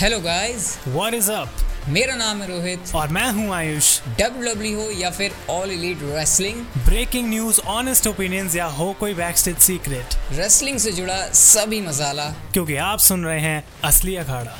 Hello 0.00 0.18
guys 0.20 0.78
What 0.88 1.14
is 1.14 1.28
up? 1.28 1.62
मेरा 1.88 2.14
नाम 2.14 2.42
है 2.42 2.48
रोहित। 2.48 2.94
और 2.94 3.08
मैं 3.08 3.30
हूँ 3.32 3.54
आयुष। 3.54 4.00
डब्ल्यू 4.08 4.80
हो 4.80 4.90
या 4.90 5.10
फिर 5.10 5.32
all 5.50 5.70
elite 5.70 5.98
wrestling 6.02 6.60
breaking 6.84 7.28
news 7.28 7.60
honest 7.60 8.06
opinions 8.06 8.56
या 8.56 8.66
हो 8.66 8.92
कोई 9.00 9.14
बैकस्टेज 9.14 9.58
सीक्रेट 9.58 10.14
रेसलिंग 10.32 10.78
से 10.78 10.92
जुड़ा 10.92 11.16
सभी 11.32 11.80
मसाला। 11.80 12.30
क्योंकि 12.52 12.76
आप 12.76 12.98
सुन 12.98 13.24
रहे 13.24 13.40
हैं 13.40 13.64
असली 13.84 14.16
अखाड़ा। 14.16 14.58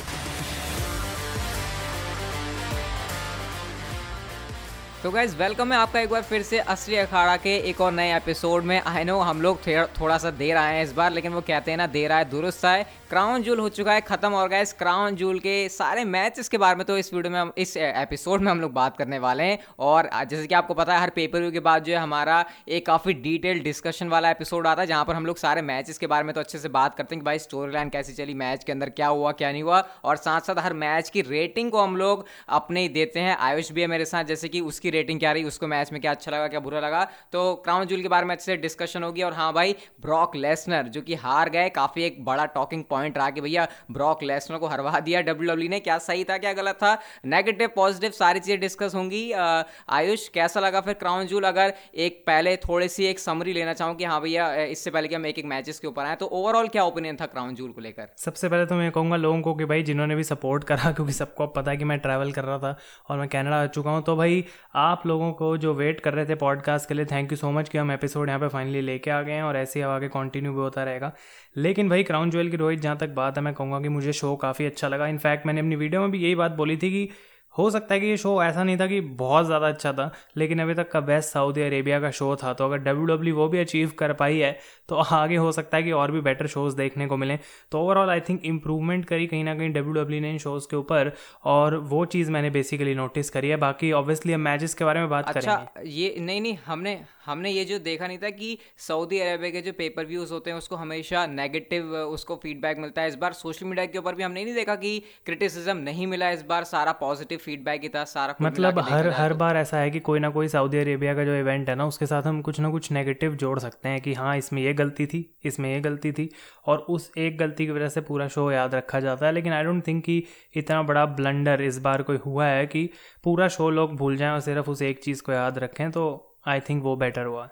तो 5.02 5.10
गाइज़ 5.10 5.36
वेलकम 5.36 5.72
है 5.72 5.78
आपका 5.78 6.00
एक 6.00 6.10
बार 6.10 6.22
फिर 6.22 6.42
से 6.42 6.58
असली 6.58 6.96
अखाड़ा 6.96 7.36
के 7.36 7.56
एक 7.70 7.80
और 7.80 7.92
नए 7.92 8.16
एपिसोड 8.16 8.64
में। 8.64 8.80
आई 8.80 9.04
नो 9.04 9.20
हम 9.20 9.42
लोग 9.42 9.66
थोड़ा 10.00 10.18
सा 10.18 10.30
देर 10.30 10.56
आए 10.56 10.74
हैं 10.76 10.84
इस 10.84 10.92
बार 10.92 11.12
लेकिन 11.12 11.32
वो 11.32 11.40
कहते 11.40 11.70
हैं 11.70 11.78
ना 11.78 11.86
देर 11.86 12.12
आए 12.12 12.24
दुरुस्त 12.24 12.64
आए। 12.64 12.86
क्राउन 13.08 13.42
जूल 13.42 13.58
हो 13.58 13.68
चुका 13.68 13.92
है, 13.92 14.00
खत्म 14.00 14.34
और 14.34 14.48
गाइस 14.48 14.72
क्राउन 14.72 15.14
जूल 15.16 15.38
के 15.38 15.68
सारे 15.68 16.04
मैचेस 16.04 16.48
के 16.48 16.58
बारे 16.58 16.76
में 16.76 16.84
तो 16.86 16.96
इस 16.98 17.12
वीडियो 17.14 17.32
में 17.32 17.38
हम, 17.40 17.52
इस 17.58 17.76
एपिसोड 17.76 18.40
में 18.40 18.50
हम 18.52 18.60
लोग 18.60 18.72
बात 18.72 18.96
करने 18.96 19.18
वाले 19.18 19.44
हैं। 19.44 19.58
और 19.78 20.08
जैसे 20.14 20.46
कि 20.46 20.54
आपको 20.54 20.74
पता 20.74 20.94
है, 20.94 21.00
हर 21.00 21.10
पेपर 21.10 21.40
व्यू 21.40 21.50
के 21.50 21.60
बाद 21.60 21.84
जो 21.84 21.92
है 21.92 21.98
हमारा 21.98 22.44
एक 22.68 22.86
काफ़ी 22.86 23.12
डिटेल 23.14 23.60
डिस्कशन 23.60 24.08
वाला 24.08 24.30
एपिसोड 24.30 24.66
आता 24.66 24.82
है, 24.82 24.86
जहाँ 24.86 25.04
पर 25.04 25.14
हम 25.14 25.26
लोग 25.26 25.36
सारे 25.36 25.62
मैचेस 25.62 25.98
के 25.98 26.06
बारे 26.06 26.24
में 26.24 26.34
तो 26.34 26.40
अच्छे 26.40 26.58
से 26.58 26.68
बात 26.68 26.94
करते 26.94 27.14
हैं 27.14 27.20
कि 27.20 27.24
भाई 27.26 27.38
स्टोरी 27.38 27.72
लाइन 27.72 27.88
कैसी 27.88 28.12
चली 28.12 28.34
मैच 28.34 28.64
के 28.64 28.72
अंदर 28.72 28.90
क्या 28.90 29.06
हुआ, 29.08 29.32
क्या 29.32 29.52
नहीं 29.52 29.62
हुआ। 29.62 29.82
और 30.04 30.16
साथ 30.16 30.40
साथ 30.40 30.58
हर 30.58 30.72
मैच 30.74 31.10
की 31.10 31.20
रेटिंग 31.20 31.70
को 31.70 31.80
हम 31.80 31.96
लोग 31.96 32.26
अपने 32.50 32.82
ही 32.82 32.88
देते 32.90 33.20
हैं। 33.20 33.36
आयुष 33.38 33.72
भी 33.72 33.80
है 33.80 33.86
मेरे 33.86 34.04
साथ, 34.04 34.24
जैसे 34.24 34.48
कि 34.48 34.60
उसकी 34.60 34.90
रेटिंग 34.90 35.20
क्या 35.20 35.32
रही, 35.32 35.44
उसको 35.44 35.66
मैच 35.66 35.92
में 35.92 36.00
क्या 36.00 36.10
अच्छा 36.10 36.30
लगा, 36.30 36.48
क्या 36.48 36.60
बुरा 36.60 36.80
लगा। 36.80 37.06
तो 37.32 37.54
क्राउन 37.64 37.86
जूल 37.86 38.02
के 38.02 38.08
बारे 38.08 38.26
में 38.26 38.34
अच्छे 38.34 38.44
से 38.44 38.56
डिस्कशन 38.58 39.02
होगी। 39.02 39.22
और 39.22 39.32
हाँ 39.32 39.52
भाई 39.52 39.76
ब्रॉक 40.02 40.36
लेसनर 40.36 40.88
जो 40.88 41.02
कि 41.02 41.14
हार 41.16 41.50
गए, 41.50 41.68
काफ़ी 41.70 42.04
एक 42.04 42.24
बड़ा 42.24 42.46
टॉकिंग 42.46 42.84
पॉइंट 42.84 42.96
रहा 43.06 43.30
कि 43.30 43.40
भैया 43.40 43.66
ब्रॉक 43.90 44.22
लेसनर 44.22 44.58
को 44.58 44.66
हरवा 44.66 44.98
दिया 45.00 45.20
डब्ल्यू 45.22 45.52
डब्ल्यू 45.52 45.68
ने। 45.68 45.80
क्या 45.80 45.98
सही 45.98 46.24
था, 46.24 46.38
क्या 46.38 46.52
गलत 46.52 46.74
था? 46.74 46.96
नेगेटिव 47.26 47.70
पॉजिटिव 47.76 48.10
सारी 48.10 48.40
चीज़ें 48.40 48.60
डिस्कस 48.60 48.94
होंगी। 48.94 49.30
आयुष, 49.32 50.28
कैसा 50.28 50.60
लगा 50.60 50.80
फिर 50.80 50.94
क्राउन 50.94 51.26
जूल 51.26 51.44
अगर 51.44 51.72
एक 51.96 52.22
पहले 52.26 52.56
थोड़ी 52.58 52.88
सी 52.88 53.04
एक 53.06 53.18
समरी 53.18 53.52
लेना 53.52 53.72
चाहूँ 53.72 53.94
कि 53.96 54.04
हाँ 54.04 54.20
भैया 54.20 54.52
इससे 54.64 54.90
पहले 54.90 55.08
कि 55.08 55.14
हम 55.14 55.26
एक 55.26 55.38
एक 55.38 55.44
मैचेस 55.44 55.78
के 55.78 55.86
ऊपर 55.86 56.04
आए 56.04 56.16
तो 56.16 56.26
ओवरऑल 56.26 56.68
क्या 56.68 56.84
ओपिनियन 56.84 57.16
था 57.16 57.26
क्राउन 57.26 57.54
जूल 57.54 57.70
को 57.72 57.80
लेकर? 57.80 58.08
सबसे 58.16 58.48
पहले 58.48 58.66
तो 58.66 58.74
मैं 58.74 58.90
कहूँगा 58.92 59.16
लोगों 59.16 59.40
को 59.40 59.54
कि 59.54 59.64
भाई, 59.64 59.82
जिन्होंने 59.82 60.16
भी 60.16 60.24
सपोर्ट 60.24 60.64
करा, 60.64 60.90
क्योंकि 60.92 61.12
सबको 61.12 61.46
अब 61.46 61.52
पता 61.56 61.70
है 61.70 61.76
कि 61.76 61.84
मैं 61.84 61.98
ट्रैवल 61.98 62.32
कर 62.32 62.44
रहा 62.44 62.58
था 62.58 62.76
और 63.08 63.18
मैं 63.18 63.28
कैनेडा 63.28 63.62
आ 63.62 63.66
चुका 63.68 63.90
हूँ 63.90 64.02
तो 64.02 64.16
भाई, 64.16 64.44
आप 64.74 65.06
लोगों 65.06 65.32
को 65.32 65.56
जो 65.56 65.74
वेट 65.74 66.00
कर 66.00 66.14
रहे 66.14 66.26
थे 66.26 66.34
पॉडकास्ट 66.34 66.88
के 66.88 66.94
लिए 66.94 67.06
थैंक 67.06 67.32
यू 67.32 67.36
सो 67.36 67.50
मच 67.50 67.68
कि 67.68 67.78
हम 67.78 67.92
एपिसोड 67.92 68.28
यहाँ 68.28 68.40
पे 68.40 68.48
फाइनली 68.48 68.80
लेके 68.80 69.10
आ 69.10 69.20
गए 69.22 69.32
हैं 69.32 69.42
और 69.42 69.56
ऐसे 69.56 69.78
ही 69.78 69.84
आगे 69.86 70.08
कंटिन्यू 70.08 70.52
भी 70.52 70.58
होता 70.58 70.84
रहेगा। 70.84 71.12
लेकिन 71.56 71.88
भाई 71.88 72.02
क्राउन 72.02 72.30
ज्वेल 72.30 72.50
की 72.50 72.56
रोहित 72.56 72.80
जहाँ 72.80 72.96
तक 72.98 73.14
बात 73.14 73.38
है 73.38 73.42
मैं 73.44 73.54
कहूँगा 73.54 73.80
कि 73.80 73.88
मुझे 73.90 74.12
शो 74.14 74.34
काफ़ी 74.36 74.66
अच्छा 74.66 74.88
लगा। 74.88 75.06
इनफैक्ट 75.06 75.46
मैंने 75.46 75.60
अपनी 75.60 75.76
वीडियो 75.76 76.00
में 76.00 76.10
भी 76.10 76.18
यही 76.18 76.34
बात 76.34 76.52
बोली 76.52 76.76
थी 76.76 76.90
कि 76.90 77.08
हो 77.54 77.68
सकता 77.70 77.94
है 77.94 78.00
कि 78.00 78.06
ये 78.06 78.16
शो 78.16 78.32
ऐसा 78.42 78.62
नहीं 78.64 78.76
था 78.78 78.86
कि 78.86 79.00
बहुत 79.00 79.46
ज़्यादा 79.46 79.68
अच्छा 79.68 79.92
था 79.92 80.10
लेकिन 80.36 80.60
अभी 80.62 80.74
तक 80.74 80.90
का 80.90 81.00
बेस्ट 81.00 81.28
सऊदी 81.28 81.62
अरेबिया 81.62 82.00
का 82.00 82.10
शो 82.10 82.34
था। 82.36 82.52
तो 82.54 82.64
अगर 82.64 82.78
डब्ल्यू 82.78 83.06
डब्ल्यू 83.06 83.34
वो 83.36 83.48
भी 83.48 83.58
अचीव 83.58 83.92
कर 83.98 84.12
पाई 84.12 84.38
है 84.38 84.52
तो 84.88 84.96
आगे 84.96 85.36
हो 85.36 85.50
सकता 85.52 85.76
है 85.76 85.82
कि 85.82 85.92
और 85.92 86.10
भी 86.12 86.20
बेटर 86.20 86.46
शोज़ 86.46 86.76
देखने 86.76 87.06
को 87.06 87.16
मिलें। 87.16 87.38
तो 87.72 87.80
ओवरऑल 87.80 88.10
आई 88.10 88.20
थिंक 88.20 88.44
इंप्रूवमेंट 88.44 89.04
करी 89.04 89.26
कहीं 89.26 89.44
ना 89.44 89.54
कहीं 89.54 89.70
डब्ल्यू 89.70 89.92
डब्ल्यू 89.94 90.20
ने 90.20 90.30
इन 90.30 90.38
शोज़ 90.38 90.66
के 90.70 90.76
ऊपर 90.76 91.12
और 91.46 91.76
वो 91.76 92.04
चीज़ 92.06 92.30
मैंने 92.30 92.50
बेसिकली 92.50 92.94
नोटिस 92.94 93.30
करी 93.30 93.48
है। 93.48 93.56
बाकी 93.58 93.92
ऑब्वियसली 93.94 94.32
हम 94.32 94.40
मैचेस 94.40 94.74
के 94.74 94.84
बारे 94.84 95.00
में 95.00 95.08
बात 95.08 95.28
अच्छा, 95.28 95.54
करेंगे। 95.54 95.90
ये 95.90 96.14
नहीं 96.20 96.40
नहीं 96.40 96.56
हमने 96.66 97.00
हमने 97.28 97.50
ये 97.50 97.64
जो 97.64 97.78
देखा 97.80 98.06
नहीं 98.06 98.18
था 98.18 98.30
कि 98.32 98.56
सऊदी 98.78 99.18
अरेबिया 99.20 99.50
के 99.50 99.60
जो 99.60 99.72
पेपर 99.72 100.06
व्यूज़ 100.06 100.32
होते 100.32 100.50
हैं 100.50 100.58
उसको 100.58 100.76
हमेशा 100.76 101.26
नेगेटिव 101.28 101.94
उसको 101.94 102.36
फीडबैक 102.36 102.78
मिलता 102.78 103.02
है। 103.02 103.08
इस 103.08 103.14
बार 103.16 103.32
सोशल 103.32 103.66
मीडिया 103.66 103.86
के 103.86 103.98
ऊपर 103.98 104.14
भी 104.14 104.22
हमने 104.22 104.44
नहीं 104.44 104.54
देखा 104.54 104.74
कि 104.76 104.98
क्रिटिसिज्म 105.26 105.76
नहीं 105.78 106.06
मिला 106.06 106.30
इस 106.30 106.42
बार 106.42 106.64
सारा 106.64 106.92
पॉजिटिव 106.92 107.38
फीडबैक 107.38 107.82
ही 107.82 107.88
था 107.88 108.04
सारा 108.04 108.34
मतलब 108.42 108.78
हर 108.80 109.08
हर 109.10 109.32
बार 109.34 109.56
ऐसा 109.56 109.78
है 109.78 109.90
कि 109.90 110.00
कोई 110.00 110.18
ना 110.18 110.28
कोई 110.30 110.48
सऊदी 110.48 110.78
अरेबिया 110.78 111.14
का 111.14 111.24
जो 111.24 111.34
इवेंट 111.34 111.68
है 111.68 111.74
ना 111.74 111.86
उसके 111.86 112.06
साथ 112.06 112.22
हम 112.22 112.40
कुछ 112.42 112.60
ना 112.60 112.70
कुछ 112.70 112.90
नेगेटिव 112.92 113.34
जोड़ 113.34 113.58
सकते 113.58 113.88
हैं 113.88 114.00
कि 114.00 114.14
हाँ 114.14 114.36
इसमें 114.36 114.62
ये 114.62 114.74
गलती 114.74 115.06
थी 115.06 115.24
इसमें 115.44 115.70
ये 115.72 115.80
गलती 115.80 116.12
थी। 116.12 116.28
और 116.66 116.78
उस 116.78 117.10
एक 117.18 117.38
गलती 117.38 117.66
की 117.66 117.72
वजह 117.72 117.88
से 117.88 118.00
पूरा 118.00 118.28
शो 118.28 118.50
याद 118.52 118.74
रखा 118.74 119.00
जाता 119.00 119.26
है। 119.26 119.32
लेकिन 119.32 119.52
आई 119.52 119.64
डोंट 119.64 119.86
थिंक 119.86 120.04
कि 120.04 120.22
इतना 120.56 120.82
बड़ा 120.82 121.04
ब्लंडर 121.06 121.62
इस 121.62 121.78
बार 121.78 122.02
कोई 122.02 122.16
हुआ 122.16 122.46
है 122.46 122.66
कि 122.66 122.88
पूरा 123.24 123.48
शो 123.48 123.70
लोग 123.70 123.96
भूल 123.96 124.16
जाएँ 124.16 124.32
और 124.32 124.40
सिर्फ़ 124.40 124.70
उस 124.70 124.82
एक 124.82 125.02
चीज़ 125.04 125.22
को 125.22 125.32
याद 125.32 125.58
रखें 125.58 125.90
तो 125.90 126.27
आई 126.48 126.60
थिंक 126.60 126.82
वो 126.82 126.96
बेटर 126.96 127.24
हुआ। 127.26 127.48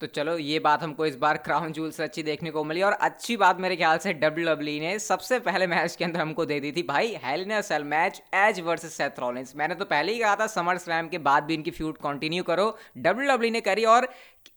तो 0.00 0.06
चलो, 0.08 0.36
ये 0.38 0.58
बात 0.58 0.82
हमको 0.82 1.06
इस 1.06 1.16
बार 1.16 1.36
क्राउन 1.38 1.72
जूल 1.72 1.90
से 1.90 2.02
अच्छी 2.02 2.22
देखने 2.22 2.50
को 2.50 2.62
मिली 2.64 2.82
और 2.82 2.92
अच्छी 2.92 3.36
बात 3.36 3.60
मेरे 3.60 3.76
ख्याल 3.76 3.98
से 3.98 4.12
डब्ल्यू 4.14 4.46
डब्ल्यू 4.46 4.80
ने 4.80 4.98
सबसे 4.98 5.38
पहले 5.40 5.66
मैच 5.66 5.94
के 5.96 6.04
अंदर 6.04 6.20
हमको 6.20 6.44
दे 6.46 6.58
दी 6.60 6.72
थी। 6.72 6.82
भाई 6.82 7.14
hell in a 7.24 7.60
cell 7.60 7.84
match 7.84 8.20
Edge 8.34 8.60
versus 8.60 8.96
Seth 8.96 9.20
Rollins 9.20 9.52
मैंने 9.56 9.74
तो 9.74 9.84
पहले 9.84 10.12
ही 10.12 10.18
कहा 10.18 10.34
था 10.36 10.46
समर 10.48 10.78
स्लैम 10.78 11.08
के 11.08 11.18
बाद 11.20 11.44
भी 11.44 11.54
इनकी 11.54 11.70
फ्यूड 11.70 11.98
कंटिन्यू 11.98 12.42
करो। 12.42 12.66
डब्ल्यू 12.98 13.28
डब्ल्यू 13.28 13.50
ने 13.50 13.60
करी 13.60 13.84
और 13.86 14.08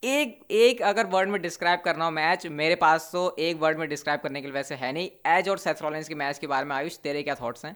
एक 0.06 0.40
एक 0.54 0.82
अगर 0.84 1.06
वर्ड 1.08 1.30
में 1.30 1.42
डिस्क्राइब 1.42 1.82
करना 1.86 2.06
हो 2.06 2.12
मैच 2.12 2.48
मेरे 2.56 2.76
पास 2.78 3.10
तो 3.14 3.36
एक 3.40 3.62
वर्ड 3.62 3.80
में 3.80 3.88
डिस्क्राइब 3.90 4.20
करने 4.22 4.42
के 4.42 4.48
लिए 4.48 4.54
वैसे 4.54 4.76
है 4.76 4.92
नहीं। 4.94 5.10
एज 5.28 5.50
और 5.50 5.58
सेथ 5.60 5.84
रॉलिंस 5.84 6.08
के 6.08 6.16
मैच 6.16 6.40
के 6.40 6.48
बारे 6.48 6.66
में 6.66 6.76
आयुष, 6.76 6.98
तेरे 6.98 7.24
क्या 7.24 7.36
थॉट्स 7.36 7.66
हैं? 7.66 7.76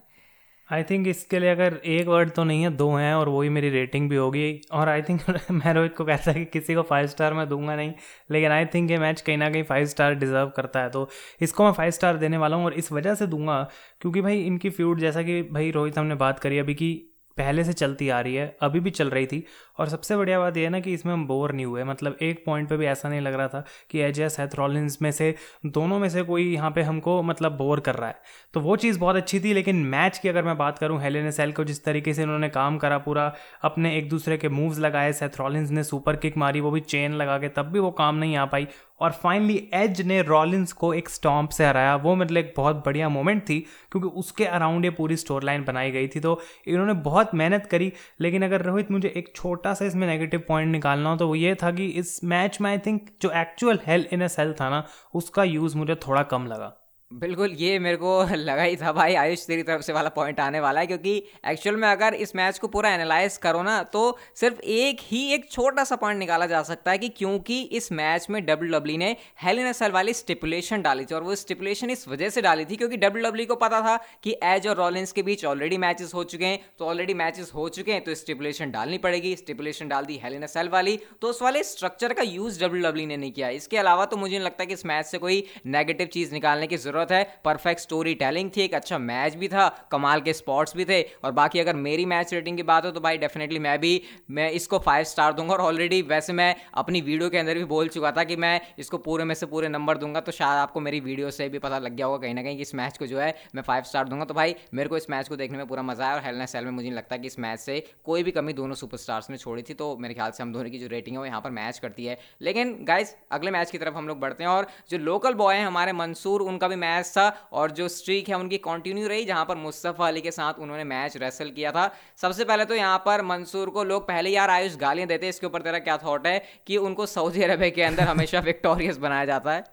आई 0.71 0.83
थिंक 0.83 1.07
इसके 1.07 1.39
लिए 1.39 1.49
अगर 1.49 1.73
एक 1.85 2.07
वर्ड 2.07 2.29
तो 2.31 2.43
नहीं 2.43 2.61
है, 2.63 2.69
दो 2.69 2.89
हैं 2.95 3.13
और 3.15 3.29
वही 3.29 3.49
मेरी 3.49 3.69
रेटिंग 3.69 4.09
भी 4.09 4.15
होगी। 4.15 4.61
और 4.71 4.89
आई 4.89 5.01
थिंक 5.01 5.21
मैं 5.51 5.73
रोहित 5.73 5.95
को 5.95 6.05
कहता 6.05 6.31
है 6.31 6.39
कि 6.39 6.45
किसी 6.53 6.75
को 6.75 6.81
फाइव 6.81 7.07
स्टार 7.07 7.33
मैं 7.33 7.47
दूँगा 7.49 7.75
नहीं, 7.75 7.93
लेकिन 8.31 8.51
आई 8.51 8.65
थिंक 8.65 8.91
ये 8.91 8.97
मैच 8.97 9.21
कहीं 9.21 9.37
ना 9.37 9.49
कहीं 9.49 9.63
फाइव 9.63 9.85
स्टार 9.85 10.15
डिजर्व 10.15 10.51
करता 10.55 10.81
है। 10.83 10.89
तो 10.89 11.09
इसको 11.41 11.63
मैं 11.63 11.71
फाइव 11.73 11.91
स्टार 11.91 12.17
देने 12.17 12.37
वाला 12.37 12.57
हूँ 12.57 12.65
और 12.65 12.73
इस 12.73 12.91
वजह 12.91 13.15
से 13.15 13.27
दूँगा 13.27 13.61
क्योंकि 14.01 14.21
भाई 14.21 14.41
इनकी 14.41 14.69
फ्यूड 14.69 14.99
जैसा 14.99 15.23
कि 15.23 15.41
भाई 15.43 15.71
रोहित 15.71 15.97
हमने 15.97 16.15
बात 16.15 16.39
करी 16.39 16.59
अभी 16.59 16.73
की 16.75 16.93
पहले 17.37 17.63
से 17.63 17.73
चलती 17.73 18.07
आ 18.09 18.19
रही 18.21 18.35
है, 18.35 18.57
अभी 18.61 18.79
भी 18.79 18.89
चल 18.91 19.09
रही 19.09 19.25
थी 19.27 19.43
और 19.81 19.89
सबसे 19.89 20.15
बढ़िया 20.17 20.39
बात 20.39 20.57
यह 20.57 20.63
है 20.63 20.69
ना 20.69 20.79
कि 20.79 20.93
इसमें 20.93 21.11
हम 21.13 21.25
बोर 21.27 21.51
नहीं 21.51 21.65
हुए। 21.65 21.83
मतलब 21.83 22.17
एक 22.21 22.43
पॉइंट 22.45 22.69
पे 22.69 22.77
भी 22.77 22.85
ऐसा 22.85 23.09
नहीं 23.09 23.21
लग 23.21 23.33
रहा 23.33 23.47
था 23.47 23.63
कि 23.89 23.99
एज 23.99 24.19
एस 24.19 24.39
हैथ 24.39 24.55
रॉलिन्स 24.55 25.01
में 25.01 25.11
से, 25.11 25.33
दोनों 25.65 25.99
में 25.99 26.07
से 26.09 26.23
कोई 26.23 26.43
यहाँ 26.53 26.71
पे 26.71 26.81
हमको 26.81 27.21
मतलब 27.23 27.57
बोर 27.57 27.79
कर 27.79 27.95
रहा 27.95 28.09
है। 28.09 28.21
तो 28.53 28.59
वो 28.59 28.75
चीज़ 28.75 28.99
बहुत 28.99 29.15
अच्छी 29.15 29.39
थी, 29.39 29.53
लेकिन 29.53 29.75
मैच 29.85 30.17
की 30.17 30.29
अगर 30.29 30.43
मैं 30.43 30.57
बात 30.57 30.77
करूँ 30.77 31.01
हेलेन 31.01 31.31
सेल 31.31 31.51
को 31.51 31.63
जिस 31.63 31.83
तरीके 31.83 32.13
से 32.13 32.23
इन्होंने 32.23 32.49
काम 32.49 32.77
करा 32.77 32.97
पूरा, 32.97 33.33
अपने 33.61 33.97
एक 33.97 34.09
दूसरे 34.09 34.37
के 34.37 34.49
मूव्स 34.49 34.79
लगाए 34.79 35.13
सेथ 35.13 35.39
रॉलिन्स 35.39 35.71
ने 35.71 35.83
सुपर 35.83 36.15
किक 36.15 36.37
मारी, 36.37 36.61
वो 36.61 36.71
भी 36.71 36.79
चेन 36.79 37.13
लगा 37.13 37.37
के, 37.37 37.49
तब 37.49 37.65
भी 37.65 37.79
वो 37.79 37.91
काम 37.91 38.15
नहीं 38.15 38.35
आ 38.35 38.45
पाई। 38.45 38.67
और 39.01 39.11
फाइनली 39.11 39.55
एज 39.73 40.01
ने 40.01 40.21
रॉलिन्स 40.21 40.71
को 40.73 40.93
एक 40.93 41.09
स्टॉम्प 41.09 41.49
से 41.49 41.65
हराया। 41.65 41.95
वो 41.95 42.15
मतलब 42.15 42.37
एक 42.37 42.53
बहुत 42.57 42.75
बढ़िया 42.75 43.09
मोमेंट 43.09 43.41
थी, 43.43 43.59
क्योंकि 43.91 44.09
उसके 44.09 44.45
अराउंड 44.45 44.85
ये 44.85 44.91
पूरी 44.91 45.15
स्टोर 45.17 45.43
लाइन 45.43 45.63
बनाई 45.63 45.91
गई 45.91 46.07
थी। 46.07 46.19
तो 46.19 46.39
इन्होंने 46.67 46.93
बहुत 46.93 47.33
मेहनत 47.35 47.65
करी, 47.65 47.91
लेकिन 48.21 48.45
अगर 48.45 48.61
रोहित 48.61 48.91
मुझे 48.91 49.13
एक 49.15 49.31
छोटा 49.35 49.70
सा 49.73 49.85
इसमें 49.85 50.07
नेगेटिव 50.07 50.43
पॉइंट 50.47 50.71
निकालना 50.71 51.09
हो 51.09 51.17
तो 51.17 51.27
वो 51.27 51.35
ये 51.35 51.55
था 51.55 51.71
कि 51.71 51.85
इस 51.85 52.23
मैच 52.23 52.61
में 52.61 52.69
आई 52.71 52.77
थिंक 52.77 53.09
जो 53.21 53.31
actual 53.31 53.79
hell 53.87 54.07
in 54.13 54.21
a 54.21 54.27
cell 54.27 54.53
था 54.53 54.69
ना, 54.69 54.85
उसका 55.15 55.43
यूज़ 55.43 55.77
मुझे 55.77 55.95
थोड़ा 56.07 56.23
कम 56.23 56.47
लगा। 56.47 56.77
बिल्कुल, 57.11 57.51
ये 57.51 57.77
मेरे 57.79 57.97
को 57.97 58.11
लगा 58.33 58.63
ही 58.63 58.75
था 58.75 58.91
भाई, 58.93 59.13
आयुष 59.15 59.45
तेरी 59.47 59.63
तरफ़ 59.63 59.81
से 59.81 59.93
वाला 59.93 60.09
पॉइंट 60.09 60.39
आने 60.39 60.59
वाला 60.59 60.79
है, 60.79 60.87
क्योंकि 60.87 61.15
एक्चुअल 61.47 61.75
में 61.75 61.87
अगर 61.87 62.13
इस 62.15 62.35
मैच 62.35 62.59
को 62.59 62.67
पूरा 62.67 62.89
एनालाइज 62.89 63.35
करो 63.37 63.63
ना 63.63 63.81
तो 63.85 64.17
सिर्फ़ 64.35 64.59
एक 64.61 64.99
ही 65.03 65.21
एक 65.33 65.49
छोटा 65.51 65.83
सा 65.83 65.95
पॉइंट 65.95 66.19
निकाला 66.19 66.45
जा 66.45 66.61
सकता 66.63 66.91
है 66.91 66.97
कि 66.97 67.09
क्योंकि 67.09 67.61
इस 67.61 67.91
मैच 67.91 68.27
में 68.29 68.45
डब्ल्यू 68.45 68.71
डब्ल्यू 68.71 68.97
ने 68.97 69.15
हेलिन 69.43 69.67
एसल 69.67 69.91
वाली 69.91 70.13
स्टिपुलेशन 70.13 70.81
डाली 70.81 71.05
थी, 71.05 71.15
और 71.15 71.23
वो 71.23 71.35
स्टिपुलेशन 71.35 71.89
इस 71.89 72.07
वजह 72.07 72.29
से 72.29 72.41
डाली 72.41 72.65
थी 72.65 72.75
क्योंकि 72.75 72.97
डब्ल्यू 72.97 73.25
डब्ल्यू 73.25 73.45
को 73.45 73.55
पता 73.57 73.81
था 73.81 73.97
कि 74.23 74.35
एज 74.43 74.67
और 74.67 74.77
रॉलिन्स 74.77 75.11
के 75.11 75.23
बीच 75.23 75.45
ऑलरेडी 75.45 75.77
मैचेस 75.77 76.13
हो 76.13 76.23
चुके 76.25 76.45
हैं 76.45 76.59
तो 76.79 76.85
ऑलरेडी 76.85 77.13
मैचेस 77.15 77.51
हो 77.55 77.67
चुके 77.69 77.93
हैं 77.93 78.03
तो 78.03 78.15
स्टिपुलेशन 78.15 78.71
डालनी 78.71 78.97
पड़ेगी। 78.99 79.35
स्टिपुलेशन 79.35 79.87
डाल 79.87 80.05
दी 80.05 80.19
हेलिन 80.23 80.43
एसल 80.43 80.69
वाली 80.69 80.99
तो 81.21 81.29
उस 81.29 81.41
वाले 81.41 81.63
स्ट्रक्चर 81.65 82.13
का 82.13 82.23
यूज़ 82.23 82.63
डब्ल्यू 82.63 82.87
डब्ल्यू 82.87 83.07
ने 83.07 83.17
नहीं 83.17 83.31
किया। 83.31 83.49
इसके 83.51 83.77
अलावा 83.77 84.05
तो 84.05 84.17
मुझे 84.17 84.35
नहीं 84.35 84.45
लगता 84.45 84.65
कि 84.65 84.73
इस 84.73 84.85
मैच 84.85 85.05
से 85.05 85.17
कोई 85.17 85.43
नेगेटिव 85.67 86.07
चीज़ 86.13 86.33
निकालने 86.33 86.67
की 86.67 86.77
ज़रूरत 86.77 86.99
है। 87.11 87.23
परफेक्ट 87.45 87.81
स्टोरी 87.81 88.13
टेलिंग 88.15 88.49
थी, 88.57 88.61
एक 88.61 88.73
अच्छा 88.73 88.97
मैच 88.97 89.35
भी 89.35 89.47
था, 89.47 89.67
कमाल 89.91 90.21
के 90.21 90.33
स्पॉट्स 90.33 90.75
भी 90.77 90.85
थे। 90.85 91.01
और 91.01 91.31
बाकी 91.31 91.59
अगर 91.59 91.75
मेरी 91.75 92.05
मैच 92.05 92.33
रेटिंग 92.33 92.57
की 92.57 92.63
बात 92.63 92.85
हो 92.85 92.91
तो 92.91 92.99
भाई 92.99 93.17
डेफिनेटली 93.17 93.59
मैं 93.59 93.77
भी, 93.79 94.01
मैं 94.31 94.49
इसको 94.51 94.79
फाइव 94.79 95.03
स्टार 95.03 95.33
दूँगा। 95.33 95.53
और 95.53 95.61
ऑलरेडी 95.61 96.01
वैसे 96.01 96.33
मैं 96.33 96.55
अपनी 96.73 97.01
वीडियो 97.01 97.29
के 97.29 97.37
अंदर 97.37 97.57
भी 97.57 97.63
बोल 97.63 97.87
चुका 97.87 98.11
था 98.11 98.23
कि 98.23 98.35
मैं 98.35 98.59
इसको 98.79 98.97
पूरे 98.97 99.23
में 99.23 99.35
से 99.35 99.45
पूरे 99.45 99.67
नंबर 99.69 99.97
दूँगा। 99.97 100.19
तो 100.19 100.31
शायद 100.31 100.59
आपको 100.59 100.79
मेरी 100.79 100.99
वीडियो 100.99 101.31
से 101.31 101.49
भी 101.49 101.59
पता 101.59 101.79
लग 101.79 101.95
गया 101.95 102.05
होगा 102.05 102.17
कहीं 102.17 102.33
ना 102.33 102.43
कहीं 102.43 102.55
कि 102.55 102.61
इस 102.61 102.75
मैच 102.75 102.97
को 102.97 103.05
जो 103.05 103.19
है, 103.19 103.35
मैं 103.55 103.63
फाइव 103.63 103.83
स्टार 103.83 104.07
दूँगा। 104.07 104.25
तो 104.25 104.33
भाई, 104.33 104.55
मेरे 104.73 104.89
को 104.89 104.97
इस 104.97 105.09
मैच 105.09 105.27
को 105.27 105.35
देखने 105.35 105.57
में 105.57 105.67
पूरा 105.67 105.81
मज़ा 105.83 106.05
आया। 106.05 106.15
और 106.15 106.21
हेलना 106.21 106.45
सेल 106.45 106.65
में 106.65 106.71
मुझे 106.71 106.87
नहीं 106.89 106.97
लगता 106.97 107.17
कि 107.17 107.27
इस 107.27 107.39
मैच 107.39 107.59
से 107.59 107.79
कोई 108.05 108.23
भी 108.23 108.31
कमी 108.31 108.53
दोनों 108.53 108.75
सुपरस्टार्स 108.75 109.29
ने 109.29 109.37
छोड़ी 109.37 109.61
थी। 109.61 109.73
तो 109.73 109.95
मेरे 109.97 110.13
ख्याल 110.13 110.31
से 110.31 110.43
हम 110.43 110.53
दोनों 110.53 110.69
की 110.69 110.79
जो 110.79 110.87
रेटिंग 110.87 111.15
है, 111.15 111.19
वो 111.19 111.25
यहाँ 111.25 111.41
पर 111.41 111.49
मैच 111.49 111.79
करती 111.79 112.05
है। 112.05 112.17
लेकिन 112.41 112.77
गाइज़ 112.81 113.13
अगले 113.31 113.51
मैच 113.51 113.71
की 113.71 113.77
तरफ़ 113.77 113.95
हम 113.95 114.07
लोग 114.07 114.19
बढ़ते 114.19 114.43
हैं। 114.43 114.51
और 114.51 114.67
जो 114.89 114.97
लोकल 114.97 115.33
बॉय 115.33 115.55
हैं 115.55 115.65
हमारे 115.65 115.93
मंसूर 115.93 116.41
उनका 116.41 116.67
भी 116.67 116.75
मैच 116.75 116.90
था 116.93 117.27
और 117.53 117.71
जो 117.71 117.87
स्ट्रीक 117.89 118.29
है 118.29 118.35
उनकी 118.35 118.57
कंटिन्यू 118.59 119.07
रही, 119.07 119.25
जहाँ 119.25 119.45
पर 119.45 119.55
मुस्तफ़ा 119.57 120.07
अली 120.07 120.21
के 120.21 120.31
साथ 120.31 120.59
उन्होंने 120.59 120.83
मैच 120.85 121.17
रेसल 121.17 121.49
किया 121.51 121.71
था। 121.71 121.89
सबसे 122.17 122.45
पहले 122.45 122.65
तो 122.65 122.75
यहाँ 122.75 123.01
पर 123.05 123.21
मंसूर 123.23 123.69
को 123.69 123.83
लोग 123.83 124.07
पहले 124.07 124.29
यार 124.29 124.49
आयुष 124.49 124.75
गालियाँ 124.77 125.07
देते 125.07 125.29
इसके 125.29 125.47
ऊपर 125.47 125.61
तेरा 125.61 125.79
क्या 125.81 125.97
थॉट 125.97 126.27
है 126.27 126.41
कि 126.67 126.77
उनको 126.79 127.05
सऊदी 127.07 127.43
अरब 127.43 127.69
के 127.71 127.83
अंदर 127.83 128.07
हमेशा 128.07 128.39
विक्टोरियस 128.41 128.97
बनाया 128.99 129.25
जाता 129.25 129.53
है? 129.53 129.63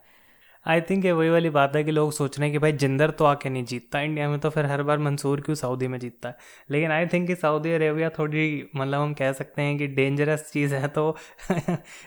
आई 0.69 0.81
थिंक 0.81 1.05
ये 1.05 1.13
वही 1.13 1.29
वाली 1.31 1.51
बात 1.51 1.77
है 1.77 1.83
कि 1.85 1.91
लोग 1.91 2.11
सोच 2.13 2.39
रहे 2.39 2.47
हैं 2.49 2.53
कि 2.53 2.59
भाई 2.59 2.73
जिंदर 2.73 3.11
तो 3.11 3.25
आके 3.25 3.51
नहीं 3.51 3.65
जीतता। 3.65 4.01
इंडिया 4.01 4.29
में 4.29 4.39
तो 4.41 4.51
फिर 4.51 4.67
हर 4.67 4.83
बार 4.83 4.99
मंसूर 4.99 5.41
क्यों 5.41 5.55
सऊदी 5.55 5.89
में 5.89 5.99
जीतता 5.99 6.29
है? 6.29 6.37
लेकिन 6.71 6.91
आई 6.91 7.07
थिंक 7.07 7.27
कि 7.27 7.35
सऊदी 7.35 7.73
अरेबिया 7.73 8.09
थोड़ी 8.11 8.71
मतलब 8.77 9.01
हम 9.01 9.15
कह 9.15 9.33
सकते 9.33 9.63
हैं 9.63 9.79
कि 9.79 9.87
डेंजरस 9.87 10.51
चीज़ 10.53 10.75
है 10.75 10.89
तो 10.89 11.17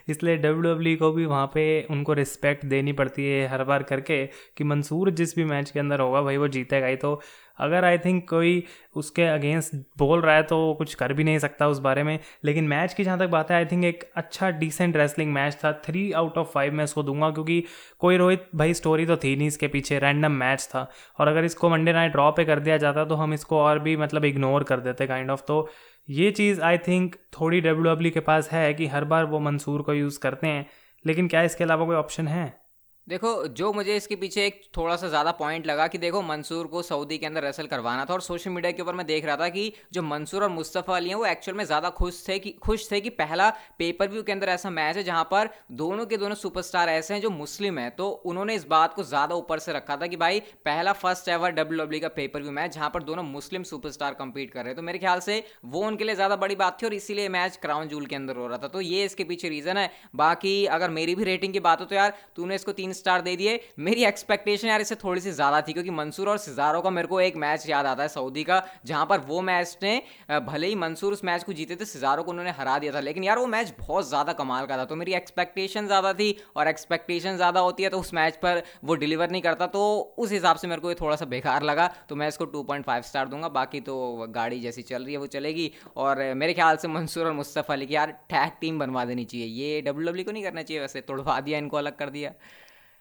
इसलिए 0.09 0.37
डब्ल्यू 0.37 0.73
डब्ल्यू 0.73 0.97
को 0.97 1.11
भी 1.11 1.25
वहाँ 1.25 1.47
पर 1.47 1.87
उनको 1.91 2.13
रिस्पेक्ट 2.13 2.65
देनी 2.65 2.93
पड़ती 2.93 3.27
है 3.29 3.47
हर 3.47 3.63
बार 3.63 3.83
करके 3.83 4.25
कि 4.57 4.63
मंसूर 4.63 5.09
जिस 5.11 5.35
भी 5.35 5.45
मैच 5.45 5.71
के 5.71 5.79
अंदर 5.79 5.99
होगा 5.99 6.21
भाई 6.21 6.37
वो 6.37 6.47
जीतेगा। 6.47 6.87
ही 6.87 6.95
तो 6.95 7.19
अगर 7.61 7.85
आई 7.85 7.97
थिंक 7.97 8.27
कोई 8.29 8.63
उसके 8.95 9.23
अगेंस्ट 9.23 9.75
बोल 9.97 10.21
रहा 10.21 10.35
है 10.35 10.43
तो 10.43 10.73
कुछ 10.77 10.93
कर 10.93 11.13
भी 11.13 11.23
नहीं 11.23 11.39
सकता 11.39 11.67
उस 11.67 11.79
बारे 11.79 12.03
में। 12.03 12.17
लेकिन 12.45 12.67
मैच 12.67 12.93
की 12.93 13.03
जहाँ 13.03 13.19
तक 13.19 13.27
बात 13.27 13.51
है 13.51 13.57
आई 13.57 13.65
थिंक 13.65 13.85
एक 13.85 14.09
अच्छा 14.15 14.49
डिसेंट 14.51 14.97
रेसलिंग 14.97 15.33
मैच 15.33 15.57
था। 15.63 15.71
थ्री 15.85 16.11
आउट 16.11 16.37
ऑफ़ 16.37 16.47
फाइव 16.47 16.73
मैं 16.73 16.83
इसको 16.83 17.03
दूँगा 17.03 17.29
क्योंकि 17.29 17.63
कोई 17.99 18.17
रोहित 18.17 18.47
भाई 18.55 18.73
स्टोरी 18.73 19.05
तो 19.05 19.17
थी 19.17 19.35
नहीं 19.35 19.47
इसके 19.47 19.67
पीछे 19.67 19.99
रैंडम 19.99 20.31
मैच 20.31 20.67
था। 20.71 20.89
और 21.19 21.27
अगर 21.27 21.43
इसको 21.43 21.69
मंडे 21.69 21.93
नाइट 21.93 22.11
ड्रॉ 22.11 22.31
पे 22.31 22.45
कर 22.45 22.59
दिया 22.59 22.77
जाता 22.77 23.05
तो 23.05 23.15
हम 23.15 23.33
इसको 23.33 23.59
और 23.59 23.79
भी 23.79 23.97
मतलब 23.97 24.25
इग्नोर 24.25 24.63
कर 24.63 24.79
देते 24.79 25.07
काइंड 25.07 25.31
ऑफ़ 25.31 25.41
तो 25.47 25.67
ये 26.09 26.31
चीज़ 26.31 26.61
आई 26.61 26.77
थिंक 26.77 27.15
थोड़ी 27.33 27.61
डब्ल्यू 27.61 28.11
के 28.11 28.19
पास 28.19 28.49
है 28.51 28.73
कि 28.73 28.87
हर 28.87 29.05
बार 29.05 29.25
वो 29.25 29.39
मंसूर 29.39 29.81
को 29.81 29.93
यूज़ 29.93 30.19
करते 30.19 30.47
हैं। 30.47 30.65
लेकिन 31.05 31.27
क्या 31.27 31.41
इसके 31.41 31.63
अलावा 31.63 31.85
कोई 31.85 31.95
ऑप्शन 31.95 32.27
है? 32.27 32.60
देखो, 33.07 33.47
जो 33.49 33.71
मुझे 33.73 33.95
इसके 33.95 34.15
पीछे 34.15 34.45
एक 34.45 34.61
थोड़ा 34.77 34.95
सा 34.95 35.07
ज़्यादा 35.07 35.31
पॉइंट 35.33 35.65
लगा 35.67 35.87
कि 35.87 35.97
देखो, 35.97 36.21
मंसूर 36.21 36.67
को 36.67 36.81
सऊदी 36.81 37.17
के 37.17 37.25
अंदर 37.25 37.43
रेसल 37.43 37.67
करवाना 37.67 38.03
था 38.05 38.13
और 38.13 38.21
सोशल 38.21 38.51
मीडिया 38.51 38.71
के 38.71 38.81
ऊपर 38.81 38.93
मैं 38.95 39.05
देख 39.05 39.25
रहा 39.25 39.35
था 39.37 39.47
कि 39.49 39.71
जो 39.93 40.01
मंसूर 40.03 40.43
और 40.43 40.49
मुस्तफ़ा 40.49 40.95
अली 40.95 41.09
हैं, 41.09 41.15
वो 41.15 41.25
एक्चुअल 41.25 41.57
में 41.57 41.63
ज़्यादा 41.65 41.89
खुश 41.91 42.23
थे 42.27 42.37
कि, 42.39 42.51
खुश 42.61 42.89
थे 42.91 42.99
कि 43.01 43.09
पहला 43.11 43.49
पेपर 43.79 44.09
व्यू 44.09 44.23
के 44.23 44.31
अंदर 44.31 44.49
ऐसा 44.49 44.69
मैच 44.69 44.97
है 44.97 45.03
जहाँ 45.03 45.23
पर 45.31 45.49
दोनों 45.73 46.05
के 46.05 46.17
दोनों 46.17 46.35
सुपरस्टार 46.35 46.89
ऐसे 46.89 47.13
हैं 47.13 47.21
जो 47.21 47.29
मुस्लिम 47.31 47.79
हैं। 47.79 47.89
तो 47.91 48.09
उन्होंने 48.09 48.55
इस 48.55 48.67
बात 48.67 48.93
को 48.93 49.03
ज़्यादा 49.03 49.35
ऊपर 49.35 49.59
से 49.59 49.73
रखा 49.73 49.97
था 49.97 50.07
कि 50.07 50.15
भाई, 50.17 50.39
पहला 50.65 50.93
फ़र्स्ट 50.93 51.27
एवर 51.29 51.51
डब्ल्यू 51.53 51.99
का 52.01 52.07
पेपर 52.11 52.41
व्यू 52.41 52.51
मैच 52.51 52.75
जहाँ 52.75 52.89
पर 52.89 53.03
दोनों 53.03 53.23
मुस्लिम 53.25 53.63
सुपरस्टार 53.63 54.13
कंपीट 54.13 54.51
कर 54.53 54.65
रहे 54.65 54.73
तो 54.73 54.81
मेरे 54.83 54.99
ख्याल 54.99 55.19
से 55.21 55.43
वो 55.65 55.81
उनके 55.87 56.03
लिए 56.03 56.15
ज़्यादा 56.15 56.35
बड़ी 56.37 56.55
बात 56.55 56.81
थी 56.81 56.85
और 56.85 56.93
इसीलिए 56.93 57.29
मैच 57.31 57.59
क्राउन 57.61 57.87
जूल 57.87 58.05
के 58.05 58.15
अंदर 58.15 58.37
हो 58.37 58.47
रहा 58.47 58.57
था। 58.57 58.67
तो 58.69 58.81
ये 58.83 59.03
इसके 59.05 59.23
पीछे 59.23 59.49
रीज़न 59.49 59.77
है। 59.77 59.89
बाकी 60.15 60.65
अगर 60.67 60.89
मेरी 60.91 61.15
भी 61.15 61.23
रेटिंग 61.23 61.53
की 61.53 61.59
बात 61.61 61.79
हो 61.79 61.85
तो 61.85 61.95
यार, 61.95 62.13
तूने 62.35 62.55
इसको 62.55 62.71
तीन 62.73 62.90
स्टार 62.93 63.21
दे 63.21 63.35
दिए। 63.35 63.59
मेरी 63.79 64.03
एक्सपेक्टेशन 64.05 64.67
यार 64.67 64.81
इससे 64.81 64.95
थोड़ी 64.97 65.21
सी 65.21 65.31
ज़्यादा 65.31 65.61
थी, 65.61 65.73
क्योंकि 65.73 65.89
मंसूर 65.91 66.29
और 66.29 66.37
सिजारो 66.39 66.81
का 66.81 66.89
मेरे 66.91 67.07
को 67.07 67.19
एक 67.21 67.35
मैच 67.37 67.67
याद 67.69 67.85
आता 67.85 68.03
है, 68.03 68.09
सऊदी 68.09 68.43
का, 68.43 68.61
जहाँ 68.85 69.05
पर 69.05 69.19
वो 69.21 69.41
मैच 69.43 69.77
ने 69.83 70.01
भले 70.41 70.67
ही 70.67 70.75
मंसूर 70.77 71.13
उस 71.13 71.23
मैच 71.25 71.43
को 71.43 71.53
जीते 71.53 71.75
थे, 71.75 71.85
सिजारो 71.85 72.23
को 72.23 72.31
उन्होंने 72.31 72.51
हरा 72.53 72.77
दिया 72.79 72.93
था, 72.93 72.99
लेकिन 73.01 73.23
यार 73.23 73.39
वो 73.39 73.45
मैच 73.47 73.73
बहुत 73.79 74.07
ज़्यादा 74.09 74.33
कमाल 74.33 74.65
का 74.65 74.77
था। 74.77 74.85
तो 74.85 74.95
मेरी 74.95 75.13
एक्सपेक्टेशन 75.15 75.87
ज़्यादा 75.87 76.13
थी 76.13 76.35
और 76.55 76.67
एक्सपेक्टेशन 76.67 77.35
ज़्यादा 77.37 77.59
होती 77.61 77.83
है 77.83 77.89
तो 77.89 77.99
उस 77.99 78.13
मैच 78.13 78.35
पर 78.37 78.61
वो 78.83 78.95
डिलीवर 78.97 79.31
नहीं 79.31 79.41
करता 79.41 79.67
तो 79.69 79.81
उस 80.17 80.31
हिसाब 80.31 80.57
से 80.57 80.67
मेरे 80.67 80.81
को 80.81 80.89
ये 80.89 80.95
थोड़ा 81.01 81.15
सा 81.15 81.25
बेकार 81.27 81.63
लगा। 81.63 81.87
तो 82.09 82.15
मैं 82.15 82.27
इसको 82.27 82.45
टू 82.47 82.63
पॉइंट 82.63 82.85
फाइव 82.85 83.01
स्टार 83.03 83.27
दूँगा, 83.27 83.49
बाकी 83.49 83.79
तो 83.81 84.27
गाड़ी 84.31 84.59
जैसी 84.61 84.81
चल 84.83 85.03
रही 85.03 85.13
है, 85.13 85.19
वो 85.19 85.27
चलेगी। 85.29 85.71
और 85.97 86.23
मेरे 86.35 86.53
ख्याल 86.53 86.77
से 86.77 86.87
मंसूर 86.89 87.25
और 87.25 87.33
मुस्तफ़ा 87.33 87.73
अली 87.73 87.85
की 87.85 87.95
यार 87.95 88.11
टैग 88.29 88.51
टीम 88.61 88.79
बनवा 88.79 89.05
देनी 89.05 89.25
चाहिए। 89.25 89.45
ये 89.47 89.81
डब्ल्यू 89.81 90.07
डब्ल्यू 90.07 90.25
को 90.25 90.31
नहीं 90.31 90.43
करना 90.43 90.61
चाहिए, 90.61 90.81
वैसे 90.81 91.01
तोड़वा 91.01 91.39
दिया, 91.41 91.57
इनको 91.57 91.77
अलग 91.77 91.95
कर 91.97 92.09
दिया। 92.09 92.31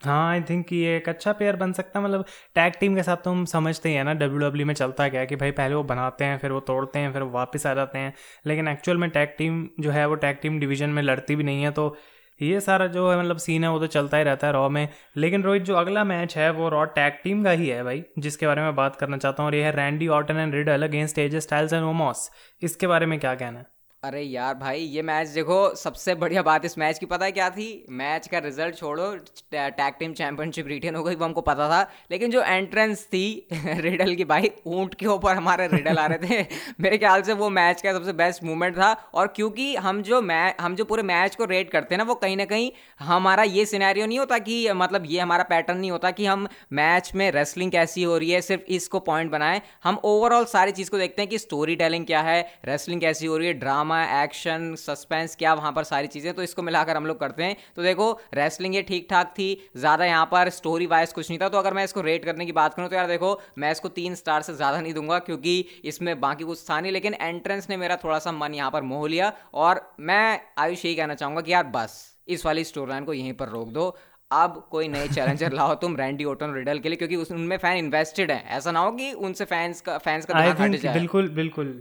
हाँ 0.01 0.31
आई 0.31 0.41
थिंक 0.41 0.73
ये 0.73 0.97
एक 0.97 1.09
अच्छा 1.09 1.33
प्लेयर 1.33 1.57
बन 1.57 1.73
सकता 1.73 1.99
है। 1.99 2.05
मतलब 2.05 2.25
टैग 2.55 2.75
टीम 2.81 2.95
के 2.95 3.03
साथ 3.03 3.17
तो 3.17 3.31
हम 3.31 3.45
समझते 3.45 3.89
ही 3.89 3.95
है 3.95 4.05
ना 4.05 4.13
डब्ल्यू 4.15 4.39
डब्ल्यू 4.41 4.67
में 4.67 4.73
चलता 4.75 5.09
क्या 5.09 5.25
कि 5.25 5.37
भाई 5.37 5.51
पहले 5.51 5.75
वो 5.75 5.83
बनाते 5.85 6.25
हैं, 6.25 6.39
फिर 6.39 6.53
वो 6.53 6.61
तोड़ते 6.61 6.99
हैं, 6.99 7.13
फिर 7.13 7.23
वो 7.23 7.31
वापस 7.31 7.67
आ 7.67 7.75
जाते 7.75 7.99
हैं। 7.99 8.13
लेकिन 8.47 8.69
एक्चुअल 8.69 8.97
में 8.99 9.09
टैग 9.11 9.35
टीम 9.39 9.67
जो 9.81 9.91
है, 9.91 10.07
वो 10.07 10.15
टैग 10.15 10.39
टीम 10.43 10.59
डिवीज़न 10.61 10.91
में 10.91 11.03
लड़ती 11.03 11.37
भी 11.37 11.45
नहीं 11.45 11.63
है 11.63 11.71
तो 11.73 11.97
ये 12.41 12.61
सारा 12.61 12.87
जो 12.87 13.11
है 13.11 13.19
मतलब 13.19 13.37
सीन 13.39 13.65
है, 13.65 13.71
वो 13.71 13.79
तो 13.79 13.87
चलता 13.89 14.17
ही 14.17 14.25
रहता 14.25 14.47
है 14.47 14.53
रॉ 14.53 14.69
में। 14.69 14.89
लेकिन 15.17 15.43
रोहित, 15.43 15.63
जो 15.63 15.75
अगला 15.77 16.05
मैच 16.05 16.37
है, 16.37 16.51
वो 16.53 16.69
रॉ 16.69 16.85
टैग 16.95 17.19
टीम 17.25 17.43
का 17.45 17.51
ही 17.51 17.69
है 17.69 17.83
भाई, 17.85 18.03
जिसके 18.19 18.47
बारे 18.47 18.63
में 18.63 18.75
बात 18.77 18.97
करना 18.97 19.17
चाहता 19.17 19.43
हूँ। 19.43 19.51
और 19.51 19.55
ये 19.55 19.65
है 19.65 19.73
Randy 19.77 20.09
Orton 20.11 20.37
and 20.37 20.55
Riddle 20.55 20.83
against 20.83 21.19
AJ 21.19 21.37
Styles 21.39 21.73
and 21.73 21.85
Omos 21.85 22.31
इसके 22.63 22.87
बारे 22.87 23.07
में 23.07 23.19
क्या 23.21 23.35
कहना 23.35 23.59
है? 23.59 23.67
अरे 24.03 24.23
यार 24.23 24.55
भाई, 24.55 24.81
ये 24.81 25.03
मैच 25.03 25.29
देखो, 25.29 25.75
सबसे 25.75 26.15
बढ़िया 26.15 26.43
बात 26.43 26.65
इस 26.65 26.79
मैच 26.79 26.99
की 26.99 27.07
पता 27.07 27.25
है 27.25 27.33
क्या 27.33 27.51
थी? 27.51 27.87
मैच 27.91 28.27
का 28.29 28.39
रिज़ल्ट 28.39 28.75
छोड़ो 28.75 29.17
टैग 29.53 29.95
टीम 29.99 30.13
चैंपियनशिप 30.13 30.67
रिटेन 30.67 30.95
हो 30.95 31.03
गई, 31.05 31.15
वो 31.15 31.25
हमको 31.25 31.41
पता 31.41 31.69
था। 31.69 31.91
लेकिन 32.11 32.31
जो 32.31 32.43
एंट्रेंस 32.43 33.05
थी 33.05 33.49
रिडल 33.53 34.15
की 34.15 34.25
भाई, 34.25 34.51
ऊँट 34.67 34.95
के 34.95 35.07
ऊपर 35.07 35.35
हमारे 35.35 35.67
रिडल 35.67 35.99
आ 35.99 36.07
रहे 36.07 36.43
थे। 36.43 36.47
मेरे 36.81 36.99
ख्याल 36.99 37.23
से 37.23 37.33
वो 37.33 37.51
मैच 37.51 37.83
का 37.83 37.93
सबसे 37.93 38.13
बेस्ट 38.13 38.45
मूवमेंट 38.45 38.77
था। 38.77 38.93
और 39.15 39.27
क्योंकि 39.27 39.77
हम 39.77 40.03
जो 40.03 40.23
मैच 40.23 40.57
हम 40.61 40.75
जो 40.75 40.85
पूरे 40.85 41.03
मैच 41.03 41.37
को 41.37 41.45
रेट 41.45 41.71
करते 41.71 41.95
हैं 41.95 41.99
ना, 41.99 42.05
वो 42.05 42.15
कहीं 42.15 42.37
ना 42.37 42.45
कहीं 42.45 42.71
हमारा 43.01 43.43
ये 43.43 43.67
सिनेरियो 43.67 44.07
नहीं 44.07 44.19
होता 44.19 44.39
कि 44.39 44.73
मतलब 44.73 45.05
ये 45.07 45.21
हमारा 45.21 45.45
पैटर्न 45.45 45.79
नहीं 45.79 45.91
होता 45.91 46.11
कि 46.11 46.27
हम 46.27 46.49
मैच 46.73 47.13
में 47.15 47.31
रेसलिंग 47.31 47.73
कैसी 47.73 48.03
हो 48.03 48.19
रही 48.19 48.31
है, 48.31 48.41
सिर्फ़ 48.41 48.63
इसको 48.63 49.01
पॉइंट 49.01 49.31
बनाएँ। 49.31 49.61
हम 49.85 50.01
ओवरऑल 50.05 50.45
सारी 50.45 50.73
चीज़ 50.73 50.91
को 50.91 50.99
देखते 50.99 51.23
हैं 51.23 51.29
कि 51.29 51.39
स्टोरी 51.39 51.77
टेलिंग 51.77 52.07
क्या 52.07 52.21
है 52.23 52.41
रेसलिंग 52.65 53.01
कैसी 53.01 53.27
हो 53.27 53.37
रही 53.37 53.49
है 53.49 53.55
ड्रामा 53.55 53.90
ड्रामा 53.91 54.23
एक्शन 54.23 54.75
सस्पेंस 54.79 55.35
क्या 55.37 55.53
वहाँ 55.55 55.73
पर 55.73 55.85
सारी 55.85 56.07
चीज़ें 56.07 56.33
तो 56.35 56.43
इसको 56.43 56.63
मिलाकर 56.63 56.97
हम 56.97 57.07
लोग 57.07 57.19
करते 57.21 57.45
हैं। 57.45 57.57
तो 57.77 57.83
देखो 57.83 58.11
रेसलिंग 58.35 58.75
ये 58.75 58.83
ठीक 58.83 59.07
ठाक 59.11 59.33
थी 59.39 59.49
ज़्यादा 59.77 60.05
यहाँ 60.05 60.27
पर 60.27 60.51
स्टोरी 60.51 60.87
वाइज 60.87 61.13
कुछ 61.13 61.31
नहीं 61.31 61.39
था। 61.41 61.49
तो 61.49 61.59
अगर 61.59 61.75
मैं 61.75 61.85
इसको 61.85 62.01
रेट 62.01 62.25
करने 62.25 62.47
की 62.47 62.53
बात 62.53 62.75
करूँ 62.75 62.89
तो 62.89 62.97
यार 62.97 63.07
देखो 63.09 63.41
मैं 63.59 63.73
इसको 63.73 63.89
तीन 63.91 64.15
स्टार 64.15 64.43
से 64.43 64.55
ज़्यादा 64.55 64.81
नहीं 64.81 64.95
दूँगा 64.95 65.19
क्योंकि 65.21 65.65
इसमें 65.85 66.21
बाकी 66.21 66.45
कुछ 66.45 66.65
था 66.71 66.81
नहीं 66.81 66.93
लेकिन 66.93 67.15
एंट्रेंस 67.15 67.69
ने 67.71 67.77
मेरा 67.77 67.97
थोड़ा 68.05 68.19
सा 68.19 68.33
मन 68.35 68.55
यहाँ 68.55 68.71
पर 68.71 68.83
मोह 68.85 69.09
लिया। 69.09 69.33
और 69.57 69.83
मैं 70.03 70.41
आयुष 70.59 70.85
यही 70.85 70.95
कहना 70.95 71.15
चाहूँगा 71.15 71.41
कि 71.41 71.53
यार 71.53 71.65
बस 71.75 71.99
इस 72.29 72.47
वाली 72.47 72.65
स्टोरी 72.65 72.91
लाइन 72.91 73.05
को 73.05 73.13
यहीं 73.15 73.33
पर 73.35 73.49
रोक 73.49 73.69
दो। 73.71 73.97
अब 74.31 74.67
कोई 74.71 74.89
नए 74.89 75.07
चैलेंजर 75.09 75.53
लाओ 75.53 75.75
तुम 75.77 75.97
रैंडी 75.97 76.25
ओटन 76.27 76.53
रिडल 76.55 76.79
के 76.79 76.89
लिए 76.89 76.97
क्योंकि 76.97 77.17
उनमें 77.17 77.57
फ़ैन 77.59 77.77
इन्वेस्टेड 77.79 78.31
है। 78.31 78.43
ऐसा 78.59 78.71
ना 78.71 78.81
हो 78.81 78.91
कि 78.93 79.13
उनसे 79.21 79.45
फैंस 79.47 79.81
का 79.81 79.97
फैंस 80.01 80.27
का 80.27 80.43
जाए। 80.69 80.95
बिल्कुल 80.95 81.29
बिल्कुल। 81.31 81.81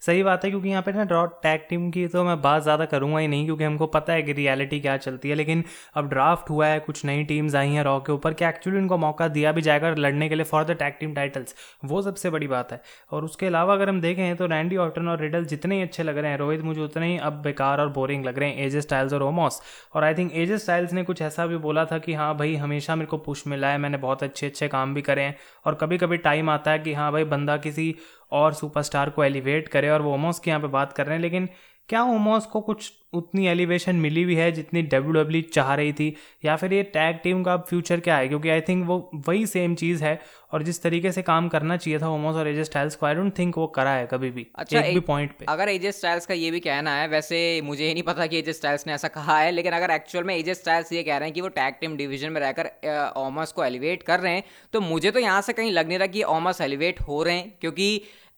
सही 0.00 0.22
बात 0.22 0.44
है, 0.44 0.50
क्योंकि 0.50 0.68
यहाँ 0.68 0.82
पे 0.82 0.92
ना 0.92 1.04
ड्रॉट 1.04 1.32
टैग 1.42 1.60
टीम 1.68 1.90
की 1.90 2.06
तो 2.08 2.22
मैं 2.24 2.40
बात 2.42 2.62
ज़्यादा 2.62 2.84
करूँगा 2.86 3.18
ही 3.18 3.28
नहीं, 3.28 3.44
क्योंकि 3.44 3.64
हमको 3.64 3.86
पता 3.88 4.12
है 4.12 4.22
कि 4.22 4.32
रियलिटी 4.32 4.80
क्या 4.80 4.96
चलती 4.96 5.28
है, 5.28 5.34
लेकिन 5.34 5.64
अब 5.94 6.08
ड्राफ्ट 6.10 6.50
हुआ 6.50 6.66
है, 6.66 6.78
कुछ 6.80 7.04
नई 7.04 7.24
टीम्स 7.24 7.54
आई 7.54 7.68
हैं 7.70 7.82
रॉ 7.84 7.98
के 8.00 8.12
ऊपर 8.12 8.34
कि 8.34 8.44
एक्चुअली 8.44 8.78
उनको 8.78 8.96
मौका 8.98 9.28
दिया 9.28 9.52
भी 9.52 9.62
जाएगा 9.62 9.90
लड़ने 9.98 10.28
के 10.28 10.34
लिए 10.34 10.44
for 10.44 10.64
the 10.64 10.76
tag 10.80 10.94
team 11.00 11.14
titles 11.14 11.54
वो 11.84 12.02
सबसे 12.02 12.30
बड़ी 12.30 12.46
बात 12.48 12.72
है। 12.72 12.80
और 13.12 13.24
उसके 13.24 13.46
अलावा 13.46 13.74
अगर 13.74 13.88
हम 13.88 14.00
देखें 14.00 14.36
तो 14.36 14.46
रैंडी 14.46 14.76
ऑर्टन 14.76 15.08
और 15.08 15.20
रिडल 15.20 15.44
जितने 15.44 15.76
ही 15.76 15.82
अच्छे 15.82 16.02
लग 16.02 16.18
रहे 16.18 16.30
हैं, 16.30 16.38
रोहित 16.38 16.62
मुझे 16.62 16.80
उतने 16.80 17.06
ही 17.06 17.18
अब 17.20 17.40
बेकार 17.42 17.80
और 17.80 17.88
बोरिंग 17.90 18.24
लग 18.24 18.38
रहे 18.38 18.50
हैं 18.50 18.66
एजे 18.66 18.80
स्टाइल्स 18.80 19.12
और 19.12 19.22
ओमॉस 19.22 19.60
और 19.94 20.04
आई 20.04 20.14
थिंक 20.14 20.32
एजे 20.34 20.58
स्टाइल्स 20.58 20.92
ने 20.92 21.02
कुछ 21.04 21.22
ऐसा 21.22 21.46
भी 21.46 21.56
बोला 21.58 21.84
था 21.84 21.98
कि 21.98 22.14
हाँ 22.14 22.36
भाई, 22.36 22.54
हमेशा 22.56 22.96
मेरे 22.96 23.06
को 23.06 23.18
पुश 23.18 23.46
मिला 23.46 23.68
है, 23.68 23.78
मैंने 23.78 23.98
बहुत 23.98 24.22
अच्छे 24.22 24.46
अच्छे 24.46 24.68
काम 24.68 24.94
भी 24.94 25.02
करे 25.02 25.22
हैं, 25.22 25.36
और 25.66 25.74
कभी 25.74 25.98
कभी 25.98 26.16
टाइम 26.18 26.50
आता 26.50 26.70
है 26.70 26.78
कि 26.78 26.92
हाँ 26.94 27.10
भाई, 27.12 27.24
बंदा 27.26 27.56
किसी 27.58 27.94
और 28.32 28.54
सुपरस्टार 28.54 29.10
को 29.10 29.24
एलिवेट 29.24 29.68
करे 29.68 29.90
और 29.90 30.02
वो 30.02 30.14
ओमोस 30.14 30.38
की 30.38 30.50
यहाँ 30.50 30.60
पे 30.60 30.68
बात 30.68 30.92
कर 30.92 31.06
रहे 31.06 31.14
हैं, 31.14 31.22
लेकिन 31.22 31.48
क्या 31.90 32.02
ओमोस 32.02 32.44
को 32.46 32.60
कुछ 32.60 32.92
उतनी 33.12 33.46
एलिवेशन 33.46 33.96
मिली 33.96 34.24
भी 34.24 34.34
है 34.34 34.50
जितनी 34.52 34.82
डब्ल्यू 34.82 35.12
डब्ल्यू 35.12 35.42
e 35.42 35.52
चाह 35.52 35.74
रही 35.74 35.92
थी? 35.92 36.14
या 36.44 36.54
फिर 36.56 36.72
ये 36.72 36.82
टैग 36.82 37.16
टीम 37.22 37.42
का 37.42 37.56
फ्यूचर 37.56 38.00
क्या 38.00 38.16
है? 38.16 38.28
क्योंकि 38.28 38.48
आई 38.48 38.60
थिंक 38.60 38.86
वो 38.86 38.98
वही 39.28 39.46
सेम 39.46 39.74
चीज़ 39.74 40.04
है 40.04 40.18
और 40.52 40.62
जिस 40.62 40.82
तरीके 40.82 41.12
से 41.12 41.22
काम 41.22 41.48
करना 41.48 41.76
चाहिए 41.76 41.98
था 41.98 42.08
ओमोस 42.08 42.36
और 42.36 42.48
एजे 42.48 42.64
स्टाइल्स 42.64 42.96
को 42.96 43.06
आई 43.06 43.14
डोंट 43.14 43.38
थिंक 43.38 43.58
वो 43.58 43.66
करा 43.66 43.90
है 43.90 44.06
कभी 44.10 44.30
भी 44.30 44.46
अच्छा 44.54 44.78
एक, 44.78 44.84
एक 44.84 44.94
भी 44.94 45.00
पॉइंट 45.00 45.32
पे। 45.38 45.44
अगर 45.48 45.68
एजे 45.68 45.92
स्टाइल्स 45.92 46.26
का 46.26 46.34
ये 46.34 46.50
भी 46.50 46.60
कहना 46.60 46.94
है 46.96 47.08
वैसे 47.08 47.60
मुझे 47.64 47.84
ही 47.84 47.92
नहीं 47.94 48.02
पता 48.02 48.26
कि 48.26 48.38
एजे 48.38 48.52
स्टाइल्स 48.52 48.86
ने 48.86 48.92
ऐसा 48.92 49.08
कहा 49.08 49.38
है 49.38 49.50
लेकिन 49.50 49.72
अगर 49.72 49.90
एक्चुअल 49.90 50.24
में 50.24 50.34
एजे 50.36 50.54
स्टाइल्स 50.54 50.92
ये 50.92 51.02
कह 51.02 51.16
रहे 51.16 51.28
हैं 51.28 51.34
कि 51.34 51.40
वो 51.40 51.48
टैग 51.48 51.74
टीम 51.80 51.96
डिवीज़न 51.96 52.32
में 52.32 52.40
रहकर 52.40 53.12
ओमोस 53.16 53.52
को 53.52 53.64
एलिवेट 53.64 54.02
कर 54.02 54.20
रहे 54.20 54.34
हैं 54.34 54.44
तो 54.72 54.80
मुझे 54.80 55.10
तो 55.10 55.18
यहाँ 55.18 55.42
से 55.42 55.52
कहीं 55.52 55.72
लग 55.72 55.88
नहीं 55.88 55.98
रहा 55.98 56.06
कि 56.06 56.22
ओमोस 56.30 56.60
एलिवेट 56.60 57.00
हो 57.00 57.22
रहे 57.22 57.36
हैं 57.36 57.52
क्योंकि 57.60 57.90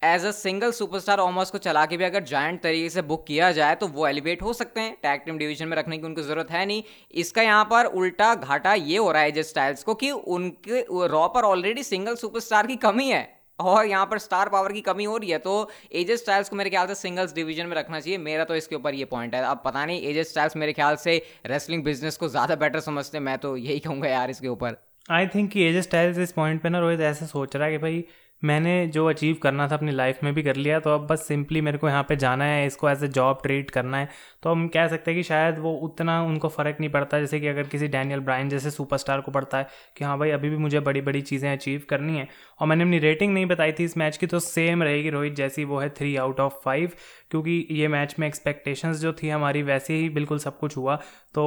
as 0.02 0.24
a 0.24 0.30
single 0.32 0.70
superstar 0.72 1.18
Omos 1.20 1.50
को 1.50 1.58
चला 1.60 1.84
के 1.86 1.96
भी 1.96 2.04
अगर 2.04 2.22
जॉइंट 2.24 2.60
तरीके 2.62 2.88
से 2.90 3.02
बुक 3.04 3.24
किया 3.26 3.50
जाए 3.52 3.74
तो 3.74 3.86
वो 3.88 4.06
एलिवेट 4.06 4.42
हो 4.42 4.52
सकते 4.52 4.80
हैं। 4.80 4.96
टैग 5.02 5.20
टीम 5.20 5.38
डिवीज़न 5.38 5.68
में 5.68 5.76
रखने 5.76 5.98
की 5.98 6.06
उनको 6.06 6.22
ज़रूरत 6.22 6.50
है 6.50 6.64
नहीं। 6.66 6.82
इसका 7.16 7.42
यहाँ 7.42 7.64
पर 7.70 7.86
उल्टा 7.86 8.34
घाटा 8.36 8.74
ये 8.74 8.96
हो 8.96 9.12
रहा 9.12 9.22
है 9.22 9.28
एजे 9.28 9.42
स्टाइल्स 9.44 9.82
को 9.84 9.94
कि 9.96 10.10
उनके 10.10 10.80
रॉ 11.08 11.26
पर 11.28 11.44
ऑलरेडी 11.44 11.82
सिंगल 11.84 12.14
सुपरस्टार 12.16 12.66
की 12.66 12.76
कमी 12.78 13.08
है। 13.08 13.28
और 13.58 13.86
यहाँ 13.86 14.06
पर 14.06 14.18
स्टार 14.18 14.48
पावर 14.48 14.72
की 14.72 14.80
कमी 14.82 15.04
हो 15.04 15.16
रही 15.16 15.30
है 15.30 15.38
तो 15.38 15.52
एजेस 15.94 16.20
स्टाइल्स 16.20 16.48
को 16.48 16.56
मेरे 16.56 16.70
ख्याल 16.70 16.86
से 16.86 16.94
सिंगल्स 16.96 17.34
डिवीज़न 17.34 17.66
में 17.66 17.76
रखना 17.76 18.00
चाहिए। 18.00 18.18
मेरा 18.20 18.44
तो 18.44 18.54
इसके 18.56 18.76
ऊपर 18.76 18.94
ये 18.94 19.04
पॉइंट 19.06 19.34
है। 19.34 19.42
अब 19.44 19.60
पता 19.64 19.84
नहीं 19.86 20.00
एजे 20.02 20.24
स्टाइल्स 20.24 20.56
मेरे 20.56 20.72
ख्याल 20.72 20.96
से 20.96 21.20
रेसलिंग 21.46 21.84
बिज़नेस 21.84 22.16
को 22.16 22.28
ज़्यादा 22.28 22.54
बेटर 22.56 22.80
समझते 22.82 23.20
मैं 23.20 23.36
तो 23.38 23.56
यही 23.58 23.78
कहूँगा 23.80 24.08
यार 24.08 24.30
इसके 24.30 24.48
ऊपर। 24.48 24.76
आई 25.08 25.26
थिंक 25.26 25.50
कि 25.50 25.62
एजे 25.64 25.82
स्टाइल्स 25.82 26.18
इस 26.18 26.32
पॉइंट 26.32 26.62
पे 26.62 26.68
ना 26.68 26.78
रोहित 26.78 27.00
ऐसे 27.02 27.26
सोच 27.26 27.56
रहा 27.56 27.66
है 27.66 27.72
कि 27.72 27.78
भाई 27.78 28.04
मैंने 28.42 28.86
जो 28.86 29.06
अचीव 29.06 29.36
करना 29.42 29.66
था 29.68 29.74
अपनी 29.74 29.92
लाइफ 29.92 30.22
में 30.24 30.32
भी 30.34 30.42
कर 30.42 30.56
लिया 30.56 30.78
तो 30.80 30.90
अब 30.90 31.06
बस 31.06 31.26
सिंपली 31.28 31.60
मेरे 31.60 31.78
को 31.78 31.88
यहाँ 31.88 32.02
पे 32.08 32.16
जाना 32.16 32.44
है, 32.44 32.66
इसको 32.66 32.88
एज 32.90 33.04
ए 33.04 33.08
जॉब 33.08 33.38
ट्रीट 33.42 33.70
करना 33.70 33.98
है। 33.98 34.08
तो 34.42 34.50
हम 34.50 34.66
कह 34.68 34.88
सकते 34.88 35.10
हैं 35.10 35.18
कि 35.18 35.22
शायद 35.24 35.58
वो 35.58 35.72
उतना 35.82 36.20
उनको 36.22 36.48
फ़र्क 36.48 36.76
नहीं 36.80 36.90
पड़ता, 36.90 37.20
जैसे 37.20 37.40
कि 37.40 37.46
अगर 37.48 37.62
किसी 37.64 37.88
डैनियल 37.88 38.20
ब्रायन 38.20 38.48
जैसे 38.48 38.70
सुपरस्टार 38.70 39.20
को 39.20 39.32
पड़ता 39.32 39.58
है 39.58 39.66
कि 39.96 40.04
हाँ 40.04 40.18
भाई, 40.18 40.30
अभी 40.30 40.50
भी 40.50 40.56
मुझे 40.56 40.80
बड़ी 40.80 41.00
बड़ी 41.00 41.20
चीज़ें 41.22 41.50
अचीव 41.52 41.82
करनी 41.90 42.16
है। 42.18 42.28
और 42.60 42.66
मैंने 42.66 42.84
अपनी 42.84 42.98
रेटिंग 42.98 43.32
नहीं 43.34 43.46
बताई 43.46 43.72
थी 43.72 43.84
इस 43.84 43.96
मैच 43.96 44.16
की 44.16 44.26
तो 44.26 44.38
सेम 44.40 44.82
रहेगी 44.82 45.10
रोहित 45.10 45.34
जैसी, 45.34 45.64
वो 45.64 45.78
है 45.78 45.88
थ्री 45.90 46.14
आउट 46.16 46.40
ऑफ़ 46.40 46.58
फाइव 46.64 46.92
क्योंकि 47.32 47.66
ये 47.70 47.88
मैच 47.88 48.14
में 48.18 48.26
एक्सपेक्टेशंस 48.26 49.00
जो 49.00 49.12
थी 49.22 49.28
हमारी 49.28 49.62
वैसे 49.62 49.94
ही 49.94 50.08
बिल्कुल 50.10 50.38
सब 50.38 50.58
कुछ 50.58 50.76
हुआ 50.76 50.96
तो 51.34 51.44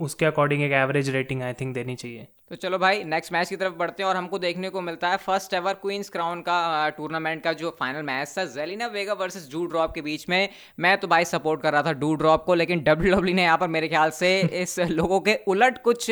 उसके 0.00 0.26
अकॉर्डिंग 0.26 0.62
एक 0.62 0.72
एवरेज 0.74 1.10
रेटिंग 1.10 1.42
आई 1.42 1.52
थिंक 1.52 1.74
देनी 1.74 1.94
चाहिए। 1.96 2.26
तो 2.50 2.56
चलो 2.56 2.78
भाई 2.78 3.02
नेक्स्ट 3.04 3.32
मैच 3.32 3.48
की 3.48 3.56
तरफ़ 3.56 3.74
बढ़ते 3.74 4.02
हैं 4.02 4.08
और 4.08 4.16
हमको 4.16 4.38
देखने 4.38 4.68
को 4.70 4.80
मिलता 4.80 5.08
है 5.08 5.16
फ़र्स्ट 5.18 5.54
एवर 5.54 5.74
क्वींस 5.82 6.08
क्राउन 6.10 6.40
का 6.40 6.88
टूर्नामेंट 6.96 7.42
का 7.42 7.52
जो 7.52 7.70
फाइनल 7.78 8.02
मैच 8.02 8.34
था 8.38 8.44
Zelina 8.54 8.86
Vega 8.88 9.12
versus 9.20 9.48
do 9.52 9.64
drop 9.66 9.92
के 9.94 10.02
बीच 10.02 10.28
में। 10.28 10.48
मैं 10.80 10.96
तो 10.98 11.08
भाई 11.08 11.24
सपोर्ट 11.24 11.62
कर 11.62 11.72
रहा 11.72 11.82
था 11.82 11.92
डू 12.00 12.14
ड्रॉप 12.14 12.44
को 12.44 12.54
लेकिन 12.54 12.82
डब्ल्यू 12.84 13.14
डब्ल्यू 13.14 13.34
ने 13.34 13.42
यहाँ 13.42 13.58
पर 13.58 13.68
मेरे 13.68 13.88
ख्याल 13.88 14.10
से 14.12 14.38
इस 14.62 14.78
लोगों 14.80 15.20
के 15.20 15.38
उलट 15.48 15.78
कुछ 15.84 16.10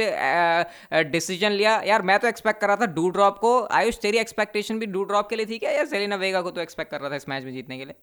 डिसीज़न 1.11 1.51
लिया। 1.53 1.81
यार 1.87 2.03
मैं 2.03 2.19
तो 2.19 2.29
एक्सपेक्ट 2.29 2.61
कर 2.61 2.67
रहा 2.67 2.77
था 2.77 2.87
डू 2.95 3.09
ड्रॉप 3.11 3.39
को। 3.39 3.59
आयुष 3.73 3.99
तेरी 4.03 4.19
एक्सपेक्टेशन 4.19 4.79
भी 4.79 4.87
डू 4.87 5.05
ड्रॉप 5.05 5.29
के 5.31 5.37
लिए 5.37 5.47
थी 5.47 5.59
क्या? 5.59 5.71
या 5.71 5.85
जेलिना 5.87 6.17
वेगा 6.17 6.43
को 6.43 6.51
तो 6.51 6.61
एक्सपेक्ट 6.61 6.91
कर 6.91 7.01
रहा 7.01 7.11
था 7.11 7.17
इस 7.17 7.29
मैच 7.29 7.45
में 7.45 7.53
जीतने 7.53 7.79
के 7.79 7.85
लिए? 7.85 7.95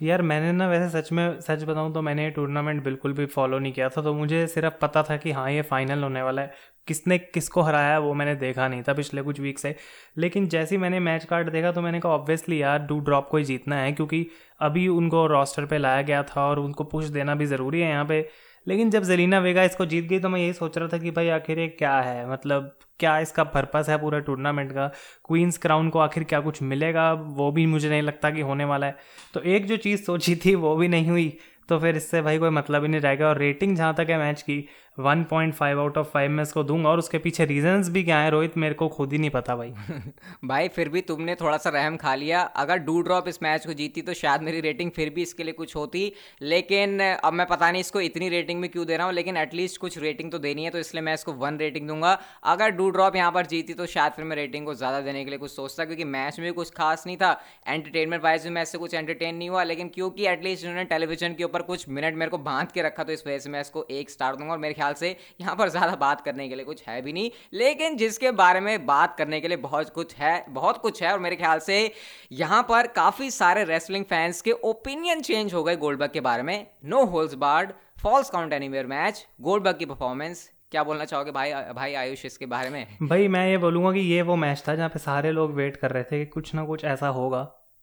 यार, 0.00 0.22
मैंने 0.22 0.52
ना 0.52 0.66
वैसे 0.68 0.88
सच 0.92 1.10
में, 1.12 1.40
सच 1.40 1.62
बताऊँ 1.64 1.92
तो 1.94 2.02
मैंने 2.02 2.24
ये 2.24 2.30
टूर्नामेंट 2.30 2.82
बिल्कुल 2.84 3.12
भी 3.12 3.26
फॉलो 3.26 3.58
नहीं 3.58 3.72
किया 3.72 3.88
था 3.88 4.02
तो 4.02 4.12
मुझे 4.14 4.46
सिर्फ़ 4.46 4.74
पता 4.82 5.02
था 5.02 5.16
कि 5.16 5.32
हाँ 5.32 5.50
ये 5.52 5.62
फाइनल 5.62 6.02
होने 6.02 6.22
वाला 6.22 6.42
है। 6.42 6.52
किसने 6.88 7.18
किसको 7.18 7.62
हराया 7.62 7.98
वो 7.98 8.12
मैंने 8.14 8.34
देखा 8.34 8.68
नहीं 8.68 8.82
था 8.82 8.92
पिछले 8.94 9.22
कुछ 9.22 9.40
वीक 9.40 9.58
से। 9.58 9.74
लेकिन 10.18 10.46
जैसे 10.48 10.74
ही 10.74 10.80
मैंने 10.82 11.00
मैच 11.00 11.24
कार्ड 11.24 11.50
देखा 11.52 11.72
तो 11.72 11.80
मैंने 11.80 12.00
कहा 12.00 12.12
ऑब्वियसली 12.12 12.60
यार 12.62 12.78
डू 12.86 12.98
ड्रॉप 13.00 13.28
को 13.28 13.36
ही 13.36 13.44
जीतना 13.44 13.76
है, 13.76 13.92
क्योंकि 13.92 14.26
अभी 14.60 14.86
उनको 14.88 15.26
रॉस्टर 15.26 15.66
पर 15.66 15.78
लाया 15.78 16.02
गया 16.02 16.22
था 16.26 16.46
और 16.46 16.58
उनको 16.58 16.84
पुश 16.84 17.04
देना 17.08 17.34
भी 17.34 17.46
ज़रूरी 17.46 17.80
है 17.80 17.88
यहाँ 17.90 18.04
पे। 18.04 18.28
लेकिन 18.68 18.90
जब 18.90 19.02
जलीना 19.02 19.38
वेगा 19.38 19.62
इसको 19.62 19.86
जीत 19.86 20.04
गई 20.04 20.18
तो 20.18 20.28
मैं 20.28 20.40
यही 20.40 20.52
सोच 20.52 20.78
रहा 20.78 20.88
था 20.88 20.98
कि 20.98 21.10
भाई 21.10 21.28
आखिर 21.28 21.58
ये 21.58 21.68
क्या 21.68 22.00
है? 22.00 22.30
मतलब 22.30 22.78
क्या 22.98 23.18
इसका 23.18 23.44
पर्पस 23.44 23.86
है 23.88 23.98
पूरा 24.00 24.18
टूर्नामेंट 24.18 24.72
का? 24.72 24.88
क्वींस 25.24 25.58
क्राउन 25.58 25.88
को 25.88 25.98
आखिर 25.98 26.24
क्या 26.24 26.40
कुछ 26.40 26.62
मिलेगा? 26.62 27.12
वो 27.12 27.52
भी 27.52 27.66
मुझे 27.66 27.90
नहीं 27.90 28.02
लगता 28.02 28.30
कि 28.30 28.40
होने 28.40 28.64
वाला 28.64 28.86
है। 28.86 28.96
तो 29.34 29.40
एक 29.40 29.66
जो 29.66 29.76
चीज़ 29.76 30.04
सोची 30.04 30.36
थी, 30.36 30.54
वो 30.54 30.76
भी 30.76 30.88
नहीं 30.88 31.10
हुई। 31.10 31.38
तो 31.68 31.78
फिर 31.78 31.96
इससे 31.96 32.22
भाई 32.22 32.38
कोई 32.38 32.50
मतलब 32.50 32.82
ही 32.82 32.88
नहीं 32.88 33.00
रहेगा 33.00 33.28
और 33.28 33.38
रेटिंग 33.38 33.76
जहाँ 33.76 33.94
तक 33.94 34.06
है 34.10 34.18
मैच 34.18 34.42
की 34.42 34.68
1.5 35.00 35.78
आउट 35.78 35.98
ऑफ़ 35.98 36.06
फाइव 36.08 36.30
मैं 36.30 36.42
इसको 36.42 36.62
दूँगा 36.62 36.88
और 36.88 36.98
उसके 36.98 37.18
पीछे 37.18 37.44
रीजंस 37.44 37.88
भी 37.88 38.02
क्या 38.04 38.18
है, 38.18 38.30
रोहित? 38.30 38.56
मेरे 38.56 38.74
को 38.74 38.88
खुद 38.88 39.12
ही 39.12 39.18
नहीं 39.18 39.30
पता 39.30 39.56
भाई। 39.56 39.72
भाई, 40.44 40.68
फिर 40.68 40.88
भी 40.88 41.00
तुमने 41.02 41.34
थोड़ा 41.34 41.56
सा 41.56 41.70
रहम 41.70 41.96
खा 41.96 42.14
लिया। 42.14 42.40
अगर 42.40 42.78
डू 42.80 43.00
ड्रॉप 43.02 43.28
इस 43.28 43.42
मैच 43.42 43.66
को 43.66 43.72
जीती 43.72 44.02
तो 44.02 44.14
शायद 44.14 44.42
मेरी 44.42 44.60
रेटिंग 44.60 44.90
फिर 44.90 45.10
भी 45.10 45.22
इसके 45.22 45.44
लिए 45.44 45.52
कुछ 45.52 45.74
होती। 45.76 46.12
लेकिन, 46.42 46.98
अब 47.00 47.32
मैं 47.32 47.46
पता 47.46 47.70
नहीं 47.70 47.80
इसको 47.80 48.00
इतनी 48.00 48.28
रेटिंग 48.28 48.60
में 48.60 48.68
क्यों 48.70 48.86
दे 48.86 48.96
रहा 48.96 49.06
हूँ, 49.06 49.14
लेकिन 49.14 49.36
एटलीस्ट 49.36 49.80
कुछ 49.80 49.98
रेटिंग 49.98 50.32
तो 50.32 50.38
देनी 50.40 50.64
है 50.64 50.70
तो 50.70 50.78
इसलिए 50.78 51.02
मैं 51.02 51.14
इसको 51.14 51.32
वन 51.34 51.58
रेटिंग 51.58 51.88
दूँगा। 51.88 52.18
अगर 52.44 52.70
डू 52.72 52.88
ड्रॉप 52.90 53.16
यहाँ 53.16 53.32
पर 53.32 53.46
जीती 53.46 53.74
तो 53.74 53.86
शायद 53.86 54.12
फिर 54.12 54.24
मैं 54.24 54.36
रेटिंग 54.36 54.66
को 54.66 54.74
ज़्यादा 54.74 55.00
देने 55.00 55.24
के 55.24 55.30
लिए 55.30 55.38
कुछ 55.38 55.50
सोचता, 55.50 55.84
क्योंकि 55.84 56.04
मैच 56.06 56.40
में 56.40 56.52
कुछ 56.52 56.70
खास 56.72 57.04
नहीं 57.06 57.16
था। 57.16 57.32
एंटरटेनमेंट 57.68 58.22
वाइज 58.24 58.44
भी 58.44 58.50
मैच 58.50 58.68
से 58.68 58.78
कुछ 58.78 58.94
एंटरटेन 58.94 59.34
नहीं 59.34 59.48
हुआ, 59.50 59.62
लेकिन 59.64 59.88
क्योंकि 59.94 60.26
एटलीस्ट 60.28 60.64
उन्होंने 60.64 60.84
टेलीविज़न 60.86 61.34
के 61.34 61.44
ऊपर 61.44 61.62
कुछ 61.62 61.88
मिनट 61.90 62.14
मेरे 62.14 62.30
को 62.30 62.38
बाँध 62.40 62.72
के 62.72 62.82
रखा 62.82 63.04
तो 63.04 63.12
इस 63.12 63.26
वजह 63.26 63.38
से 63.38 63.50
मैं 63.50 63.60
इसको 63.60 63.86
एक 63.90 64.10
स्टार 64.10 64.36
दूँगा 64.36 64.52
और 64.52 64.58
मेरे 64.58 64.74
ख्याल 64.74 64.89
से 64.94 65.16
यहाँ 65.40 65.54
पर 65.56 65.68
ज़्यादा 65.68 65.96
बात 65.96 66.20
करने 66.20 66.48
के 66.48 66.54
लिए 66.54 66.64
कुछ 66.64 66.82
है 66.88 67.00
भी 67.02 67.12
नहीं। 67.12 67.30
लेकिन 67.54 67.96
जिसके 67.96 68.30
बारे 68.32 68.60
में 68.60 68.86
बात 68.86 69.16
करने 69.18 69.40
के 69.40 69.48
लिए 69.48 69.56
बहुत 69.58 69.90
कुछ 69.90 70.14
है, 70.14 70.44
बहुत 70.50 70.78
कुछ 70.78 71.02
है 71.02 71.12
और 71.12 71.18
मेरे 71.18 71.36
ख्याल 71.36 71.58
से 71.60 71.92
यहाँ 72.32 72.62
पर 72.62 72.86
काफ़ी 72.92 73.30
सारे 73.30 73.64
रेसलिंग 73.64 74.04
फैंस 74.04 74.40
के 74.42 74.52
ओपिनियन 74.52 75.20
चेंज 75.22 75.54
हो 75.54 75.62
गए 75.64 75.76
गोल्डबर्ग 75.76 76.10
के 76.10 76.20
बारे 76.20 76.42
में। 76.42 76.66
No 76.84 77.04
holds 77.06 77.34
barred 77.36 77.72
falls 78.02 78.30
count 78.30 78.52
anywhere 78.52 78.86
match 78.86 79.26
Goldberg 79.40 79.76
की 79.76 79.86
परफॉर्मेंस 79.86 80.48
क्या 80.70 80.82
बोलना 80.84 81.04
चाहोगे 81.04 81.30
भाई 81.32 81.52
भाई 81.74 81.94
आयुष 81.94 82.24
इसके 82.24 82.46
बारे 82.46 82.70
में? 82.70 82.86
भाई 83.02 83.28
मैं 83.28 83.46
ये 83.48 83.56
बोलूँगा 83.58 83.92
कि 83.92 84.00
ये 84.00 84.20
वो 84.22 84.36
मैच 84.36 84.62
था 84.68 84.74
जहाँ 84.74 84.88
पे 84.88 84.98
सारे 84.98 85.32
लोग 85.32 85.54
वेट 85.54 85.76
कर 85.76 85.90
रहे 85.90 86.02
थे 86.02 86.18
कि 86.18 86.26
कुछ 86.26 86.54
ना 86.54 86.64
कुछ 86.64 86.84
ऐसा 86.86 87.08
होगा। 87.10 87.40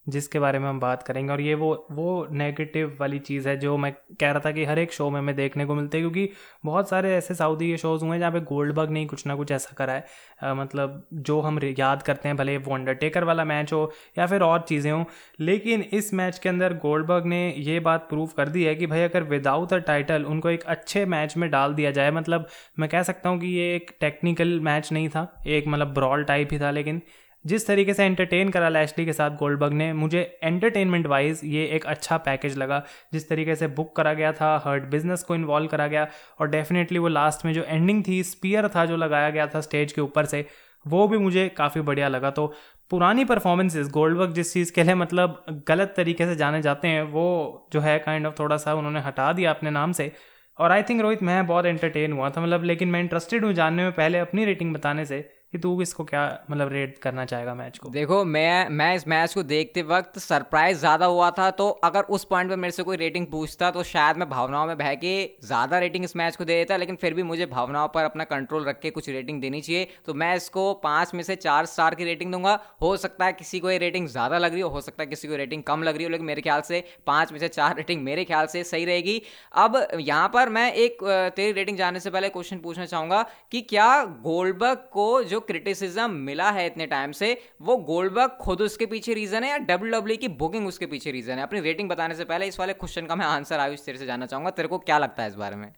जिसके 0.08 0.40
बारे 0.40 0.60
में 0.60 0.68
हम 0.70 0.80
बात 0.80 1.04
करेंगे। 1.04 1.32
और 1.34 1.42
ये 1.42 1.54
वो 1.56 1.88
वो 1.92 2.28
नेगेटिव 2.32 2.96
वाली 3.00 3.20
चीज़ 3.20 3.48
है 3.50 3.56
जो 3.58 3.78
मैं 3.78 3.92
कह 4.20 4.32
रहा 4.32 4.40
था 4.40 4.52
कि 4.52 4.66
हर 4.66 4.80
एक 4.80 4.94
शो 4.94 5.10
में 5.10 5.20
हमें 5.20 5.36
देखने 5.36 5.66
को 5.66 5.76
मिलते 5.76 5.98
हैं 5.98 6.04
क्योंकि 6.04 6.30
बहुत 6.66 6.90
सारे 6.90 7.14
ऐसे 7.16 7.36
साउदी 7.36 7.70
के 7.72 7.78
शोज़ 7.78 8.04
हुए 8.04 8.12
हैं 8.12 8.20
जहाँ 8.20 8.32
पे 8.32 8.40
गोल्ड 8.46 8.74
बग 8.76 8.90
नहीं 8.90 9.08
कुछ 9.08 9.26
ना 9.28 9.36
कुछ 9.36 9.52
ऐसा 9.52 9.74
करा 9.78 9.94
है। 9.94 10.06
आ, 10.44 10.54
मतलब 10.54 11.08
जो 11.14 11.40
हम 11.42 11.60
याद 11.80 12.02
करते 12.04 12.28
हैं 12.30 12.36
भले 12.38 12.58
वो 12.58 12.74
अंडरटेकर 12.74 13.24
वाला 13.24 13.44
मैच 13.46 13.74
हो 13.74 13.92
या 14.18 14.26
फिर 14.28 14.42
और 14.42 14.62
चीज़ें 14.62 14.92
हों 14.92 15.04
लेकिन 15.40 15.82
इस 15.94 16.14
मैच 16.14 16.40
के 16.40 16.50
अंदर 16.50 16.74
गोल्डबर्ग 16.78 17.26
ने 17.26 17.40
ये 17.58 17.80
बात 17.80 18.08
प्रूव 18.10 18.30
कर 18.38 18.50
दी 18.50 18.64
है 18.64 18.76
कि 18.76 18.88
भाई 18.88 19.02
अगर 19.02 19.24
विदाउट 19.24 19.74
अ 19.74 19.78
टाइटल 19.78 20.24
उनको 20.26 20.50
एक 20.50 20.64
अच्छे 20.68 21.06
मैच 21.06 21.38
में 21.38 21.50
डाल 21.50 21.74
दिया 21.74 21.92
जाए 21.92 22.12
मतलब 22.12 22.48
मैं 22.80 22.90
कह 22.90 23.04
सकता 23.04 23.30
हूँ 23.30 23.40
कि 23.40 23.48
ये 23.48 23.76
एक 23.76 23.92
टेक्निकल 24.00 24.60
मैच 24.60 24.92
नहीं 24.92 25.10
था 25.10 25.28
एक 25.48 25.68
मतलब 25.68 25.94
ब्रॉल 25.94 26.24
टाइप 26.24 26.50
ही 26.52 26.60
था 26.60 26.72
लेकिन 26.72 27.02
जिस 27.46 27.66
तरीके 27.68 27.94
से 27.94 28.06
एंटरटेन 28.06 28.50
करा 28.50 28.70
लैशली 28.70 29.06
के 29.06 29.14
साथ 29.14 29.38
गोल्डबर्ग 29.38 29.74
ने, 29.74 29.92
मुझे 29.94 30.22
एंटरटेनमेंट 30.44 31.08
वाइज 31.08 31.42
ये 31.44 31.66
एक 31.66 31.86
अच्छा 31.86 32.18
पैकेज 32.18 32.58
लगा। 32.58 32.82
जिस 33.14 33.30
तरीके 33.30 33.56
से 33.56 33.68
बुक 33.70 33.96
करा 33.96 34.14
गया 34.14 34.32
था 34.32 34.56
हर्ट 34.66 34.84
बिज़नेस 34.84 35.24
को 35.24 35.36
इन्वॉल्व 35.36 35.68
करा 35.68 35.88
गया, 35.88 36.08
और 36.40 36.50
डेफिनेटली 36.50 37.00
वो 37.00 37.08
लास्ट 37.08 37.46
में 37.46 37.54
जो 37.54 37.64
एंडिंग 37.64 38.04
थी 38.08 38.22
स्पीयर 38.24 38.68
था 38.68 38.86
जो 38.86 38.98
लगाया 38.98 39.30
गया 39.30 39.48
था 39.48 39.62
स्टेज 39.62 39.92
के 39.92 40.02
ऊपर 40.02 40.26
से, 40.26 40.46
वो 40.86 41.08
भी 41.08 41.18
मुझे 41.18 41.48
काफ़ी 41.50 41.82
बढ़िया 41.82 42.08
लगा। 42.08 42.30
तो 42.32 42.54
पुरानी 42.92 43.26
परफॉर्मेंसेज 43.26 43.90
गोल्डबर्ग 43.92 44.34
जिस 44.34 44.54
चीज़ 44.54 44.74
के 44.74 44.84
लिए 44.84 44.96
मतलब 44.96 45.64
गलत 45.68 45.94
तरीके 45.98 46.26
से 46.26 46.36
जाने 46.36 46.62
जाते 46.62 46.88
हैं, 46.88 47.02
वो 47.04 47.70
जो 47.74 47.80
है 47.80 47.98
काइंड 48.00 48.26
kind 48.26 48.28
ऑफ़ 48.28 48.34
of 48.34 48.40
थोड़ा 48.40 48.58
सा 48.58 48.74
उन्होंने 48.74 49.00
हटा 49.00 49.32
दिया 49.34 49.50
अपने 49.50 49.70
नाम 49.72 49.92
से। 49.92 50.12
और 50.60 50.72
आई 50.72 50.84
थिंक 50.84 51.02
रोहित, 51.02 51.24
मैं 51.24 51.46
बहुत 51.48 51.66
एंटरटेन 51.66 52.14
हुआ 52.14 52.30
था 52.30 52.42
मतलब 52.42 52.64
लेकिन 52.64 52.90
मैं 52.90 53.00
इंटरेस्टेड 53.00 53.46
हूँ 53.46 53.54
जानने 53.54 53.84
में 53.84 53.92
पहले 53.92 54.20
अपनी 54.20 54.46
रेटिंग 54.46 54.74
बताने 54.74 55.06
से। 55.06 55.20
कि 55.54 55.58
तू 55.58 55.82
इसको 55.82 56.04
क्या 56.04 56.22
मतलब 56.50 56.72
रेट 56.72 56.98
करना 56.98 57.26
चाहेगा 57.26 57.54
मैच 57.56 57.78
को? 57.78 57.90
देखो, 57.90 58.24
मैं 58.26 58.70
मैं 58.70 58.96
इस 58.96 59.08
मैच 59.08 59.34
को 59.34 59.44
देखते 59.46 59.82
वक्त 59.84 60.18
सरप्राइज़ 60.20 60.80
ज़्यादा 60.80 61.06
हुआ 61.08 61.30
था 61.32 61.50
तो 61.54 61.68
अगर 61.84 62.04
उस 62.10 62.24
पॉइंट 62.26 62.50
पे 62.50 62.56
मेरे 62.56 62.72
से 62.72 62.84
कोई 62.84 62.98
रेटिंग 62.98 63.28
पूछता 63.28 63.70
तो 63.72 63.84
शायद 63.86 64.18
मैं 64.18 64.30
भावनाओं 64.30 64.68
में 64.68 64.78
बह 64.78 64.94
के 64.96 65.14
ज़्यादा 65.46 65.80
रेटिंग 65.80 66.04
इस 66.04 66.16
मैच 66.16 66.36
को 66.36 66.46
दे 66.46 66.54
देता, 66.54 66.78
लेकिन 66.78 66.96
फिर 66.96 67.14
भी 67.14 67.24
मुझे 67.24 67.46
भावनाओं 67.48 67.88
पर 67.88 68.04
अपना 68.04 68.24
कंट्रोल 68.26 68.66
रख 68.66 68.80
के 68.80 68.90
कुछ 68.90 69.10
रेटिंग 69.10 69.42
देनी 69.42 69.62
चाहिए। 69.62 69.88
तो 70.06 70.14
मैं 70.14 70.36
इसको 70.36 70.74
पाँच 70.84 71.14
में 71.14 71.24
से 71.24 71.36
चार 71.38 71.66
स्टार 71.68 71.96
की 71.96 72.04
रेटिंग 72.04 72.32
दूँगा। 72.32 72.60
हो 72.82 72.96
सकता 72.98 73.26
है 73.26 73.34
किसी 73.34 73.60
को 73.60 73.72
ये 73.72 73.78
रेटिंग 73.78 74.08
ज़्यादा 74.10 74.38
लग 74.38 74.52
रही 74.52 74.62
हो 74.62 74.70
हो 74.70 74.82
सकता 74.82 75.04
है 75.04 75.08
किसी 75.08 75.28
को 75.28 75.36
रेटिंग 75.36 75.64
कम 75.64 75.84
लग 75.84 75.96
रही 75.96 76.04
हो, 76.04 76.10
लेकिन 76.10 76.26
मेरे 76.26 76.42
ख्याल 76.42 76.62
से 76.62 76.84
पाँच 77.08 77.32
में 77.32 77.40
से 77.40 77.48
चार 77.50 77.76
रेटिंग 77.78 78.04
मेरे 78.04 78.26
ख्याल 78.26 78.48
से 78.48 78.64
सही 78.66 78.86
रहेगी। 78.86 79.22
अब 79.56 79.82
यहाँ 80.00 80.28
पर 80.34 80.50
मैं 80.50 80.72
एक 80.76 81.04
तेरी 81.36 81.52
रेटिंग 81.54 81.78
जानने 81.78 82.00
से 82.00 82.10
पहले 82.10 82.30
क्वेश्चन 82.30 82.60
पूछना 82.60 82.86
चाहूँगा 82.86 83.26
कि 83.52 83.62
क्या 83.64 84.04
गोल्डबर्ग 84.24 84.88
को 84.94 85.24
जो 85.26 85.37
क्रिटिसिज्म 85.40 86.12
मिला 86.12 86.52
है 86.52 86.66
इतने 86.66 86.86
टाइम 86.86 87.12
से, 87.12 87.42
वो 87.62 87.78
गोल्डबर्ग 87.78 88.38
खुद 88.42 88.62
उसके 88.62 88.86
पीछे 88.86 89.14
रीजन 89.14 89.44
है 89.44 89.50
या 89.50 89.58
डब्ल्यू 89.58 90.00
डब्ल्यू 90.00 90.18
की 90.18 90.28
बुकिंग 90.28 90.68
उसके 90.68 90.86
पीछे 90.86 91.12
रीजन 91.12 91.34
है? 91.34 91.42
अपनी 91.42 91.60
रेटिंग 91.60 91.90
बताने 91.90 92.16
से 92.16 92.26
पहले 92.26 92.48
इस 92.48 92.60
वाले 92.60 92.74
क्वेश्चन 92.74 93.06
का 93.06 93.16
मैं 93.16 93.26
आंसर 93.26 93.60
आयुष 93.60 93.80
तेरे 93.80 93.98
से 93.98 94.06
जानना 94.06 94.26
चाहूँगा। 94.26 94.50
तेरे 94.50 94.68
को 94.68 94.78
क्या 94.78 94.98
लगता 94.98 95.24
है 95.24 95.30
इस 95.30 95.36
बारे 95.36 95.56
में? 95.56 95.74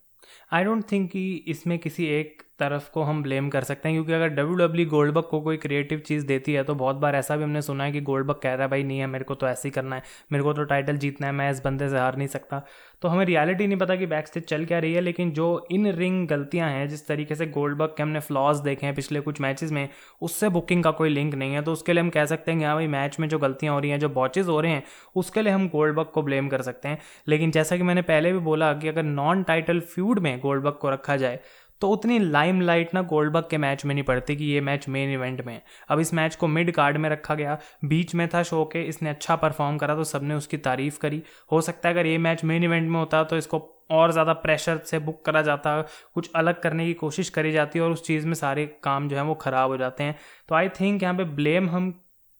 आई 0.52 0.64
डोंट 0.64 0.92
थिंक 0.92 1.12
कि 1.12 1.46
इसमें 1.48 1.80
किसी 1.80 2.06
एक 2.06 2.42
तरफ़ 2.60 2.90
को 2.92 3.04
हम 3.04 3.22
ब्लेम 3.24 3.50
कर 3.50 3.64
सकते 3.64 3.90
हैं, 3.90 3.96
क्योंकि 3.96 4.14
अगर 4.14 4.30
डब्ल्यू 4.30 4.56
डब्ल्यू 4.58 4.86
गोल्डबक 4.90 5.28
को 5.32 5.42
कोई 5.42 5.58
क्रिएटिव 5.58 6.00
चीज़ 6.00 6.26
देती 6.28 6.54
है 6.54 6.64
तो 6.64 6.76
बहुत 6.76 6.96
बार 6.96 7.16
ऐसा 7.16 7.36
भी 7.38 7.44
हमने 7.44 7.62
सुना 7.62 7.84
है 7.84 7.92
कि 7.92 8.02
गोल्डबक 8.02 8.40
कह 8.44 8.54
रहा 8.54 8.64
है, 8.64 8.70
भाई, 8.70 8.84
नहीं 8.84 9.00
है, 9.00 9.08
मेरे 9.08 9.24
को 9.24 9.36
तो 9.36 9.48
ऐसे 9.48 9.68
ही 9.68 9.72
करना 9.72 9.96
है, 9.96 10.04
मेरे 10.32 10.44
को 10.44 10.54
तो 10.54 10.64
टाइटल 10.64 10.98
जीतना 10.98 11.28
है, 11.28 11.34
मैं 11.34 11.50
इस 11.52 11.62
बंदे 11.66 11.90
से 11.90 11.98
हार 11.98 12.18
नहीं 12.18 12.28
सकता। 12.28 12.62
तो 13.02 13.08
हमें 13.08 13.26
रियलिटी 13.26 13.68
नहीं 13.68 13.78
पता 13.78 13.96
कि 13.96 14.06
बैक 14.06 14.28
स्टेज 14.28 14.44
चल 14.46 14.66
क्या 14.66 14.80
रही 14.80 14.94
है, 14.94 15.02
लेकिन 15.02 15.32
जो 15.32 15.68
इन 15.72 15.88
रिंग 15.92 16.28
गलतियाँ 16.28 16.70
हैं, 16.70 16.88
जिस 16.90 17.08
तरीके 17.08 17.36
से 17.36 17.46
गोल्डबक 17.48 17.94
के 17.98 18.04
हमने 18.04 18.20
फ्लॉज 18.20 18.60
देखे 18.60 18.86
हैं 18.86 18.96
पिछले 18.96 19.20
कुछ 19.22 19.42
मैचेस 19.42 19.72
में, 19.72 19.88
उससे 20.22 20.50
बुकिंग 20.50 20.84
का 20.84 20.92
कोई 20.92 21.10
लिंक 21.10 21.36
नहीं 21.36 21.54
है। 21.54 21.62
तो 21.62 21.74
उसके 21.74 21.94
लिए 21.94 22.04
हम 22.04 22.10
कह 22.10 22.26
सकते 22.26 22.52
हैं 22.52 22.60
कि 22.60 22.66
हाँ 22.66 22.76
भाई 22.76 22.88
मैच 22.88 23.20
में 23.20 23.28
जो 23.30 23.40
गलतियाँ 23.40 23.74
हो 23.74 23.80
रही 23.80 23.92
हैं, 23.92 24.00
जो 24.00 24.10
बॉचेज 24.10 24.48
हो 24.48 24.60
रहे 24.62 24.72
हैं, 24.72 24.84
उसके 25.16 25.42
लिए 25.42 25.54
हम 25.54 25.68
गोल्डबक 25.70 26.12
को 26.14 26.22
ब्लेम 26.22 26.48
कर 26.48 26.62
सकते 26.62 26.88
हैं। 26.88 26.98
लेकिन 27.28 27.52
जैसा 27.52 27.78
कि 27.78 27.84
मैंने 27.84 28.02
पहले 28.02 28.32
भी 28.34 28.40
बोला 28.40 28.74
कि 28.74 28.88
अगर 28.88 29.04
नॉन 29.04 29.44
टाइटल 29.44 29.80
फ्यूड 29.80 30.20
में 30.20 30.40
गोल्डबक 30.40 30.78
को 30.82 30.90
रखा 30.90 31.16
जाए 31.18 31.40
तो 31.82 31.90
उतनी 31.90 32.20
लाइम 32.22 32.62
लाइट 32.62 32.94
ना 32.94 33.02
गोल्डबर्ग 33.04 33.48
के 33.50 33.58
मैच 33.58 33.86
में 33.86 33.94
नहीं 33.96 34.04
पड़ती 34.04 34.36
कि 34.36 34.46
ये 34.46 34.62
मैच 34.62 34.88
मेन 34.90 35.10
इवेंट 35.10 35.42
में 35.46 35.54
है। 35.54 35.62
अब 35.90 36.00
इस 36.00 36.14
मैच 36.14 36.36
को 36.36 36.48
मिड 36.48 36.72
कार्ड 36.72 36.98
में 36.98 37.10
रखा 37.10 37.36
गया, 37.36 37.58
बीच 37.86 38.16
में 38.16 38.28
था 38.30 38.44
शो 38.44 38.64
के, 38.66 38.82
इसने 38.84 39.10
अच्छा 39.10 39.36
परफॉर्म 39.38 39.78
करा 39.78 39.96
तो 39.96 40.04
सबने 40.06 40.36
उसकी 40.36 40.58
तारीफ़ 40.60 41.00
करी। 41.00 41.22
हो 41.52 41.62
सकता 41.62 41.90
है 41.90 41.96
अगर 41.96 42.08
ये 42.08 42.18
मैच 42.20 42.44
मेन 42.44 42.64
इवेंट 42.64 42.90
में 42.90 43.00
होता 43.00 43.24
तो 43.24 43.38
इसको 43.38 43.60
और 43.92 44.12
ज़्यादा 44.12 44.34
प्रेशर 44.36 44.78
से 44.86 45.00
बुक 45.00 45.24
करा 45.26 45.42
जाता, 45.42 45.82
कुछ 46.14 46.30
अलग 46.36 46.62
करने 46.62 46.86
की 46.86 46.94
कोशिश 46.96 47.30
करी 47.30 47.52
जाती 47.52 47.80
है 47.80 47.86
और 47.86 47.92
उस 47.92 48.06
चीज़ 48.06 48.28
में 48.28 48.34
सारे 48.36 48.66
काम 48.84 49.08
जो 49.10 49.16
है 49.16 49.24
वो 49.24 49.34
ख़राब 49.38 49.70
हो 49.70 49.78
जाते 49.78 50.04
हैं। 50.04 50.16
तो 50.50 50.56
आई 50.56 50.70
थिंक 50.72 51.04
यहाँ 51.04 51.16
पे 51.16 51.24
ब्लेम 51.34 51.70
हम 51.70 51.94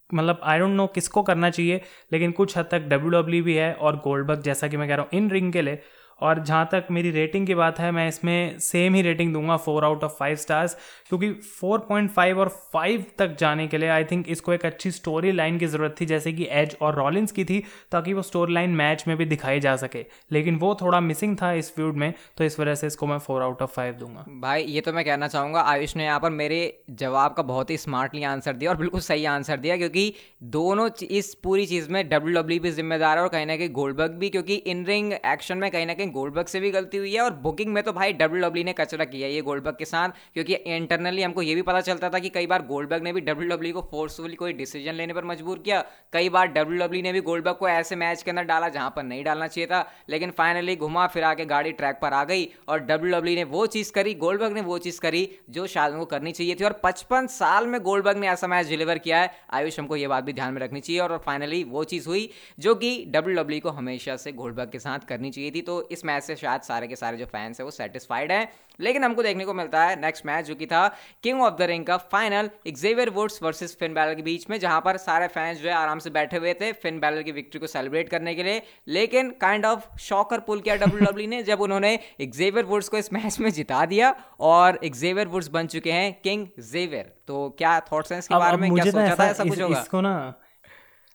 मतलब 0.10 0.40
आई 0.44 0.60
डोंट 0.60 0.72
नो 0.72 0.86
किसको 0.88 1.22
करना 1.24 1.50
चाहिए, 1.50 1.82
लेकिन 2.14 2.32
कुछ 2.32 2.58
हद 2.58 2.68
तक 2.72 2.88
डब्ल्यू 2.90 3.44
भी 3.44 3.56
है 3.56 3.74
और 3.74 3.96
गोल्डबर्ग 4.04 4.42
जैसा 4.42 4.68
कि 4.68 4.78
मैं 4.78 4.88
कह 4.88 4.96
रहा 4.96 5.04
हूँ 5.04 5.20
इन 5.20 5.30
रिंग 5.32 5.52
के 5.54 5.62
लिए 5.62 5.82
और 6.22 6.40
जहाँ 6.40 6.68
तक 6.72 6.88
मेरी 6.92 7.12
रेटिंग 7.12 7.48
की 7.48 7.56
बात 7.56 7.80
है, 7.80 7.92
मैं 7.92 8.08
इसमें 8.08 8.60
सेम 8.60 8.94
ही 8.96 9.02
रेटिंग 9.02 9.34
दूँगा 9.34 9.58
four 9.60 9.86
out 9.86 10.04
of 10.04 10.16
five 10.20 10.36
stars 10.38 10.76
क्योंकि 11.10 11.30
4.5 11.54 12.38
और 12.38 12.50
फाइव 12.74 13.06
तक 13.20 13.36
जाने 13.40 13.68
के 13.68 13.78
लिए 13.78 13.90
आई 13.90 14.04
थिंक 14.04 14.30
इसको 14.30 14.54
एक 14.54 14.66
अच्छी 14.66 14.92
स्टोरी 14.92 15.32
लाइन 15.32 15.58
की 15.60 15.66
ज़रूरत 15.68 15.96
थी, 16.02 16.06
जैसे 16.06 16.34
कि 16.34 16.48
एज 16.52 16.76
और 16.82 16.96
रॉलिंस 16.96 17.32
की 17.32 17.46
थी, 17.46 17.64
ताकि 17.92 18.14
वो 18.14 18.22
स्टोरी 18.22 18.54
लाइन 18.54 18.76
मैच 18.76 19.04
में 19.08 19.16
भी 19.18 19.26
दिखाई 19.26 19.60
जा 19.60 19.76
सके। 19.78 20.06
लेकिन 20.32 20.56
वो 20.58 20.74
थोड़ा 20.82 21.00
मिसिंग 21.02 21.36
था 21.42 21.52
इस 21.54 21.74
फ्यूड 21.76 21.96
में 21.96 22.14
तो 22.38 22.44
इस 22.44 22.60
वजह 22.60 22.76
से 22.76 22.88
इसको 22.88 23.08
मैं 23.08 23.18
फोर 23.20 23.42
आउट 23.42 23.62
ऑफ़ 23.62 23.72
फाइव 23.72 23.94
दूँगा। 23.96 24.26
भाई, 24.42 24.64
ये 24.64 24.82
तो 24.82 24.94
मैं 24.94 25.06
कहना 25.06 25.28
चाहूँगा, 25.28 25.62
आयुष 25.64 25.96
ने 25.96 26.06
यहाँ 26.06 26.20
पर 26.20 26.30
मेरे 26.32 26.60
जवाब 26.92 27.34
का 27.34 27.44
बहुत 27.44 27.70
ही 27.70 27.78
स्मार्टली 27.78 28.24
आंसर 28.26 28.54
दिया 28.54 28.72
और 28.72 28.78
बिल्कुल 28.78 29.02
सही 29.02 29.26
आंसर 29.28 29.58
दिया, 29.58 29.78
क्योंकि 29.78 30.14
दोनों 30.52 30.90
इस 31.02 31.34
पूरी 31.44 31.66
चीज़ 31.66 31.90
में 31.90 32.08
डब्ल्यू 32.10 32.36
डब्ल्यू 32.36 32.60
भी 32.60 32.72
जिम्मेदार 32.72 33.18
है 33.18 33.24
और 33.24 33.30
कहीं 33.30 33.46
ना 33.46 33.56
कहीं 33.58 33.70
गोल्डबर्ग 33.72 34.12
भी, 34.14 34.30
क्योंकि 34.30 34.56
इन 34.56 34.86
रिंग 34.86 35.14
एक्शन 35.14 35.58
में 35.58 35.70
कहीं 35.72 35.86
ना 35.86 35.94
कहीं 35.94 36.09
गोल्डबर्ग 36.12 36.48
से 36.48 36.60
भी 36.60 36.72
गलती 36.72 36.98
हुई 36.98 37.14
है 37.14 37.22
और 37.22 37.34
बुकिंग 37.40 37.74
में 37.74 37.82
तो 37.84 37.94
भाई 37.94 38.14
डब्ल्यू 38.14 38.42
डब्ल्यू 38.42 38.64
ने 38.66 38.74
कचरा 38.74 39.06
किया 39.06 39.28
ये 39.28 39.42
गोल्डबर्ग 39.42 39.76
के 39.76 39.86
साथ, 39.86 40.10
क्योंकि 40.34 40.54
इंटरनली 40.54 41.22
हमको 41.22 41.42
ये 41.42 41.56
भी 41.56 41.62
पता 41.62 41.82
चलता 41.82 42.10
था 42.10 42.20
कि 42.20 42.30
कई 42.30 42.48
बार 42.48 42.66
गोल्डबर्ग 42.66 43.04
ने 43.04 43.14
भी 43.14 43.22
डब्ल्यू 43.22 43.50
डब्ल्यू 43.50 43.74
को 43.74 43.82
फोर्सफुली 43.92 44.36
कोई 44.36 44.54
डिसीज़न 44.54 44.94
लेने 44.94 45.14
पर 45.14 45.26
मजबूर 45.26 45.60
किया। 45.60 45.84
कई 46.14 46.30
बार 46.30 46.48
डब्ल्यू 46.50 46.80
डब्ल्यू 46.80 47.02
ने 47.04 47.14
भी 47.14 47.22
गोल्डबर्ग 47.22 47.56
को 47.56 47.70
ऐसे 47.70 47.96
मैच 47.98 48.24
के 48.24 48.32
अंदर 48.32 48.44
डाला 48.46 48.70
जहाँ 48.70 48.94
पर 48.96 49.04
नहीं 49.04 49.24
डालना 49.24 49.48
चाहिए 49.48 49.68
था, 49.68 49.86
लेकिन 50.10 50.32
फाइनली 50.32 50.76
घुमा 50.78 51.06
फिरा 51.10 51.34
के 51.34 51.46
गाड़ी 51.46 51.72
ट्रैक 51.74 52.00
पर 52.02 52.14
आ 52.14 52.24
गई 52.26 52.48
और 52.68 52.80
डब्ल्यू 52.82 53.16
डब्ल्यू 53.16 53.36
ने 53.36 53.44
वो 53.46 53.66
चीज़ 53.68 53.92
करी 53.94 54.14
गोल्डबर्ग 54.16 54.54
ने 54.54 54.62
वो 54.64 54.78
चीज़ 54.80 55.00
करी 55.02 55.28
जो 55.50 55.68
शायद 55.68 55.94
उनको 55.94 56.06
करनी 56.08 56.32
चाहिए 56.32 56.56
थी। 56.56 56.64
और 56.64 56.80
पचपन 56.84 57.28
साल 57.30 57.68
में 57.68 57.82
गोल्डबर्ग 57.82 58.18
ने 58.18 58.28
ऐसा 58.30 58.48
मैच 58.48 58.68
डिलीवर 58.68 58.98
किया 59.00 59.22
है। 59.22 59.32
आयुष, 59.52 59.80
हमको 59.80 59.96
ये 59.96 60.08
बात 60.08 60.24
भी 60.24 60.34
ध्यान 60.34 60.54
में 60.54 60.62
रखनी 60.62 60.80
चाहिए 60.80 61.02
और 61.02 61.18
फाइनली 61.26 61.64
वो 61.66 61.84
चीज़ 61.86 62.08
हुई 62.08 62.30
जो 62.60 62.76
कि 62.76 62.92
डब्ल्यू 63.08 63.36
डब्ल्यू 63.36 63.60
को 63.62 63.70
हमेशा 63.72 64.16
से 64.18 64.32
गोल्डबर्ग 64.34 64.72
के 64.72 64.80
साथ 64.80 65.08
करनी 65.08 65.32
चाहिए 65.32 65.52
थी। 65.52 65.62
तो 65.62 65.82
इस 65.90 65.99
मैच 66.06 66.24
से 66.24 66.36
शायद 66.36 66.62
सारे 66.62 66.88
के 66.88 66.96
सारे 66.96 67.18
जो 67.18 67.26
फैंस 67.26 67.60
है 67.60 67.66
वो 67.66 67.72
सेटिस्फाइड 67.72 68.32
है। 68.32 68.48
लेकिन 68.80 69.04
हमको 69.04 69.24
देखने 69.24 69.46
को 69.46 69.54
मिलता 69.54 69.84
है 69.84 70.00
नेक्स्ट 70.02 70.26
मैच 70.26 70.46
जो 70.46 70.56
कि 70.56 70.66
था 70.66 70.88
किंग 71.24 71.42
ऑफ़ 71.42 71.54
द 71.54 71.62
रिंग 71.62 71.86
का 71.86 71.98
final 72.12 72.50
Xavier 72.68 73.10
Woods 73.10 73.42
versus 73.44 73.76
Finn 73.80 73.94
Balor 73.94 74.16
के 74.16 74.22
बीच 74.22 74.50
में 74.50 74.60
जहाँ 74.60 74.82
पर 74.82 74.98
सारे 74.98 75.28
फैंस 75.28 75.58
जो 75.58 75.70
है 75.70 75.76
आराम 75.76 76.00
से 76.00 76.10
बैठे 76.10 76.38
हुए 76.38 76.54
थे 76.54 76.72
फिन 76.74 77.00
बैलर 77.00 77.24
की 77.24 77.32
विक्ट्री 77.32 77.60
को 77.60 77.68
सेलिब्रेट 77.68 78.10
करने 78.10 78.36
के 78.36 78.44
लिए। 78.44 78.62
लेकिन 78.88 79.30
काइंड 79.42 79.66
ऑफ़ 79.66 79.98
शॉकर 80.00 80.40
पुल 80.40 80.62
किया 80.62 80.76
डब्ल्यू 80.76 81.06
डब्ल्यू 81.06 81.28
ने 81.28 81.44
जब 81.44 81.62
उन्होंने 81.62 81.98
एक्जेवियर 82.22 82.66
वुड्स 82.66 82.90
को 82.90 82.98
इस 82.98 83.14
मैच 83.14 83.40
में 83.40 83.50
जिता 83.52 83.86
दिया 83.86 84.16
और 84.40 84.80
एक्जेवियर 84.84 85.28
वुड्स 85.28 85.48
बन 85.48 85.68
चुके 85.68 85.92
हैं 85.92 86.12
किंग 86.24 86.48
जेवियर 86.72 87.14
तो 87.28 87.50
क्या 87.58 87.80
थॉट्स 87.92 88.12
हैं 88.12 88.20
इसके 88.20 88.36
बारे 88.36 88.58
में? 88.58 88.72
क्या 88.72 88.86
सोचा 88.86 89.16
था? 89.16 89.26
ऐसा 89.26 89.44
कुछ 89.44 89.62
होगा? 89.62 89.80
इसको 89.80 90.02
ना 90.02 90.34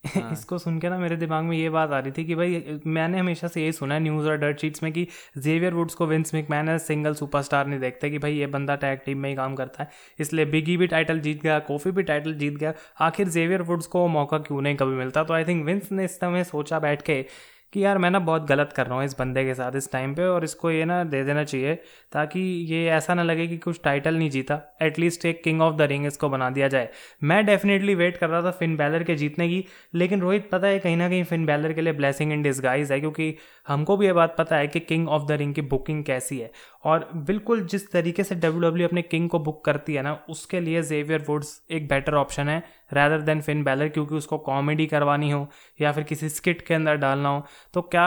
हाँ. 0.04 0.32
इसको 0.32 0.58
सुन 0.58 0.78
के 0.78 0.88
ना 0.88 0.99
मेरे 0.99 1.16
दिमाग 1.16 1.44
में 1.44 1.56
ये 1.56 1.68
बात 1.70 1.90
आ 1.90 1.99
रही 1.99 2.12
थी 2.12 2.25
कि 2.25 2.34
भाई, 2.34 2.80
मैंने 2.87 3.18
हमेशा 3.18 3.49
से 3.49 3.62
यही 3.62 3.73
सुना 3.73 3.94
है 3.94 4.00
न्यूज़ 4.00 4.28
और 4.28 4.37
डर्ट 4.37 4.56
चीट्स 4.56 4.82
में 4.82 4.92
कि 4.92 5.06
जेवियर 5.38 5.75
वुड्स 5.75 5.94
को 5.94 6.06
विंस 6.06 6.34
मैन 6.50 6.68
एज 6.68 6.80
सिंगल 6.80 7.14
सुपरस्टार 7.14 7.66
नहीं 7.66 7.80
देखते 7.80 8.11
कि 8.11 8.18
भाई 8.18 8.34
ये 8.34 8.46
बंदा 8.46 8.76
टैग 8.76 8.99
टीम 9.06 9.18
में 9.18 9.28
ही 9.30 9.37
काम 9.37 9.54
करता 9.54 9.82
है। 9.82 9.90
इसलिए 10.18 10.44
बिगी 10.46 10.76
भी 10.76 10.87
टाइटल 10.87 11.20
जीत 11.20 11.42
गया 11.42 11.58
कॉफ़ी 11.58 11.90
भी 11.90 12.02
टाइटल 12.02 12.34
जीत 12.34 12.56
गया। 12.58 12.73
आखिर 13.00 13.28
जेवियर 13.28 13.62
वुड्स 13.62 13.87
को 13.87 14.06
मौका 14.08 14.38
क्यों 14.38 14.61
नहीं 14.62 14.76
कभी 14.76 14.94
मिलता? 14.94 15.25
तो 15.25 15.34
आई 15.34 15.44
थिंक 15.44 15.64
विंस 15.66 15.92
ने 15.92 16.04
इस 16.04 16.16
समय 16.16 16.44
सोचा 16.44 16.78
बैठ 16.78 17.02
के 17.02 17.25
कि 17.74 17.84
यार 17.84 17.98
मैं 17.98 18.10
ना 18.10 18.18
बहुत 18.20 18.46
गलत 18.46 18.72
कर 18.72 18.86
रहा 18.86 18.96
हूँ 18.96 19.04
इस 19.04 19.14
बंदे 19.18 19.44
के 19.44 19.54
साथ 19.54 19.76
इस 19.76 19.90
टाइम 19.92 20.14
पे 20.14 20.24
और 20.24 20.44
इसको 20.44 20.70
ये 20.70 20.84
ना 20.84 21.02
दे 21.04 21.22
देना 21.24 21.42
चाहिए 21.44 21.74
ताकि 22.12 22.40
ये 22.70 22.84
ऐसा 22.90 23.14
ना 23.14 23.22
लगे 23.22 23.46
कि 23.46 23.56
कुछ 23.58 23.80
टाइटल 23.84 24.14
नहीं 24.14 24.28
जीता। 24.30 24.60
एटलीस्ट 24.82 25.24
एक 25.26 25.42
किंग 25.44 25.62
ऑफ़ 25.62 25.74
द 25.76 25.82
रिंग 25.82 26.06
इसको 26.06 26.28
बना 26.28 26.50
दिया 26.50 26.68
जाए। 26.68 26.88
मैं 27.24 27.44
डेफिनेटली 27.46 27.94
वेट 27.94 28.16
कर 28.16 28.28
रहा 28.28 28.42
था 28.42 28.50
फिन 28.50 28.76
बैलर 28.76 29.02
के 29.02 29.14
जीतने 29.14 29.48
की, 29.48 29.64
लेकिन 29.94 30.20
रोहित 30.20 30.48
पता 30.50 30.66
है 30.66 30.78
कहीं 30.78 30.96
ना 30.96 31.08
कहीं 31.08 31.24
फिन 31.24 31.46
बैलर 31.46 31.72
के 31.72 31.80
लिए 31.80 31.92
ब्लेसिंग 31.92 32.32
इन 32.32 32.42
डिस्गाइज 32.42 32.92
है, 32.92 33.00
क्योंकि 33.00 33.34
हमको 33.68 33.96
भी 33.96 34.06
ये 34.06 34.12
बात 34.12 34.36
पता 34.38 34.56
है 34.56 34.66
कि 34.66 34.80
किंग 34.80 35.08
ऑफ़ 35.08 35.26
द 35.28 35.32
रिंग 35.32 35.54
की 35.54 35.62
बुकिंग 35.64 36.04
कैसी 36.04 36.38
है। 36.38 36.50
और 36.84 37.08
बिल्कुल 37.14 37.60
जिस 37.66 37.90
तरीके 37.92 38.24
से 38.24 38.34
डब्ल्यू 38.34 38.60
डब्ल्यू 38.60 38.88
अपने 38.88 39.02
किंग 39.02 39.28
को 39.30 39.38
बुक 39.38 39.64
करती 39.64 39.94
है 39.94 40.02
ना 40.02 40.24
उसके 40.28 40.60
लिए 40.60 40.82
जेवियर 40.82 41.24
वुड्स 41.28 41.62
एक 41.70 41.88
बेटर 41.88 42.14
ऑप्शन 42.14 42.48
है 42.48 42.58
रैदर 42.92 43.20
देन 43.20 43.40
फिन 43.40 43.64
बैलर 43.64 43.88
क्योंकि 43.88 44.14
उसको 44.14 44.38
कॉमेडी 44.38 44.86
करवानी 44.86 45.30
हो 45.30 45.48
या 45.80 45.92
फिर 45.92 46.04
किसी 46.04 46.28
स्किट 46.28 46.62
के 46.62 46.74
अंदर 46.74 46.96
डालना 46.96 47.28
हो 47.28 47.44
तो 47.74 47.82
क्या 47.82 48.06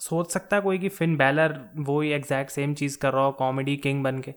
सोच 0.00 0.30
सकता 0.30 0.56
है 0.56 0.62
कोई 0.62 0.78
कि 0.78 0.88
फिन 0.88 1.16
बैलर 1.16 1.60
वो 1.76 2.00
ही 2.00 2.10
एग्जैक्ट 2.10 2.50
सेम 2.50 2.74
चीज़ 2.74 2.98
कर 2.98 3.12
रहा 3.12 3.24
हो 3.24 3.32
कॉमेडी 3.32 3.76
किंग 3.76 4.02
बन 4.04 4.18
के 4.18 4.34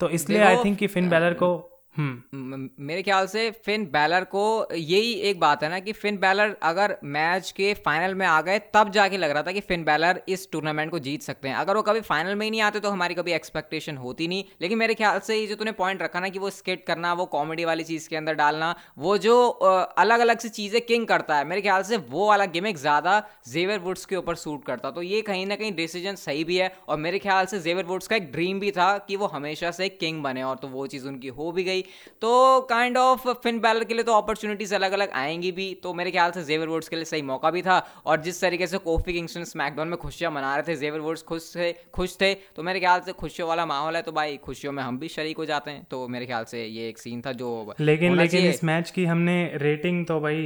तो 0.00 0.08
इसलिए 0.10 0.40
आई 0.42 0.56
थिंक 0.56 0.78
कि 0.78 0.86
फिन 0.86 1.08
बैलर 1.08 1.34
को। 1.34 1.70
मेरे 1.94 3.02
ख्याल 3.02 3.26
से 3.26 3.50
फिन 3.64 3.84
बैलर 3.92 4.24
को 4.26 4.42
यही 4.72 5.12
एक 5.28 5.38
बात 5.40 5.62
है 5.62 5.68
ना 5.70 5.78
कि 5.80 5.92
फिन 5.94 6.16
बैलर 6.18 6.56
अगर 6.62 6.96
मैच 7.06 7.50
के 7.52 7.72
फाइनल 7.76 8.14
में 8.14 8.26
आ 8.26 8.40
गए, 8.42 8.58
तब 8.74 8.90
जाके 8.92 9.16
लग 9.16 9.30
रहा 9.30 9.42
था 9.42 9.52
कि 9.52 9.60
फिन 9.62 9.84
बैलर 9.84 10.20
इस 10.28 10.50
टूर्नामेंट 10.52 10.90
को 10.90 10.98
जीत 10.98 11.22
सकते 11.22 11.48
हैं। 11.48 11.54
अगर 11.56 11.76
वो 11.76 11.82
कभी 11.82 12.00
फाइनल 12.02 12.34
में 12.34 12.44
ही 12.46 12.50
नहीं 12.50 12.60
आते 12.62 12.80
तो 12.80 12.90
हमारी 12.90 13.14
कभी 13.14 13.32
एक्सपेक्टेशन 13.32 13.96
होती 13.98 14.28
नहीं। 14.28 14.44
लेकिन 14.62 14.78
मेरे 14.78 14.94
ख्याल 14.94 15.18
से 15.20 15.36
ये 15.36 15.46
जो 15.46 15.54
तूने 15.56 15.72
पॉइंट 15.74 16.02
रखा 16.02 16.20
ना 16.20 16.28
कि 16.28 16.38
वो 16.38 16.50
स्केट 16.50 16.84
करना, 16.86 17.12
वो 17.14 17.26
कॉमेडी 17.28 17.64
वाली 17.64 17.84
चीज़ 17.84 18.08
के 18.08 18.16
अंदर 18.16 18.34
डालना, 18.34 18.74
वो 18.98 19.16
जो 19.18 19.48
अलग 19.48 20.20
अलग 20.20 20.38
सी 20.38 20.48
चीज़ें 20.50 20.80
किंग 20.82 21.06
करता 21.06 21.36
है, 21.36 21.44
मेरे 21.46 21.62
ख्याल 21.62 21.82
से 21.82 21.96
वो 22.08 22.28
वाला 22.28 22.44
गिमिक 22.48 22.76
ज़्यादा 22.78 23.22
जेवर 23.48 23.78
वुड्स 23.80 24.04
के 24.06 24.16
ऊपर 24.16 24.34
सूट 24.36 24.64
करता। 24.66 24.90
तो 24.90 25.02
ये 25.04 25.22
कहीं 25.22 25.46
ना 25.46 25.56
कहीं 25.56 25.72
डिसीज़न 25.74 26.14
सही 26.16 26.44
भी 26.44 26.56
है 26.56 26.72
और 26.88 26.96
मेरे 26.98 27.18
ख्याल 27.18 27.46
से 27.46 27.60
जेवर 27.60 27.84
वुड्स 27.86 28.06
का 28.06 28.16
एक 28.16 28.30
ड्रीम 28.32 28.60
भी 28.60 28.70
था 28.72 28.96
कि 29.08 29.16
वो 29.16 29.26
हमेशा 29.28 29.70
से 29.72 29.88
किंग 29.90 30.22
बने 30.22 30.42
और 30.44 30.56
तो 30.58 30.68
वो 30.68 30.86
चीज़ 30.88 31.06
उनकी 31.08 31.28
हो 31.30 31.50
भी 31.52 31.64
गई। 31.64 31.77
तो 32.20 32.60
काइंड 32.60 32.96
ऑफ़ 32.96 33.28
फिन 33.42 33.58
बैलर 33.60 33.84
के 33.84 33.94
लिए 33.94 34.04
तो 34.04 34.14
अपॉर्चुनिटीज़ 34.14 34.74
अलग 34.74 34.92
अलग 34.92 35.10
आएँगी 35.12 35.52
भी। 35.52 35.72
तो 35.74 35.94
मेरे 35.94 36.10
ख्याल 36.10 36.30
से 36.30 36.44
जेवर 36.44 36.68
वुड्स 36.68 36.88
के 36.88 36.96
लिए 36.96 37.04
सही 37.04 37.22
मौका 37.22 37.50
भी 37.50 37.62
था। 37.62 37.78
और 38.06 38.20
जिस 38.20 38.40
तरीके 38.40 38.66
से 38.66 38.78
कोफी 38.78 39.12
किंगस्टन 39.12 39.44
स्मैकडाउन 39.44 39.88
में 39.88 39.96
खुशियाँ 39.98 40.32
मना 40.32 40.54
रहे 40.56 40.68
थे 40.68 40.76
जेवर 40.76 41.00
वुड्स 41.00 41.22
खुश 41.22 41.52
थे 41.56 41.72
खुश 41.94 42.16
थे। 42.20 42.32
तो 42.56 42.62
मेरे 42.62 42.80
ख्याल 42.80 43.00
से 43.00 43.12
खुशियों 43.14 43.48
वाला 43.48 43.66
माहौल 43.66 43.96
है। 43.96 44.02
तो 44.02 44.12
भाई 44.12 44.36
खुशियों 44.36 44.72
में 44.72 44.82
हम 44.82 44.98
भी 44.98 45.08
शरीक 45.08 45.36
हो 45.36 45.44
जाते 45.44 45.70
हैं। 45.70 45.86
तो 45.90 46.06
मेरे 46.08 46.26
ख्याल 46.26 46.44
से 46.44 46.64
ये 46.64 46.88
एक 46.88 46.98
सीन 46.98 47.22
था 47.26 47.32
जो 47.32 47.74
लेकिन 47.80 48.16
लेकिन 48.16 48.46
इस 48.46 48.64
मैच 48.64 48.90
की 48.90 49.04
हमने 49.04 49.38
रेटिंग 49.56 50.04
तो 50.06 50.20
भाई 50.20 50.44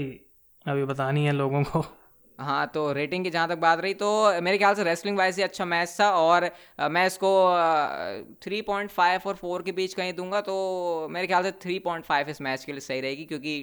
अभी 0.66 0.84
बतानी 0.84 1.24
है 1.24 1.32
लोगों 1.32 1.62
को। 1.62 1.84
हाँ 2.42 2.66
तो 2.74 2.90
रेटिंग 2.92 3.24
की 3.24 3.30
जहाँ 3.30 3.48
तक 3.48 3.58
बात 3.58 3.80
रही 3.80 3.94
तो 3.94 4.10
मेरे 4.42 4.58
ख्याल 4.58 4.74
से 4.74 4.84
रेसलिंग 4.84 5.18
वाइज 5.18 5.36
ही 5.36 5.42
अच्छा 5.42 5.64
मैच 5.64 5.96
था 6.00 6.10
और 6.16 6.50
मैं 6.90 7.06
इसको 7.06 7.32
थ्री 8.42 8.60
पॉइंट 8.62 8.90
फाइव 8.90 9.20
और 9.26 9.34
फोर 9.34 9.62
के 9.62 9.72
बीच 9.72 9.94
कहीं 9.94 10.12
दूँगा 10.12 10.40
तो 10.40 10.56
मेरे 11.10 11.26
ख्याल 11.26 11.42
से 11.42 11.52
थ्री 11.62 11.78
पॉइंट 11.80 12.04
फाइव 12.04 12.28
इस 12.28 12.40
मैच 12.42 12.64
के 12.64 12.72
लिए 12.72 12.80
सही 12.82 13.00
रहेगी 13.00 13.24
क्योंकि 13.24 13.56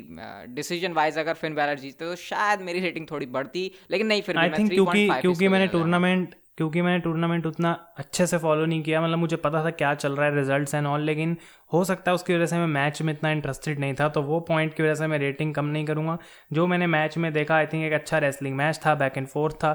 डिसीज़न 0.53 0.93
वाइज 0.93 1.17
अगर 1.17 1.33
फिन 1.35 1.55
बैलर 1.55 1.79
जीतते 1.79 2.05
तो 2.05 2.15
शायद 2.23 2.61
मेरी 2.61 2.79
रेटिंग 2.79 3.07
थोड़ी 3.11 3.25
बढ़ती 3.29 3.71
लेकिन 3.91 4.07
नहीं 4.07 4.21
फिर 4.21 4.37
आई 4.37 4.49
थिंक 4.49 4.71
क्योंकि 4.71 5.07
क्योंकि 5.21 5.47
मैंने 5.47 5.67
टूर्नामेंट 5.69 6.35
क्योंकि 6.59 6.81
मैंने 6.81 6.99
टूर्नामेंट 6.99 7.45
उतना 7.45 7.71
अच्छे 7.97 8.25
से 8.27 8.37
फॉलो 8.37 8.65
नहीं 8.65 8.81
किया 8.83 9.01
मतलब 9.01 9.17
मुझे 9.17 9.35
पता 9.35 9.63
था 9.65 9.69
क्या 9.71 9.93
चल 9.95 10.15
रहा 10.15 10.25
है 10.25 10.35
रिजल्ट्स 10.35 10.75
एंड 10.75 10.87
ऑल 10.87 11.01
लेकिन 11.01 11.35
हो 11.73 11.83
सकता 11.85 12.11
है 12.11 12.15
उसकी 12.15 12.35
वजह 12.35 12.45
से 12.45 12.57
मैं 12.57 12.67
मैच 12.67 13.01
में 13.01 13.13
इतना 13.13 13.31
इंटरेस्टेड 13.31 13.79
नहीं 13.79 13.93
था 13.99 14.07
तो 14.09 14.21
वो 14.21 14.39
पॉइंट 14.49 14.73
की 14.73 14.83
वजह 14.83 14.95
से 14.95 15.07
मैं 15.07 15.19
रेटिंग 15.19 15.53
कम 15.55 15.65
नहीं 15.67 15.85
करूँगा। 15.85 16.17
जो 16.53 16.67
मैंने 16.67 16.87
मैच 16.87 17.17
में 17.17 17.31
देखा 17.33 17.55
आई 17.55 17.65
थिंक 17.65 17.83
एक 17.85 17.93
अच्छा 17.93 18.17
रेसलिंग 18.17 18.55
मैच 18.57 18.79
था 18.85 18.95
बैक 18.95 19.17
एंड 19.17 19.27
फोर्थ 19.27 19.55
था। 19.55 19.73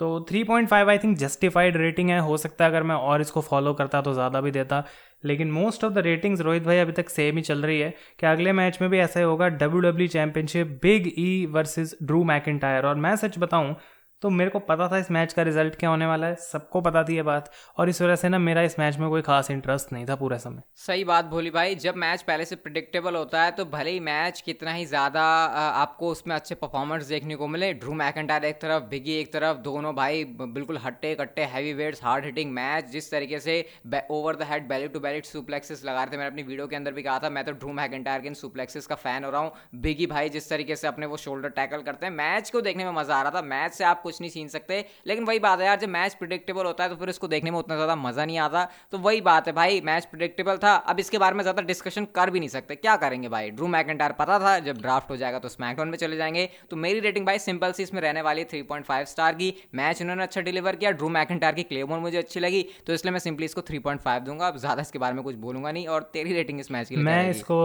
तो 0.00 0.18
3.5 0.30 0.88
आई 0.88 0.98
थिंक 0.98 1.16
जस्टिफाइड 1.18 1.76
रेटिंग 1.76 2.10
है। 2.10 2.18
हो 2.20 2.36
सकता 2.36 2.64
है 2.64 2.70
अगर 2.70 2.82
मैं 2.82 2.94
और 2.96 3.20
इसको 3.20 3.40
फॉलो 3.40 3.74
करता 3.74 4.00
तो 4.02 4.14
ज़्यादा 4.14 4.40
भी 4.40 4.50
देता। 4.50 4.82
लेकिन 5.24 5.50
most 5.52 5.84
of 5.84 5.92
the 5.92 5.98
ratings 5.98 6.40
Rohit 6.40 6.62
भाई 6.62 6.78
अभी 6.78 6.92
तक 6.92 7.10
सेम 7.10 7.36
ही 7.36 7.42
चल 7.42 7.62
रही 7.62 7.80
है 7.80 7.90
कि 8.20 8.26
अगले 8.26 8.52
मैच 8.52 8.78
में 8.82 8.90
भी 8.90 8.98
ऐसा 8.98 9.20
ही 9.20 9.26
होगा 9.26 9.48
W 9.48 9.80
W 9.80 10.08
championship 10.08 10.78
big 10.82 11.12
E 11.18 11.46
versus 11.50 11.96
Drew 12.02 12.22
McIntyre 12.24 12.86
और 12.86 12.94
मैं 12.96 13.14
सच 13.16 13.38
बताऊँ 13.38 13.74
तो 14.22 14.30
मेरे 14.30 14.50
को 14.50 14.58
पता 14.60 14.86
था 14.88 14.98
इस 14.98 15.10
मैच 15.10 15.32
का 15.32 15.42
रिज़ल्ट 15.42 15.76
क्या 15.76 15.90
होने 15.90 16.06
वाला 16.06 16.26
है, 16.26 16.34
सबको 16.36 16.80
पता 16.80 17.02
थी 17.04 17.14
ये 17.16 17.22
बात, 17.22 17.50
और 17.78 17.88
इस 17.88 18.00
वजह 18.02 18.16
से 18.16 18.28
ना 18.28 18.38
मेरा 18.40 18.62
इस 18.62 18.78
मैच 18.78 18.96
में 18.98 19.08
कोई 19.10 19.22
खास 19.22 19.50
इंटरेस्ट 19.50 19.92
नहीं 19.92 20.06
था 20.06 20.14
पूरे 20.16 20.38
समय। 20.38 20.62
सही 20.78 21.04
बात 21.04 21.24
भोली 21.26 21.50
भाई, 21.50 21.74
जब 21.76 21.96
मैच 21.96 22.22
पहले 22.22 22.44
से 22.44 22.56
प्रिडिक्टेबल 22.56 23.16
होता 23.16 23.42
है 23.42 23.50
तो 23.52 23.64
भले 23.66 23.90
ही 23.90 24.00
मैच 24.02 24.40
कितना 24.40 24.72
ही 24.72 24.84
ज़्यादा 24.86 25.22
आपको 25.22 26.10
उसमें 26.10 26.34
अच्छे 26.36 26.54
परफॉर्मेंस 26.56 27.06
देखने 27.06 27.36
को 27.36 27.46
मिले 27.48 27.72
ड्रू 27.74 27.94
मैकेंटायर 27.94 28.44
एक 28.44 28.60
तरफ़ 28.60 28.84
बिगी 28.90 29.12
एक 29.14 29.32
तरफ़, 29.32 29.56
दोनों 29.58 29.94
भाई 29.94 30.24
बिल्कुल 30.36 30.78
हट्टे 30.84 31.14
कट्टे 31.14 31.44
heavy 31.46 31.72
weights 31.74 32.04
hard 32.04 32.24
hitting 32.24 32.52
match 32.52 32.86
जिस 32.92 33.10
तरीके 33.10 33.40
से 33.40 33.64
over 34.10 34.36
the 34.36 34.46
head 34.50 34.68
belly 34.68 34.88
to 34.88 35.00
belly 35.00 35.20
suplexes 35.22 35.84
लगा 35.84 36.02
रहे 36.02 36.12
थे, 36.12 36.16
मैंने 36.16 36.30
अपनी 36.30 36.42
वीडियो 36.42 36.66
के 36.66 36.76
अंदर 36.76 36.92
भी 36.92 37.02
कहा 37.02 37.18
था, 37.18 37.30
मैं 37.30 37.44
तो 37.44 37.52
ड्रू 37.54 37.72
मैकेंटायर 37.72 38.20
के 38.20 38.28
इन 38.28 38.34
सुप्लेक्सेस 38.36 38.86
का 38.86 38.94
फ़ैन 38.96 39.24
हो 39.24 39.30
रहा 39.30 39.40
हूँ। 39.40 39.80
बिगी 39.82 40.06
भाई 40.06 40.28
जिस 40.30 40.48
तरीके 40.50 40.76
से 40.76 40.88
अपने 40.88 41.06
वो 41.06 41.16
शोल्डर 41.18 41.48
टैकल 41.50 41.82
करते 41.82 42.06
हैं, 42.06 42.12
मैच 42.14 42.50
को 42.50 42.60
देखने 42.60 42.84
में 42.84 42.92
मज़ा 42.92 43.16
आ 43.16 43.22
रहा 43.22 43.32
था, 43.32 43.42
मैच 43.44 43.72
से 43.72 43.84
आप 43.84 44.02
कुछ 44.12 44.20
नहीं 44.20 44.30
छीन 44.30 44.48
सकते। 44.50 44.84
लेकिन 45.06 45.24
वही 45.24 45.38
बात 45.40 45.60
है 45.60 45.66
यार 45.66 45.78
जब 45.80 45.88
मैच 45.90 46.14
प्रिडिक्टेबल 46.14 46.66
होता 46.66 46.84
है 46.84 46.90
तो 46.90 46.96
फिर 46.96 47.08
उसको 47.08 47.28
देखने 47.28 47.50
में 47.50 47.58
उतना 47.58 47.74
ज़्यादा 47.76 47.94
मज़ा 47.98 48.24
नहीं 48.24 48.38
आता। 48.40 48.64
तो 48.92 48.98
वही 49.00 49.20
बात 49.22 49.46
है 49.46 49.52
भाई 49.54 49.80
मैच 49.84 50.04
प्रिडिक्टेबल 50.06 50.56
था 50.58 50.74
अब 50.74 51.00
इसके 51.00 51.18
बारे 51.18 51.36
में 51.36 51.42
ज़्यादा 51.42 51.62
डिस्कशन 51.64 52.04
कर 52.14 52.30
भी 52.30 52.40
नहीं 52.40 52.48
सकते। 52.50 52.76
क्या 52.76 52.96
करेंगे 52.98 53.28
भाई? 53.28 53.50
ड्रू 53.52 53.66
मैकेंटायर 53.68 54.12
पता 54.14 54.38
था 54.40 54.58
जब 54.60 54.80
ड्राफ्ट 54.82 55.10
हो 55.10 55.16
जाएगा 55.16 55.38
तो 55.38 55.48
स्मैकडाउन 55.48 55.88
में 55.88 55.96
चले 55.98 56.16
जाएँगे। 56.16 56.48
तो 56.70 56.76
मेरी 56.78 57.00
रेटिंग 57.00 57.26
भाई 57.26 57.38
सिंपल 57.40 57.72
सी 57.72 57.82
इसमें 57.82 58.00
रहने 58.02 58.22
वाली 58.22 58.44
थ्री 58.44 58.62
पॉइंट 58.64 58.86
फाइव 58.86 59.04
स्टार 59.06 59.34
की 59.34 59.54
मैच 59.74 60.02
उन्होंने 60.02 60.22
अच्छा 60.22 60.40
डिलीवर 60.42 60.76
किया। 60.76 60.90
ड्रू 60.92 61.08
मैकेंटायर 61.10 61.54
की 61.54 61.62
क्लेमोर 61.64 61.98
मुझे 62.00 62.18
अच्छी 62.18 62.40
लगी 62.40 62.64
तो 62.86 62.94
इसलिए 62.94 63.12
मैं 63.12 63.20
सिंपली 63.20 63.44
इसको 63.44 63.62
थ्री 63.62 63.78
पॉइंट 63.80 64.00
फाइव 64.02 64.22
दूँगा। 64.22 64.48
अब 64.48 64.58
ज़्यादा 64.58 64.82
इसके 64.82 64.98
बारे 64.98 65.14
में 65.14 65.24
कुछ 65.24 65.34
बोलूँगा 65.38 65.72
नहीं 65.72 65.86
और 65.88 66.10
तेरी 66.12 66.32
रेटिंग 66.32 66.60
इस 66.60 66.70
मैच 66.70 66.88
की 66.88 66.96
मैं 66.98 67.28
इसको 67.30 67.58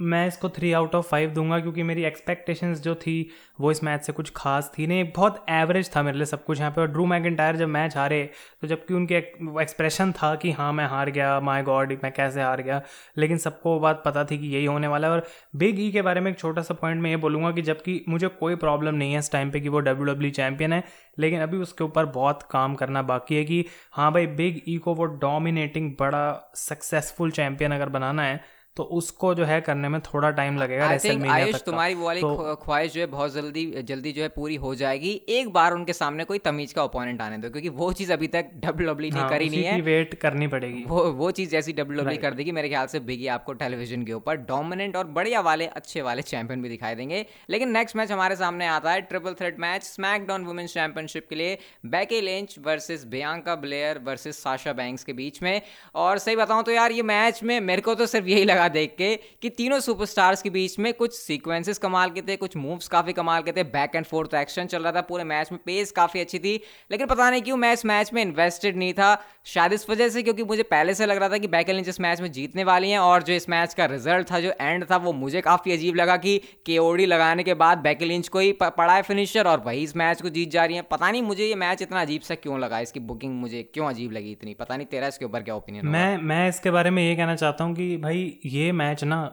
मैं 0.00 0.26
इसको 0.28 0.48
थ्री 0.48 0.72
आउट 0.72 0.94
ऑफ़ 0.94 1.06
फाइव 1.06 1.30
दूँगा 1.34 1.58
क्योंकि 1.60 1.82
मेरी 1.82 2.02
एक्सपेक्टेशंस 2.04 2.80
जो 2.82 2.94
थी, 2.96 3.30
वो 3.60 3.70
इस 3.70 3.82
मैच 3.84 4.02
से 4.02 4.12
कुछ 4.12 4.32
खास 4.36 4.70
थी 4.78 4.86
नहीं। 4.86 5.04
बहुत 5.16 5.44
एवरेज 5.50 5.90
था 5.96 6.02
मेरे 6.02 6.16
लिए 6.18 6.26
सब 6.26 6.44
कुछ 6.44 6.58
यहाँ 6.58 6.70
पे। 6.70 6.80
और 6.80 6.88
ड्रू 6.88 7.06
मैकेंटायर 7.06 7.56
जब 7.56 7.68
मैच 7.68 7.96
हारे 7.96 8.22
तो 8.62 8.66
जबकि 8.66 8.94
उनके 8.94 9.14
एक्सप्रेशन 9.62 10.12
था 10.12 10.34
कि 10.34 10.50
हाँ 10.52 10.72
मैं 10.72 10.86
हार 10.88 11.10
गया 11.10 11.38
माय 11.40 11.62
गॉड 11.62 11.92
मैं 12.04 12.12
कैसे 12.12 12.42
हार 12.42 12.62
गया, 12.62 12.80
लेकिन 13.16 13.38
सबको 13.38 13.78
बात 13.80 14.02
पता 14.04 14.24
थी 14.24 14.38
कि 14.38 14.46
यही 14.46 14.64
होने 14.64 14.86
वाला 14.86 15.08
है। 15.08 15.14
और 15.14 15.26
बिग 15.56 15.80
ई 15.80 15.88
e 15.88 15.92
के 15.92 16.02
बारे 16.02 16.20
में 16.20 16.30
एक 16.30 16.38
छोटा 16.38 16.62
सा 16.62 16.74
पॉइंट 16.74 17.02
मैं 17.02 17.10
ये 17.10 17.16
बोलूँगा 17.18 17.50
कि 17.52 17.62
जबकि 17.62 18.04
मुझे 18.08 18.28
कोई 18.30 18.56
प्रॉब्लम 18.56 18.94
नहीं 18.94 19.12
है 19.12 19.18
इस 19.18 19.32
टाइम 19.32 19.50
पर 19.50 19.58
कि 19.58 19.68
वो 19.68 19.80
डब्ल्यू 19.80 20.04
डब्ल्यू 20.06 20.30
चैम्पियन 20.32 20.72
है, 20.72 20.82
लेकिन 21.18 21.40
अभी 21.40 21.56
उसके 21.58 21.84
ऊपर 21.84 22.06
बहुत 22.12 22.42
काम 22.50 22.74
करना 22.74 23.02
बाकी 23.04 23.36
है 23.36 23.44
कि 23.44 23.64
हाँ 23.92 24.12
भाई 24.12 24.26
बिग 24.28 24.60
ई 24.68 24.76
e 24.76 24.80
को 24.80 24.94
वो 24.94 25.04
डोमिनेटिंग 25.18 25.90
बड़ा 26.00 26.52
सक्सेसफुल 26.56 27.30
चैम्पियन 27.30 27.72
अगर 27.72 27.88
बनाना 27.88 28.22
है 28.22 28.40
तो 28.78 28.84
उसको 28.94 29.34
जो 29.34 29.44
है 29.44 29.60
करने 29.60 29.88
में 29.88 30.00
थोड़ा 30.02 30.30
टाइम 30.32 30.56
लगेगा 30.58 30.86
आयुष 31.32 31.62
तुम्हारी 31.62 31.94
वो 31.94 32.06
वाली 32.06 32.20
तो, 32.20 32.54
ख्वाहिश 32.56 32.92
जो 32.92 33.00
है 33.00 33.06
बहुत 33.08 33.32
जल्दी 33.34 33.64
जल्दी 33.84 34.12
जो 34.12 34.22
है 34.22 34.28
पूरी 34.30 34.54
हो 34.56 34.74
जाएगी। 34.76 35.10
एक 35.28 35.48
बार 35.52 35.72
उनके 35.72 35.92
सामने 35.92 36.24
कोई 36.24 36.38
तमीज 36.40 36.72
का 36.72 36.84
ओपोनेंट 36.84 37.20
आने 37.22 37.38
दो 37.38 37.50
क्योंकि 37.50 37.68
वो 37.78 37.92
चीज़ 37.92 38.12
अभी 38.12 38.26
तक 38.28 38.50
डब्ल्यू 38.56 38.88
डब्ल्यू 38.88 39.10
ने 39.14 39.28
करी 39.30 39.48
नहीं 39.48 39.62
है। 39.64 39.80
वेट 39.82 40.14
करनी 40.20 40.46
पड़ेगी। 40.48 40.84
वो 40.88 41.02
वो 41.14 41.30
चीज़ 41.30 41.50
जैसी 41.50 41.72
डब्ल्यू 41.72 42.02
डब्ल्यू 42.02 42.22
कर 42.22 42.34
देगी 42.34 42.52
मेरे 42.52 42.68
ख्याल 42.68 42.86
से 42.86 43.00
बिगी 43.02 43.26
आपको 43.36 43.52
टेलीविज़न 43.54 44.02
के 44.02 44.12
ऊपर 44.12 44.36
डोमिनेंट 44.48 44.96
और 44.96 45.06
बढ़िया 45.18 45.40
वाले 45.40 45.66
अच्छे 45.80 46.02
वाले 46.02 46.22
चैंपियन 46.24 46.62
भी 46.62 46.68
दिखाई 46.68 46.94
देंगे। 46.94 47.24
लेकिन 47.50 47.70
नेक्स्ट 47.70 47.96
मैच 47.96 48.12
हमारे 48.12 48.36
सामने 48.36 48.66
आता 48.68 48.92
है 48.92 49.00
triple 49.02 49.34
threat 49.34 49.58
match 49.60 49.82
SmackDown 49.84 50.44
women's 50.44 50.74
championship 50.74 51.26
के 51.30 51.36
लिए 51.36 51.58
Becky 51.86 52.20
Lynch 52.20 52.56
versus 52.66 53.04
Bianca 53.06 53.54
Belair 53.58 54.00
versus 54.04 54.42
Sasha 54.42 54.72
Banks 54.74 55.04
के 55.04 55.12
बीच 55.14 55.42
में। 55.42 55.60
और 55.94 56.18
सही 56.18 56.36
बताऊँ 56.36 56.62
तो 56.64 56.72
यार 56.72 56.92
ये 56.92 57.02
मैच 57.04 57.42
में 57.42 57.58
मेरे 57.62 57.82
को 57.82 57.94
तो 57.94 58.06
सिर्फ़ 58.06 58.26
यही 58.28 58.44
लगा 58.44 58.67
देख 58.70 58.94
के 58.98 59.14
कि 59.42 59.48
कि 59.48 59.54
तीनों 59.56 59.78
सुपरस्टार्स 59.80 60.42
के 60.42 60.50
बीच 60.50 60.78
में 60.78 60.92
कुछ 60.94 61.14
सीक्वेंसेस 61.14 61.78
कमाल 61.78 62.10
के 62.10 62.22
थे, 62.22 62.36
कुछ 62.36 62.56
मूव्स 62.56 62.88
काफ़ी 62.88 63.12
कमाल 63.12 63.42
के 63.42 63.52
थे। 63.52 63.62
बैक 63.66 63.94
एंड 63.96 64.04
फोर्थ 64.04 64.34
एक्शन 64.34 64.66
चल 64.66 64.82
रहा 64.82 64.92
था, 64.92 65.00
पूरे 65.02 65.24
मैच 65.24 65.52
में 65.52 65.60
पेस 65.66 65.90
काफ़ी 65.92 66.20
अच्छी 66.20 66.38
थी। 66.38 66.54
लेकिन 66.90 67.06
पता 67.06 67.30
नहीं 67.30 67.42
क्यों 67.42 67.56
मैं 67.56 67.72
इस 67.72 67.84
मैच 67.86 68.12
में 68.14 68.20
इन्वेस्टेड 68.22 68.76
नहीं 68.76 68.92
था। 68.92 69.10
शायद 69.46 69.72
इस 69.72 69.88
वजह 69.90 70.08
से 70.08 70.22
क्योंकि 70.22 70.44
मुझे 70.44 70.62
पहले 70.64 70.94
से 70.94 71.06
लग 71.06 71.18
रहा 71.18 71.28
था 71.28 71.38
कि 71.38 71.48
बैक 71.48 71.68
एंड 71.70 71.88
इस 71.88 72.00
मैच 72.00 72.20
में 72.20 72.30
जीतने 72.32 72.64
वाली 72.64 72.90
हैं 72.90 72.98
और 73.00 73.22
जो 73.22 73.32
इस 73.34 73.48
मैच 73.48 73.74
का 73.74 73.84
रिज़ल्ट 73.86 74.30
था, 74.30 74.40
जो 74.40 74.52
एंड 74.60 74.84
था, 74.90 74.96
वो 74.98 75.12
मुझे 75.14 75.40
काफ़ी 75.40 75.72
अजीब 75.72 75.96
लगा 75.96 76.16
कि 76.18 76.36
के 76.66 77.06
लगाने 77.06 77.42
के 77.42 77.54
बाद 77.54 77.78
बैक 77.78 78.02
लिंच 78.02 78.28
को 78.28 78.38
ही 78.38 78.52
पड़ा 78.54 78.94
है 78.94 79.02
फिनिशर 79.02 79.48
और 79.48 79.62
वही 79.66 79.82
इस 79.82 79.96
मैच 79.96 80.22
को 80.22 80.28
जीत 80.30 80.50
जा 80.50 80.64
रही 80.64 80.76
है। 80.76 80.82
पता 80.90 81.10
नहीं 81.10 81.22
मुझे 81.22 81.44
ये 81.44 81.54
मैच 81.56 81.82
इतना 81.82 82.00
अजीब 82.00 82.22
सा 82.22 82.34
क्यों 82.36 82.60
लगा, 82.60 82.80
इसकी 82.80 83.00
बुकिंग 83.02 83.34
मुझे 83.40 83.62
क्यों 83.74 83.88
अजीब 83.88 84.12
लगी 84.12 84.32
इतनी? 84.32 84.54
पता 84.56 84.76
नहीं 84.76 84.86
तेरा 84.88 85.08
इसके 85.08 85.24
ऊपर 85.24 85.42
क्या 85.42 85.54
ओपिनियन 85.54 85.86
मैं 85.88 86.16
मैं 86.18 86.48
इसके 86.48 86.70
बारे 86.70 86.90
में 86.90 87.02
ये 87.02 87.14
कहना 87.16 87.34
चाहता 87.36 87.64
हूँ 87.64 87.74
कि 87.74 87.96
भाई 87.96 88.22
ये 88.58 88.72
मैच 88.74 89.04
ना 89.04 89.24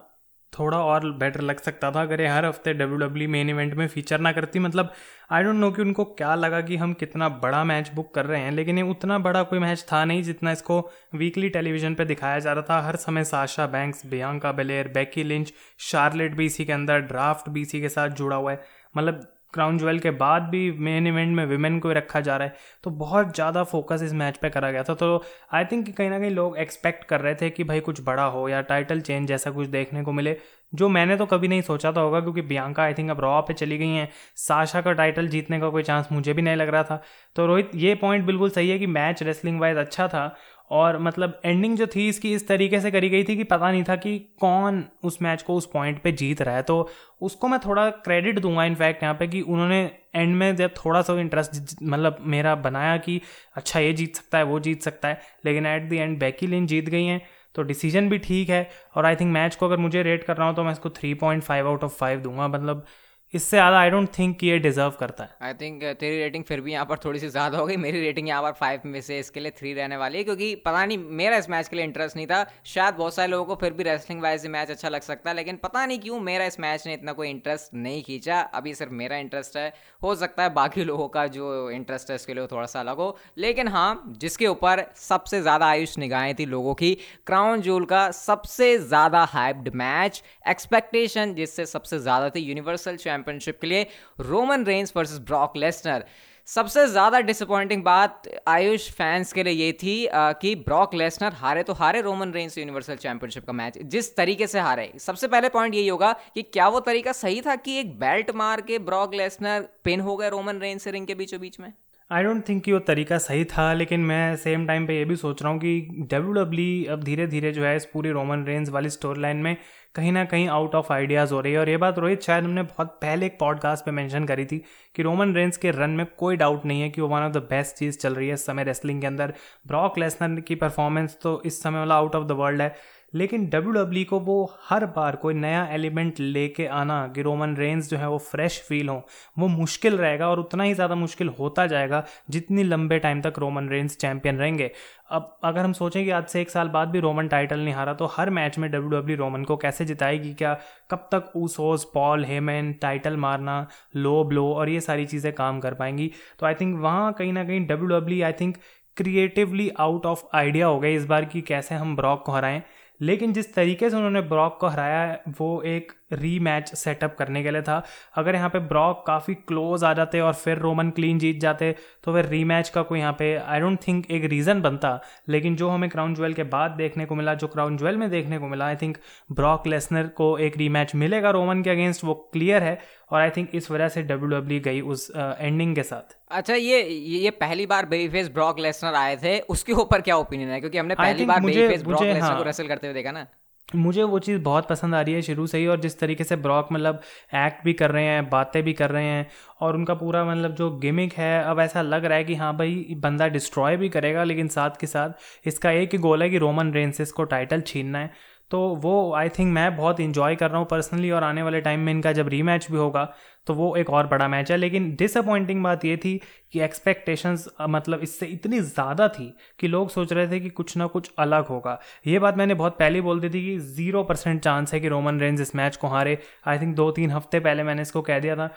थोड़ा 0.53 0.77
और 0.79 1.05
बेटर 1.19 1.41
लग 1.41 1.59
सकता 1.59 1.89
था 1.91 2.01
अगर 2.01 2.21
ये 2.21 2.27
हर 2.27 2.45
हफ़्ते 2.45 2.73
डब्ल्यू 2.73 2.97
डब्ल्यू 2.97 3.29
मेन 3.29 3.49
इवेंट 3.49 3.73
में 3.73 3.87
फीचर 3.87 4.19
ना 4.19 4.31
करती। 4.31 4.59
मतलब 4.59 4.91
आई 5.31 5.43
डोंट 5.43 5.55
नो 5.55 5.71
कि 5.71 5.81
उनको 5.81 6.03
क्या 6.13 6.35
लगा 6.35 6.61
कि 6.61 6.75
हम 6.77 6.93
कितना 6.93 7.29
बड़ा 7.41 7.63
मैच 7.63 7.91
बुक 7.95 8.13
कर 8.15 8.25
रहे 8.25 8.41
हैं, 8.41 8.51
लेकिन 8.51 8.77
ये 8.77 8.83
उतना 8.85 9.17
बड़ा 9.19 9.43
कोई 9.43 9.59
मैच 9.59 9.85
था 9.91 10.03
नहीं 10.05 10.23
जितना 10.23 10.51
इसको 10.51 10.79
वीकली 11.15 11.49
टेलीविज़न 11.49 11.95
पे 11.95 12.05
दिखाया 12.05 12.39
जा 12.39 12.53
रहा 12.53 12.65
था। 12.69 12.79
हर 12.81 12.95
समय 12.97 13.23
Sasha 13.23 13.65
Banks 13.67 14.05
Bianca 14.05 14.51
Belair 14.51 14.87
Becky 14.93 15.23
Lynch 15.23 15.53
Charlotte 15.81 16.35
भी 16.35 16.45
इसी 16.45 16.65
के 16.65 16.73
अंदर 16.73 16.99
ड्राफ्ट 17.03 17.49
भी 17.49 17.61
इसी 17.61 17.81
के 17.81 17.89
साथ 17.89 18.09
जुड़ा 18.11 18.35
हुआ 18.35 18.51
है। 18.51 18.63
मतलब 18.97 19.27
क्राउन 19.55 19.77
ज्वेल 19.77 19.99
के 19.99 20.11
बाद 20.13 20.43
भी 20.51 20.71
मेन 20.79 21.07
इवेंट 21.07 21.35
में 21.35 21.45
विमेन 21.45 21.79
को 21.79 21.91
रखा 21.93 22.21
जा 22.21 22.37
रहा 22.37 22.47
है 22.47 22.55
तो 22.83 22.91
बहुत 22.93 23.33
ज़्यादा 23.35 23.63
फोकस 23.65 24.01
इस 24.03 24.13
मैच 24.13 24.37
पे 24.37 24.49
करा 24.49 24.71
गया 24.71 24.83
था। 24.83 24.93
तो 24.95 25.23
आई 25.53 25.65
थिंक 25.65 25.95
कहीं 25.97 26.09
ना 26.09 26.19
कहीं 26.19 26.31
लोग 26.31 26.57
एक्सपेक्ट 26.59 27.03
कर 27.05 27.21
रहे 27.21 27.35
थे 27.35 27.49
कि 27.49 27.63
भाई 27.63 27.79
कुछ 27.81 28.01
बड़ा 28.03 28.23
हो 28.25 28.47
या 28.49 28.61
टाइटल 28.63 29.01
चेंज 29.01 29.27
जैसा 29.27 29.51
कुछ 29.51 29.67
देखने 29.69 30.03
को 30.03 30.11
मिले, 30.11 30.37
जो 30.73 30.89
मैंने 30.89 31.15
तो 31.17 31.25
कभी 31.25 31.47
नहीं 31.47 31.61
सोचा 31.61 31.91
था 31.91 32.01
होगा, 32.01 32.19
क्योंकि 32.19 32.41
बियांका 32.43 32.83
आई 32.83 32.93
थिंक 32.93 33.09
अब 33.11 33.19
रॉ 33.21 33.41
पे 33.41 33.53
चली 33.53 33.77
गई 33.77 33.87
हैं। 33.89 34.09
साशा 34.37 34.81
का 34.81 34.93
टाइटल 34.93 35.27
जीतने 35.27 35.59
का 35.59 35.69
कोई 35.69 35.83
चांस 35.83 36.07
मुझे 36.11 36.33
भी 36.33 36.41
नहीं 36.41 36.55
लग 36.55 36.69
रहा 36.69 36.83
था। 36.83 37.01
तो 37.35 37.45
रोहित, 37.45 37.71
ये 37.75 37.95
पॉइंट 37.95 38.25
बिल्कुल 38.25 38.49
सही 38.49 38.69
है 38.69 38.79
कि 38.79 38.87
मैच 38.89 39.23
रेसलिंग 39.23 39.59
वाइज 39.61 39.77
अच्छा 39.77 40.07
था 40.07 40.35
और 40.71 40.97
मतलब 40.99 41.39
एंडिंग 41.45 41.77
जो 41.77 41.87
थी 41.87 42.07
इसकी 42.09 42.33
इस 42.33 42.47
तरीके 42.47 42.79
से 42.79 42.91
करी 42.91 43.09
गई 43.09 43.23
थी 43.23 43.35
कि 43.37 43.43
पता 43.43 43.71
नहीं 43.71 43.83
था 43.83 43.95
कि 43.95 44.17
कौन 44.39 44.83
उस 45.03 45.21
मैच 45.21 45.41
को 45.41 45.55
उस 45.55 45.65
पॉइंट 45.65 46.01
पे 46.01 46.11
जीत 46.13 46.41
रहा 46.41 46.55
है। 46.55 46.61
तो 46.63 46.89
उसको 47.21 47.47
मैं 47.47 47.59
थोड़ा 47.59 47.89
क्रेडिट 47.89 48.39
दूँगा 48.39 48.65
इनफैक्ट 48.65 49.03
यहाँ 49.03 49.15
पे 49.15 49.27
कि 49.27 49.41
उन्होंने 49.41 49.79
एंड 50.15 50.35
में 50.35 50.55
जब 50.55 50.73
थोड़ा 50.75 51.01
सा 51.01 51.19
इंटरेस्ट 51.19 51.75
मतलब 51.83 52.17
मेरा 52.23 52.55
बनाया 52.57 52.97
कि 52.97 53.21
अच्छा 53.55 53.79
ये 53.79 53.93
जीत 53.93 54.15
सकता 54.15 54.37
है, 54.37 54.43
वो 54.43 54.59
जीत 54.59 54.83
सकता 54.83 55.07
है, 55.07 55.21
लेकिन 55.45 55.65
at 55.65 55.89
the 55.89 55.93
end 55.93 56.19
Becky 56.19 56.47
Lynch 56.47 56.67
जीत 56.67 56.89
गई 56.89 57.05
हैं 57.05 57.21
तो 57.55 57.63
डिसीज़न 57.63 58.09
भी 58.09 58.17
ठीक 58.19 58.49
है। 58.49 58.69
और 58.95 59.05
आई 59.05 59.15
थिंक 59.15 59.31
मैच 59.33 59.55
को 59.55 59.65
अगर 59.65 59.77
मुझे 59.77 60.03
रेट 60.03 60.23
कर 60.23 60.37
रहा 60.37 60.47
हूँ 60.47 60.55
तो 60.55 60.63
मैं 60.63 60.71
इसको 60.71 60.89
three 60.91 61.13
point 61.15 61.43
five 61.43 61.67
out 61.67 61.83
of 61.83 61.97
five 61.97 62.19
दूँगा। 62.21 62.47
मतलब 62.47 62.85
इससे 63.33 63.57
ज़्यादा 63.57 63.79
आई 63.79 63.89
डोंट 63.89 64.07
थिंक 64.17 64.43
ये 64.43 64.57
डिजर्व 64.59 64.91
करता 64.99 65.23
है। 65.23 65.29
आई 65.41 65.53
थिंक 65.53 65.81
uh, 65.83 65.93
तेरी 65.99 66.17
रेटिंग 66.17 66.43
फिर 66.43 66.61
भी 66.61 66.71
यहाँ 66.71 66.85
पर 66.85 66.97
थोड़ी 67.05 67.19
सी 67.19 67.29
ज़्यादा 67.29 67.57
हो 67.57 67.65
गई 67.65 67.75
मेरी 67.77 68.01
रेटिंग 68.01 68.27
यहाँ 68.27 68.41
पर 68.43 68.51
फाइव 68.59 68.81
में 68.85 68.99
से 69.01 69.17
इसके 69.19 69.39
लिए 69.39 69.51
थ्री 69.51 69.73
रहने 69.73 69.97
वाली 69.97 70.17
है 70.17 70.23
क्योंकि 70.23 70.53
पता 70.65 70.85
नहीं 70.85 70.97
मेरा 71.13 71.37
इस 71.37 71.49
मैच 71.49 71.67
के 71.67 71.75
लिए 71.75 71.85
इंटरेस्ट 71.85 72.15
नहीं 72.15 72.27
था। 72.27 72.45
शायद 72.65 72.93
बहुत 72.95 73.15
सारे 73.15 73.27
लोगों 73.31 73.45
को 73.45 73.55
फिर 73.61 73.73
भी 73.73 73.83
रेसलिंग 73.83 74.21
वाइज 74.21 74.45
मैच 74.47 74.69
अच्छा 74.71 74.89
लग 74.89 75.01
सकता 75.01 75.29
है 75.29 75.35
लेकिन 75.35 75.57
पता 75.63 75.85
नहीं 75.85 75.99
क्यों 75.99 76.19
मेरा 76.19 76.45
इस 76.45 76.59
मैच 76.59 76.85
ने 76.87 76.93
इतना 76.93 77.13
कोई 77.13 77.29
इंटरेस्ट 77.29 77.73
नहीं 77.75 78.03
खींचा। 78.03 78.39
अभी 78.39 78.73
सिर्फ़ 78.75 78.93
मेरा 78.93 79.17
इंटरेस्ट 79.17 79.57
है। 79.57 79.67
हो 80.01 80.15
सकता 80.15 80.43
है 80.43 80.53
बाकी 80.53 80.83
लोगों 80.83 81.07
का 81.09 81.25
जो 81.29 81.69
इंटरेस्ट 81.71 82.09
है 82.09 82.15
इसके 82.15 82.33
लिए 82.33 82.47
थोड़ा 82.47 82.65
सा 82.65 82.79
अलग 82.79 82.97
हो। 82.97 83.17
लेकिन 83.37 83.67
हाँ 83.67 84.13
जिसके 84.19 84.47
ऊपर 84.47 84.85
सबसे 84.97 85.41
ज़्यादा 85.41 85.65
आयुष 85.67 85.97
निगाहें 85.97 86.33
थी 86.35 86.45
लोगों 86.45 86.73
की 86.75 86.93
क्राउन 87.27 87.61
जूल 87.61 87.85
का 87.85 88.09
सबसे 88.13 88.77
ज़्यादा 88.79 89.23
हाइप्ड 89.33 89.69
मैच 89.75 90.23
एक्सपेक्टेशन 90.49 91.33
जिससे 91.35 91.65
सबसे 91.67 91.99
ज़्यादा 91.99 92.29
थी 92.29 92.39
यूनिवर्सल 92.41 92.97
चैंपियनशिप 93.15 93.59
के 93.61 93.67
लिए 93.67 93.87
Roman 94.21 94.65
Reigns 94.65 94.93
versus 94.95 95.19
Brock 95.25 95.57
Lesnar 95.57 96.05
सबसे 96.47 96.85
ज़्यादा 96.87 97.19
डिसअपॉइंटिंग 97.19 97.83
बात 97.83 98.27
आयुष 98.47 98.89
फैंस 98.91 99.31
के 99.33 99.43
लिए 99.43 99.53
ये 99.53 99.71
थी 99.73 99.95
आ, 100.05 100.31
कि 100.31 100.53
ब्रॉक 100.57 100.93
लेसनर 100.93 101.33
हारे 101.33 101.63
तो 101.63 101.73
हारे 101.73 102.01
रोमन 102.01 102.31
रेंस 102.31 102.57
यूनिवर्सल 102.57 102.95
चैंपियनशिप 102.95 103.45
का 103.45 103.53
मैच 103.53 103.77
जिस 103.85 104.15
तरीके 104.15 104.47
से 104.47 104.59
हारे 104.59 104.91
सबसे 104.99 105.27
पहले 105.27 105.49
पॉइंट 105.49 105.75
यही 105.75 105.87
होगा 105.87 106.11
कि 106.35 106.41
क्या 106.43 106.67
वो 106.67 106.79
तरीका 106.81 107.11
सही 107.13 107.41
था 107.41 107.55
कि 107.57 107.79
एक 107.79 107.97
बेल्ट 107.99 108.31
मार 108.35 108.61
के 108.61 108.79
ब्रॉक 108.81 109.13
लेसनर 109.13 109.67
पिन 109.83 110.01
हो 110.01 110.15
गए 110.17 110.29
रोमन 110.29 110.59
रेंस 110.59 110.83
से 110.83 110.91
रिंग 110.91 111.07
के 111.07 111.15
बीचों 111.15 111.39
बीच 111.39 111.59
में? 111.59 111.71
आई 112.11 112.23
डोंट 112.23 112.47
थिंक 112.49 112.63
कि 112.63 112.71
वो 112.71 112.79
तरीका 112.87 113.17
सही 113.17 113.45
था 113.47 113.71
लेकिन 113.73 113.99
मैं 114.05 114.35
सेम 114.35 114.67
टाइम 114.67 114.85
पे 114.87 114.97
ये 114.97 115.05
भी 115.05 115.15
सोच 115.15 115.41
रहा 115.43 115.51
हूँ 115.51 115.59
कि 115.59 115.79
डब्ल्यू 116.11 116.83
e 116.83 116.89
अब 116.89 117.03
धीरे 117.03 117.25
धीरे 117.27 117.51
जो 117.51 117.63
है 117.63 117.75
इस 117.75 117.85
पूरी 117.85 118.09
रोमन 118.09 118.43
रेंज 118.45 118.69
वाली 118.69 118.89
स्टोरी 118.89 119.21
लाइन 119.21 119.37
में 119.37 119.55
कहीं 119.95 120.11
ना 120.11 120.25
कहीं 120.25 120.47
आउट 120.47 120.75
ऑफ़ 120.75 120.93
आइडियाज़ 120.93 121.33
हो 121.33 121.41
रही 121.41 121.53
है। 121.53 121.59
और 121.59 121.69
ये 121.69 121.77
बात 121.77 121.99
रोहित, 121.99 122.21
शायद 122.21 122.43
हमने 122.43 122.63
बहुत 122.63 122.87
पहले 122.87 123.25
एक 123.25 123.39
पॉडकास्ट 123.39 123.85
पे 123.85 123.91
मेंशन 123.91 124.25
करी 124.25 124.45
थी 124.45 124.63
कि 124.95 125.03
रोमन 125.03 125.33
रेंस 125.33 125.57
के 125.57 125.71
रन 125.71 125.89
में 125.89 126.05
कोई 126.17 126.35
डाउट 126.35 126.65
नहीं 126.65 126.81
है 126.81 126.89
कि 126.89 127.01
वो 127.01 127.07
वन 127.07 127.21
ऑफ़ 127.21 127.33
द 127.33 127.37
बेस्ट 127.37 127.75
चीज़ 127.75 127.97
चल 127.97 128.15
रही 128.15 128.27
है 128.27 128.33
इस 128.33 128.45
समय 128.45 128.63
रेसलिंग 128.63 129.01
के 129.01 129.07
अंदर। 129.07 129.33
ब्रॉक 129.67 129.97
लेसनर 129.97 130.41
की 130.41 130.55
परफॉर्मेंस 130.55 131.17
तो 131.21 131.41
इस 131.45 131.63
समय 131.63 131.79
वाला 131.79 131.95
आउट 131.95 132.15
ऑफ़ 132.15 132.25
द 132.25 132.31
वर्ल्ड 132.31 132.61
है। 132.61 132.75
लेकिन 133.15 133.45
डब्ल्यू 133.49 133.83
e 133.95 134.05
को 134.05 134.19
वो 134.19 134.35
हर 134.63 134.85
बार 134.87 135.15
कोई 135.15 135.33
नया 135.33 135.65
एलिमेंट 135.71 136.19
लेके 136.19 136.65
आना, 136.67 137.07
कि 137.07 137.21
रोमन 137.21 137.55
रेंज 137.57 137.89
जो 137.89 137.97
है 137.97 138.09
वो 138.09 138.17
फ्रेश 138.19 138.59
फील 138.61 138.89
हो, 138.89 139.01
वो 139.37 139.47
मुश्किल 139.47 139.97
रहेगा 139.97 140.29
और 140.29 140.39
उतना 140.39 140.63
ही 140.63 140.73
ज़्यादा 140.73 140.95
मुश्किल 140.95 141.29
होता 141.39 141.65
जाएगा 141.67 142.03
जितनी 142.29 142.63
लंबे 142.63 142.99
टाइम 142.99 143.21
तक 143.21 143.39
रोमन 143.39 143.69
रेंज 143.69 143.95
चैंपियन 143.95 144.37
रहेंगे। 144.37 144.71
अब 145.11 145.37
अगर 145.43 145.61
हम 145.61 145.73
सोचें 145.73 146.03
कि 146.03 146.09
आज 146.11 146.27
से 146.27 146.41
एक 146.41 146.49
साल 146.49 146.69
बाद 146.69 146.89
भी 146.89 146.99
रोमन 146.99 147.27
टाइटल 147.27 147.59
नहीं 147.59 147.73
हारा 147.73 147.93
तो 147.93 148.05
हर 148.13 148.29
मैच 148.31 148.57
में 148.57 148.69
डब्ल्यू 148.71 148.89
डब्ल्यू 148.91 149.17
रोमन 149.17 149.43
को 149.43 149.57
कैसे 149.57 149.85
जिताएगी? 149.85 150.33
क्या 150.33 150.53
कब 150.91 151.07
तक 151.13 151.31
ऊसोस 151.35 151.89
पॉल 151.93 152.25
हेमन 152.25 152.73
टाइटल 152.81 153.17
मारना 153.17 153.65
लो 153.95 154.23
ब्लो 154.23 154.51
और 154.53 154.69
ये 154.69 154.79
सारी 154.81 155.05
चीज़ें 155.05 155.31
काम 155.33 155.59
कर 155.59 155.73
पाएँगी? 155.73 156.11
तो 156.39 156.45
आई 156.45 156.53
थिंक 156.53 156.79
वहाँ 156.81 157.11
कहीं 157.13 157.33
ना 157.33 157.43
कहीं 157.43 157.65
W 157.67 157.99
W 157.99 158.23
I 158.25 158.33
think 158.41 158.57
creatively 158.97 159.69
out 159.79 160.05
of 160.05 160.23
idea 160.35 160.67
हो 160.67 160.79
गए 160.79 160.93
इस 160.95 161.05
बार 161.05 161.25
कि 161.25 161.41
कैसे 161.43 161.75
हम 161.75 161.95
ब्रॉक 161.95 162.23
को 162.25 162.31
हराएँ। 162.31 162.61
लेकिन 163.01 163.33
जिस 163.33 163.53
तरीके 163.55 163.89
से 163.89 163.95
उन्होंने 163.95 164.21
ब्रॉक 164.23 164.57
को 164.61 164.67
हराया 164.67 164.99
है 165.01 165.21
वो 165.39 165.61
एक 165.63 165.91
री 166.13 166.37
मैच 166.39 166.73
सेटअप 166.73 167.15
करने 167.19 167.41
के 167.43 167.51
लिए 167.51 167.61
था। 167.61 167.81
अगर 168.15 168.35
यहाँ 168.35 168.49
पे 168.49 168.59
ब्रॉक 168.61 169.03
काफ़ी 169.07 169.33
क्लोज 169.37 169.83
आ 169.83 169.93
जाते 169.93 170.19
और 170.19 170.33
फिर 170.33 170.57
रोमन 170.57 170.89
क्लीन 170.89 171.19
जीत 171.19 171.39
जाते 171.41 171.71
तो 172.03 172.13
फिर 172.13 172.25
री 172.25 172.43
मैच 172.43 172.69
का 172.69 172.81
कोई 172.81 172.99
यहाँ 172.99 173.15
पे 173.19 173.33
आई 173.35 173.59
डोंट 173.59 173.79
थिंक 173.87 174.11
एक 174.11 174.25
रीज़न 174.25 174.61
बनता। 174.61 174.99
लेकिन 175.29 175.55
जो 175.55 175.69
हमें 175.69 175.89
क्राउन 175.89 176.15
ज्वेल 176.15 176.33
के 176.33 176.43
बाद 176.45 176.71
देखने 176.71 177.05
को 177.05 177.15
मिला, 177.15 177.33
जो 177.33 177.47
क्राउन 177.47 177.77
ज्वेल 177.77 177.97
में 177.97 178.09
देखने 178.09 178.37
को 178.39 178.47
मिला 178.47 178.65
आई 178.65 178.75
थिंक 178.75 178.97
ब्रॉक 179.31 179.67
लेसनर 179.67 180.07
को 180.07 180.37
एक 180.37 180.57
री 180.57 180.69
मैच 180.69 180.95
मिलेगा 180.95 181.29
रोमन 181.31 181.63
के 181.63 181.69
अगेंस्ट 181.69 182.03
वो 182.03 182.13
क्लियर 182.33 182.63
है। 182.63 182.77
और 183.15 183.21
आई 183.21 183.29
थिंक 183.37 183.55
इस 183.55 183.69
वजह 183.71 183.87
से 183.89 184.03
डब्ल्यू 184.03 184.29
डब्ल्यू 184.29 184.59
e 184.59 184.63
गई 184.63 184.81
उस 184.83 185.09
एंडिंग 185.11 185.69
uh, 185.69 185.75
के 185.75 185.83
साथ। 185.83 186.17
अच्छा 186.31 186.55
ये 186.55 186.81
ये 186.81 187.29
पहली 187.39 187.65
बार 187.67 187.85
बेबी 187.85 188.09
फेस 188.09 188.29
ब्रॉक 188.33 188.59
लेसनर 188.59 188.95
आए 188.95 189.15
थे 189.23 189.39
उसके 189.49 189.73
ऊपर 189.75 190.01
क्या 190.01 190.17
ओपिनियन 190.17 190.49
है? 190.49 190.59
क्योंकि 190.59 190.77
हमने 190.77 190.95
पहली 190.95 191.25
बार 191.25 191.41
बेबी 191.41 191.67
फेस 191.67 191.83
ब्रॉक 191.83 192.03
लेसनर 192.03 192.37
को 192.37 192.43
रेसल 192.43 192.67
करते 192.67 192.87
हुए 192.87 192.93
देखा 192.93 193.11
ना। 193.11 193.25
मुझे 193.69 194.03
वो 194.03 194.17
चीज़ 194.19 194.39
बहुत 194.41 194.67
पसंद 194.67 194.95
आ 194.95 194.99
रही 195.01 195.13
है 195.13 195.21
शुरू 195.21 195.45
से 195.47 195.57
ही 195.57 195.65
और 195.67 195.79
जिस 195.81 195.97
तरीके 195.99 196.23
से 196.23 196.35
ब्रॉक 196.37 196.67
मतलब 196.71 196.99
एक्ट 197.35 197.63
भी 197.65 197.73
कर 197.73 197.91
रहे 197.91 198.03
हैं 198.05 198.29
बातें 198.29 198.61
भी 198.63 198.73
कर 198.73 198.91
रहे 198.91 199.05
हैं 199.05 199.25
और 199.61 199.75
उनका 199.75 199.93
पूरा 199.93 200.23
मतलब 200.25 200.55
जो 200.55 200.69
गेमिक 200.79 201.13
है 201.13 201.43
अब 201.43 201.59
ऐसा 201.59 201.81
लग 201.81 202.05
रहा 202.05 202.17
है 202.17 202.23
कि 202.23 202.35
हाँ 202.35 202.55
भाई 202.57 202.95
बंदा 203.03 203.27
डिस्ट्रॉय 203.27 203.77
भी 203.77 203.89
करेगा 203.89 204.23
लेकिन 204.23 204.47
साथ 204.47 204.79
के 204.81 204.87
साथ 204.87 205.47
इसका 205.47 205.71
एक 205.73 205.93
ही 205.93 205.97
गोल 205.99 206.23
है 206.23 206.29
कि 206.29 206.37
रोमन 206.37 206.71
रेंसिस 206.73 207.11
को 207.11 207.23
टाइटल 207.25 207.61
छीनना 207.67 207.99
है। 207.99 208.11
तो 208.51 208.59
वो 208.75 209.13
आई 209.15 209.29
थिंक 209.29 209.53
मैं 209.53 209.75
बहुत 209.77 209.99
इंजॉय 209.99 210.35
कर 210.35 210.49
रहा 210.49 210.59
हूँ 210.59 210.67
पर्सनली 210.67 211.11
और 211.11 211.23
आने 211.23 211.43
वाले 211.43 211.61
टाइम 211.61 211.79
में 211.79 211.91
इनका 211.93 212.11
जब 212.13 212.27
रीमैच 212.27 212.67
भी 212.71 212.77
होगा 212.77 213.03
तो 213.47 213.53
वो 213.53 213.75
एक 213.75 213.89
और 213.89 214.07
बड़ा 214.07 214.27
मैच 214.27 214.51
है। 214.51 214.57
लेकिन 214.57 214.89
डिसअपॉइंटिंग 214.95 215.63
बात 215.63 215.85
ये 215.85 215.97
थी 215.97 216.19
कि 216.53 216.59
एक्सपेक्टेशंस 216.61 217.47
मतलब 217.61 218.01
इससे 218.03 218.25
इतनी 218.27 218.59
ज़्यादा 218.59 219.07
थी 219.09 219.33
कि 219.59 219.67
लोग 219.67 219.89
सोच 219.89 220.13
रहे 220.13 220.27
थे 220.27 220.39
कि 220.39 220.49
कुछ 220.51 220.75
ना 220.77 220.87
कुछ 220.87 221.11
अलग 221.19 221.47
होगा। 221.47 221.79
ये 222.07 222.19
बात 222.19 222.37
मैंने 222.37 222.53
बहुत 222.53 222.77
पहले 222.79 223.01
बोल 223.01 223.19
दी 223.19 223.29
थी 223.29 223.41
कि 223.45 223.57
ज़ीरो 223.59 224.03
परसेंट 224.03 224.41
चांस 224.43 224.73
है 224.73 224.79
कि 224.79 224.87
रोमन 224.87 225.19
रेंज 225.19 225.41
इस 225.41 225.55
मैच 225.55 225.77
को 225.77 225.87
हारे। 225.87 226.17
आई 226.47 226.59
थिंक 226.59 226.75
दो 226.75 226.89
तीन 226.91 227.11
हफ़्ते 227.11 227.39
पहले 227.39 227.63
मैंने 227.63 227.81
इसको 227.81 228.01
कह 228.01 228.19
दिया 228.19 228.35
था। 228.35 228.47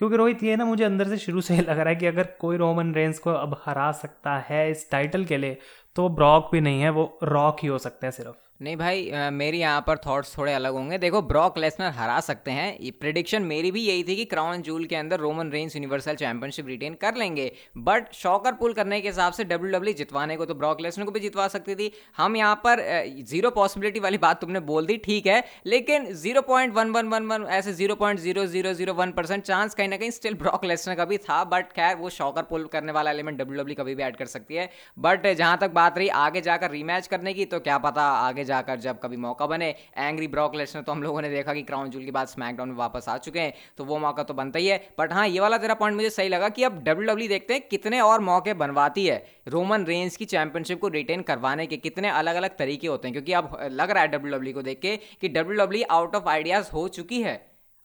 क्योंकि 0.00 0.16
रोहित, 0.16 0.42
ये 0.42 0.56
ना 0.56 0.64
मुझे 0.64 0.84
अंदर 0.84 1.08
से 1.08 1.16
शुरू 1.18 1.40
से 1.40 1.56
लग 1.58 1.68
रहा 1.70 1.88
है 1.88 1.96
कि 1.96 2.06
अगर 2.06 2.28
कोई 2.40 2.56
रोमन 2.56 2.92
रेंज 2.94 3.18
को 3.18 3.30
अब 3.30 3.60
हरा 3.64 3.90
सकता 3.94 4.36
है 4.48 4.70
इस 4.70 4.90
टाइटल 4.90 5.24
के 5.24 5.36
लिए 5.36 5.58
तो 5.96 6.08
ब्रॉक 6.10 6.50
भी 6.52 6.60
नहीं 6.60 6.80
है, 6.80 6.90
वो 6.90 7.18
रॉक 7.22 7.56
ही 7.62 7.68
हो 7.68 7.78
सकते 7.78 8.06
हैं 8.06 8.12
सिर्फ़। 8.12 8.47
नहीं 8.60 8.76
भाई 8.76 9.30
मेरी 9.32 9.58
यहाँ 9.58 9.80
पर 9.86 9.96
थॉट्स 10.06 10.36
थोड़े 10.36 10.52
अलग 10.52 10.72
होंगे। 10.72 10.96
देखो 10.98 11.20
ब्रॉक 11.22 11.58
लेसनर 11.58 11.90
हरा 11.96 12.18
सकते 12.20 12.50
हैं। 12.50 12.90
प्रिडिक्शन 12.92 13.42
मेरी 13.42 13.70
भी 13.70 13.80
यही 13.80 14.02
थी 14.04 14.16
कि 14.16 14.24
क्राउन 14.24 14.62
जूल 14.62 14.84
के 14.84 14.96
अंदर 14.96 15.20
Roman 15.20 15.50
Reigns 15.50 15.76
universal 15.76 16.14
championship 16.14 16.66
retain 16.68 16.94
कर 17.02 17.16
लेंगे। 17.16 17.50
बट 17.78 18.12
शॉकर 18.14 18.52
पुल 18.54 18.72
करने 18.72 19.00
के 19.00 19.08
हिसाब 19.08 19.32
से 19.32 19.44
डब्ल्यू 19.44 19.72
डब्ल्यू 19.72 19.94
e 19.94 19.96
जितवाने 19.96 20.36
को 20.36 20.46
तो 20.46 20.54
ब्रॉक 20.54 20.80
लेसनर 20.80 21.04
को 21.04 21.10
भी 21.10 21.20
जितवा 21.20 21.46
सकती 21.48 21.74
थी। 21.74 21.90
हम 22.16 22.36
यहाँ 22.36 22.54
पर 22.64 22.82
ज़ीरो 23.28 23.50
पॉसिबिलिटी 23.50 24.00
वाली 24.00 24.18
बात 24.18 24.40
तुमने 24.40 24.60
बोल 24.62 24.86
दी, 24.86 24.96
ठीक 24.96 25.26
है। 25.26 25.42
लेकिन 25.66 26.12
zero 26.14 26.42
point 26.42 26.74
one 26.74 26.90
one 26.90 27.08
one 27.08 27.26
one 27.26 27.46
ऐसे 27.50 27.72
zero 27.74 27.94
point 27.94 28.20
zero 28.20 28.46
zero 28.48 28.72
zero 28.74 28.94
one 28.94 29.12
percent 29.12 29.44
chance 29.44 29.74
कहीं 29.74 29.88
ना 29.88 29.96
कहीं 29.96 30.10
स्टिल 30.10 30.34
ब्रॉक 30.36 30.64
लेसनर 30.64 30.94
का 30.94 31.04
भी 31.04 31.18
था। 31.20 31.42
बट 31.46 31.72
खैर, 31.72 31.96
वो 31.96 32.10
शॉकर 32.10 32.42
पुल 32.44 32.66
करने 32.72 32.92
वाला 32.92 33.10
एलिमेंट 33.10 33.38
डब्ल्यू 33.38 33.62
डब्ल्यू 33.62 33.76
कभी 33.76 33.94
भी 33.94 34.02
ऐड 34.02 34.16
कर 34.16 34.26
सकती 34.28 34.54
है। 34.54 34.68
बट 34.98 35.26
जहाँ 35.28 35.56
तक 35.60 35.70
बात 35.72 35.98
रही 35.98 36.08
आगे 36.18 36.40
जाकर 36.40 36.70
रीमैच 36.70 37.06
करने 37.06 37.34
की 37.34 37.44
तो 37.46 37.60
क्या 37.60 37.78
पता 37.80 38.10
आगे 38.18 38.46
जाकर 38.48 38.78
जब 38.80 39.00
कभी 39.00 39.16
मौका 39.18 39.46
बने 39.46 39.74
एंग्री 39.98 40.28
ब्रॉक 40.28 40.54
लेसनर 40.56 40.82
तो 40.82 40.92
हम 40.92 41.02
लोगों 41.02 41.22
ने 41.22 41.30
देखा 41.30 41.54
कि 41.54 41.62
क्राउन 41.64 41.90
जूल 41.90 42.04
के 42.04 42.10
बाद 42.10 42.28
स्मैकडाउन 42.28 42.68
में 42.68 42.76
वापस 42.76 43.08
आ 43.08 43.16
चुके 43.18 43.40
हैं 43.40 43.52
तो 43.78 43.84
वो 43.84 43.98
मौका 43.98 44.22
तो 44.22 44.34
बनता 44.34 44.58
ही 44.58 44.66
है। 44.66 44.78
बट 44.98 45.12
हाँ 45.12 45.26
ये 45.28 45.40
वाला 45.40 45.58
तेरा 45.58 45.74
पॉइंट 45.76 45.96
मुझे 45.96 46.10
सही 46.10 46.28
लगा 46.28 46.48
कि 46.50 46.62
अब 46.64 46.78
डब्ल्यू 46.80 47.06
डब्ल्यू 47.08 47.26
e 47.26 47.28
देखते 47.28 47.54
हैं 47.54 47.62
कितने 47.70 48.00
और 48.02 48.20
मौके 48.22 48.54
बनवाती 48.56 49.06
है। 49.06 49.18
रोमन 49.48 49.84
रेंज 49.84 50.16
की 50.16 50.24
चैंपियनशिप 50.26 50.80
को 50.80 50.88
रिटेन 50.90 51.22
करवाने 51.24 51.66
के 51.66 51.76
कितने 51.78 52.08
अलग 52.10 52.36
अलग 52.36 52.56
तरीके 52.56 52.86
होते 52.86 53.08
हैं, 53.08 53.12
क्योंकि 53.12 53.32
अब 53.32 53.58
लग 53.72 53.90
रहा 53.90 54.02
है 54.02 54.08
डब्ल्यू 54.08 54.32
डब्ल्यू 54.32 54.52
e 54.52 54.54
को 54.54 54.62
देख 54.62 54.80
के 54.80 54.96
कि 54.96 55.28
W 55.30 55.58
W 55.58 55.84
out 55.90 56.16
of 56.16 56.28
ideas 56.28 56.70
हो 56.72 56.88
चुकी 56.90 57.22
है। 57.22 57.36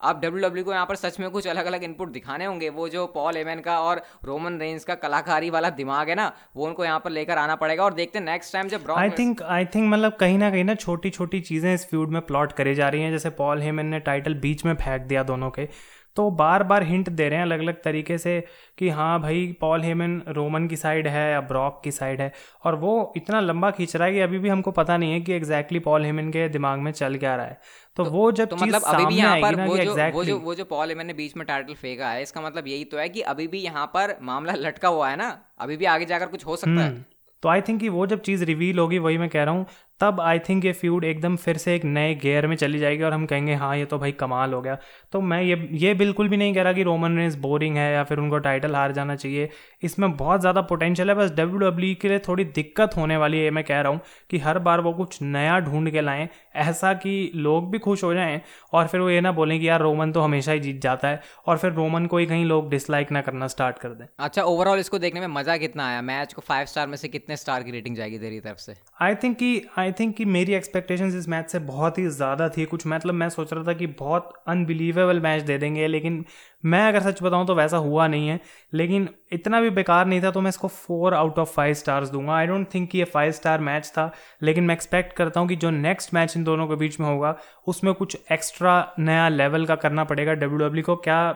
अब 0.03 0.19
डब्ल्यू 0.21 0.47
डब्ल्यू 0.47 0.63
को 0.63 0.71
यहाँ 0.73 0.85
पर 0.85 0.95
सच 0.95 1.19
में 1.19 1.29
कुछ 1.31 1.47
अलग 1.47 1.65
अलग 1.65 1.83
इनपुट 1.83 2.11
दिखाने 2.11 2.45
होंगे। 2.45 2.69
वो 2.71 2.87
जो 2.89 3.05
पॉल 3.13 3.37
एवन 3.37 3.59
का 3.61 3.79
और 3.81 4.01
रोमन 4.25 4.59
रेंज 4.59 4.83
का 4.83 4.95
कलाकारी 4.97 5.49
वाला 5.49 5.69
दिमाग 5.71 6.09
है 6.09 6.15
ना 6.15 6.31
वो 6.55 6.65
उनको 6.67 6.85
यहाँ 6.85 6.99
पर 6.99 7.11
लेकर 7.11 7.37
आना 7.37 7.55
पड़ेगा 7.55 7.83
और 7.83 7.93
देखते 7.93 8.19
हैं 8.19 8.25
नेक्स्ट 8.25 8.53
टाइम 8.53 8.67
जब 8.67 8.91
आई 8.91 9.09
थिंक 9.09 9.41
आई 9.43 9.65
थिंक 9.65 9.91
मतलब 9.93 10.15
कहीं 10.19 10.37
ना 10.37 10.49
कहीं 10.51 10.63
ना 10.63 10.75
छोटी 10.75 11.09
छोटी 11.09 11.39
चीज़ें 11.41 11.73
इस 11.73 11.89
फ्यूड 11.89 12.11
में 12.11 12.21
प्लॉट 12.23 12.51
करी 12.53 12.75
जा 12.75 12.89
रही 12.89 13.01
हैं। 13.01 13.11
जैसे 13.11 13.29
पॉल 13.33 13.61
हेमन 13.61 13.85
ने 13.85 13.99
टाइटल 14.01 14.33
बीच 14.39 14.65
में 14.65 14.73
फेंक 14.75 15.01
दिया 15.03 15.23
दोनों 15.23 15.49
के। 15.49 15.67
तो 16.15 16.29
बार 16.31 16.63
बार 16.63 16.83
हिंट 16.83 17.09
दे 17.09 17.27
रहे 17.29 17.37
हैं 17.37 17.45
अलग 17.45 17.59
अलग 17.59 17.81
तरीके 17.83 18.17
से 18.17 18.39
कि 18.77 18.89
हाँ 18.89 19.19
भाई 19.21 19.45
पॉल 19.61 19.83
हेमन 19.83 20.21
रोमन 20.27 20.67
की 20.67 20.75
साइड 20.75 21.07
है 21.07 21.29
या 21.31 21.39
ब्रॉक 21.41 21.81
की 21.83 21.91
साइड 21.91 22.21
है। 22.21 22.31
और 22.63 22.75
वो 22.75 23.13
इतना 23.17 23.39
लंबा 23.39 23.71
खींच 23.71 23.95
रहा 23.95 24.07
है 24.07 24.13
कि 24.13 24.19
अभी 24.19 24.39
भी 24.39 24.49
हमको 24.49 24.71
पता 24.71 24.97
नहीं 24.97 25.11
है 25.13 25.21
कि 25.21 25.33
एग्जैक्टली 25.33 25.79
पॉल 25.79 26.05
हेमन 26.05 26.29
के 26.29 26.47
दिमाग 26.49 26.79
में 26.79 26.91
चल 26.91 27.17
क्या 27.17 27.35
रहा 27.35 27.45
है। 27.45 27.57
तो, 27.97 28.03
तो 28.03 28.11
वो 28.11 28.31
जब 28.31 28.49
तो 28.49 28.55
मतलब 28.55 28.83
अभी 28.83 29.05
भी 29.05 29.15
यहाँ 29.15 29.39
पर 29.41 29.55
वो 29.55 29.77
जो 29.77 29.83
exactly, 29.83 30.13
वो 30.13 30.23
जो 30.23 30.37
वो 30.39 30.55
जो 30.55 30.65
पॉल 30.65 30.89
हेमन 30.89 31.05
ने 31.05 31.13
बीच 31.13 31.35
में 31.37 31.45
टाइटल 31.47 31.73
फेंका 31.73 32.09
है 32.09 32.21
इसका 32.21 32.41
मतलब 32.41 32.67
यही 32.67 32.85
तो 32.85 32.97
है 32.97 33.09
कि 33.09 33.21
अभी 33.21 33.47
भी 33.47 33.59
यहाँ 33.59 33.85
पर 33.85 34.15
मामला 34.21 34.53
लटका 34.57 34.87
हुआ 34.87 35.09
है 35.09 35.15
ना। 35.15 35.37
अभी 35.59 35.77
भी 35.77 35.85
आगे 35.85 36.05
जाकर 36.05 36.25
कुछ 36.25 36.45
हो 36.45 36.55
सकता 36.55 36.81
है। 36.81 36.89
हम्म। 36.89 37.03
तो 37.43 37.49
आई 37.49 37.61
थिंक 37.61 37.79
कि 37.79 37.89
वो 37.89 38.05
जब 38.07 38.21
चीज़ 38.21 38.43
रिवील 38.45 38.79
होगी 38.79 38.97
वही 38.97 39.17
मैं 39.17 39.29
कह 39.29 39.43
रहा 39.43 39.53
हूँ 39.53 39.65
तब 40.03 40.19
आई 40.21 40.39
थिंक 40.39 40.65
ये 40.65 40.71
फ्यूड 40.73 41.03
एकदम 41.05 41.35
फिर 41.37 41.57
से 41.57 41.75
एक 41.75 41.83
नए 41.85 42.13
गेयर 42.15 42.47
में 42.47 42.55
चली 42.55 42.79
जाएगी 42.79 43.03
और 43.03 43.13
हम 43.13 43.25
कहेंगे 43.25 43.53
हाँ 43.55 43.75
ये 43.77 43.85
तो 43.85 43.97
भाई 43.97 44.11
कमाल 44.13 44.53
हो 44.53 44.61
गया। 44.61 44.77
तो 45.13 45.21
मैं 45.21 45.41
ये 45.41 45.55
ये 45.77 45.93
बिल्कुल 45.93 46.29
भी 46.29 46.37
नहीं 46.37 46.53
कह 46.53 46.63
रहा 46.63 46.73
कि 46.73 46.83
रोमन 46.83 47.17
रेंस 47.17 47.35
बोरिंग 47.35 47.77
है 47.77 47.91
या 47.93 48.03
फिर 48.03 48.19
उनको 48.19 48.37
टाइटल 48.39 48.75
हार 48.75 48.91
जाना 48.91 49.15
चाहिए। 49.15 49.49
इसमें 49.83 50.15
बहुत 50.17 50.41
ज़्यादा 50.41 50.61
पोटेंशियल 50.63 51.09
है 51.09 51.15
बस 51.15 51.31
डब्ल्यू 51.31 51.59
डब्ल्यू 51.59 51.93
e 51.93 51.97
के 52.01 52.09
लिए 52.09 52.19
थोड़ी 52.27 52.45
दिक्कत 52.55 52.97
होने 52.97 53.17
वाली 53.17 53.39
है 53.39 53.51
मैं 53.51 53.63
कह 53.63 53.81
रहा 53.81 53.91
हूँ 53.91 54.01
कि 54.29 54.37
हर 54.39 54.59
बार 54.59 54.81
वो 54.81 54.93
कुछ 54.93 55.21
नया 55.21 55.59
ढूंढ 55.61 55.91
के 55.91 56.01
लाएँ 56.01 56.27
ऐसा 56.63 56.93
कि 56.95 57.31
लोग 57.35 57.71
भी 57.71 57.79
खुश 57.79 58.03
हो 58.03 58.13
जाएँ 58.13 58.41
और 58.73 58.87
फिर 58.87 59.01
वो 59.01 59.09
ये 59.09 59.21
ना 59.21 59.31
बोलें 59.31 59.59
कि 59.59 59.67
यार 59.69 59.81
रोमन 59.81 60.11
तो 60.11 60.21
हमेशा 60.21 60.51
ही 60.51 60.59
जीत 60.59 60.81
जाता 60.81 61.07
है 61.07 61.21
और 61.47 61.57
फिर 61.57 61.71
रोमन 61.73 62.05
को 62.05 62.17
ही 62.17 62.25
कहीं 62.25 62.45
लोग 62.45 62.69
डिसलाइक 62.69 63.11
ना 63.11 63.21
करना 63.21 63.47
स्टार्ट 63.47 63.77
कर 63.77 63.89
दें। 63.91 64.05
अच्छा 64.19 64.43
ओवरऑल 64.43 64.79
इसको 64.79 64.99
देखने 64.99 65.19
में 65.19 65.27
मज़ा 65.29 65.57
कितना 65.57 65.87
आया? 65.87 66.01
मैच 66.03 66.33
को 66.33 66.41
फाइव 66.41 66.65
स्टार 66.65 66.87
में 66.87 66.97
से 66.97 67.07
कितने 67.09 67.37
स्टार 67.37 67.63
की 67.63 67.71
रेटिंग 67.71 67.95
जाएगी 67.95 68.19
तेरी 68.19 68.39
तरफ़ 68.41 68.57
से? 68.57 68.75
आई 69.01 69.15
थिंक 69.15 69.37
कि 69.37 69.61
आई 69.77 69.91
थिंक 69.93 70.15
कि 70.15 70.25
मेरी 70.27 70.53
एक्सपेक्टेशन 70.53 71.17
इस 71.17 71.27
मैच 71.29 71.49
से 71.49 71.59
बहुत 71.61 71.97
ही 71.97 72.07
ज़्यादा 72.09 72.47
थी। 72.49 72.65
कुछ 72.65 72.85
मतलब 72.87 73.13
मैं 73.13 73.29
सोच 73.29 73.53
रहा 73.53 73.63
था 73.63 73.73
कि 73.73 73.87
बहुत 73.99 74.31
अनबिलीवेबल 74.47 75.19
मैच 75.19 75.43
दे 75.43 75.57
देंगे, 75.57 75.87
लेकिन 75.87 76.23
मैं 76.63 76.81
अगर 76.87 77.01
सच 77.01 77.21
बताऊँ 77.23 77.45
तो 77.47 77.55
वैसा 77.55 77.77
हुआ 77.77 78.07
नहीं 78.07 78.27
है। 78.27 78.39
लेकिन 78.73 79.07
इतना 79.31 79.61
भी 79.61 79.69
बेकार 79.71 80.05
नहीं 80.05 80.21
था 80.23 80.31
तो 80.31 80.41
मैं 80.41 80.49
इसको 80.49 80.67
four 80.67 81.13
out 81.13 81.39
of 81.39 81.53
five 81.53 81.73
stars 81.75 82.09
दूँगा। 82.09 82.33
आई 82.33 82.47
डोंट 82.47 82.67
थिंक 82.73 82.89
कि 82.89 82.97
ये 82.97 83.03
फाइव 83.05 83.31
स्टार 83.31 83.61
मैच 83.61 83.87
था, 83.87 84.11
लेकिन 84.43 84.63
मैं 84.63 84.75
एक्सपेक्ट 84.75 85.13
करता 85.13 85.39
हूँ 85.39 85.47
कि 85.49 85.55
जो 85.55 85.69
नेक्स्ट 85.71 86.13
मैच 86.13 86.37
इन 86.37 86.43
दोनों 86.43 86.67
के 86.67 86.75
बीच 86.75 86.99
में 86.99 87.07
होगा, 87.07 87.35
उसमें 87.67 87.93
कुछ 87.93 88.17
एक्स्ट्रा 88.31 88.93
नया 88.99 89.27
लेवल 89.29 89.65
का 89.65 89.75
करना 89.77 90.03
पड़ेगा 90.03 90.33
डब्ल्यू 90.33 90.67
डब्ल्यू 90.67 90.83
को। 90.83 90.95
क्या 90.97 91.35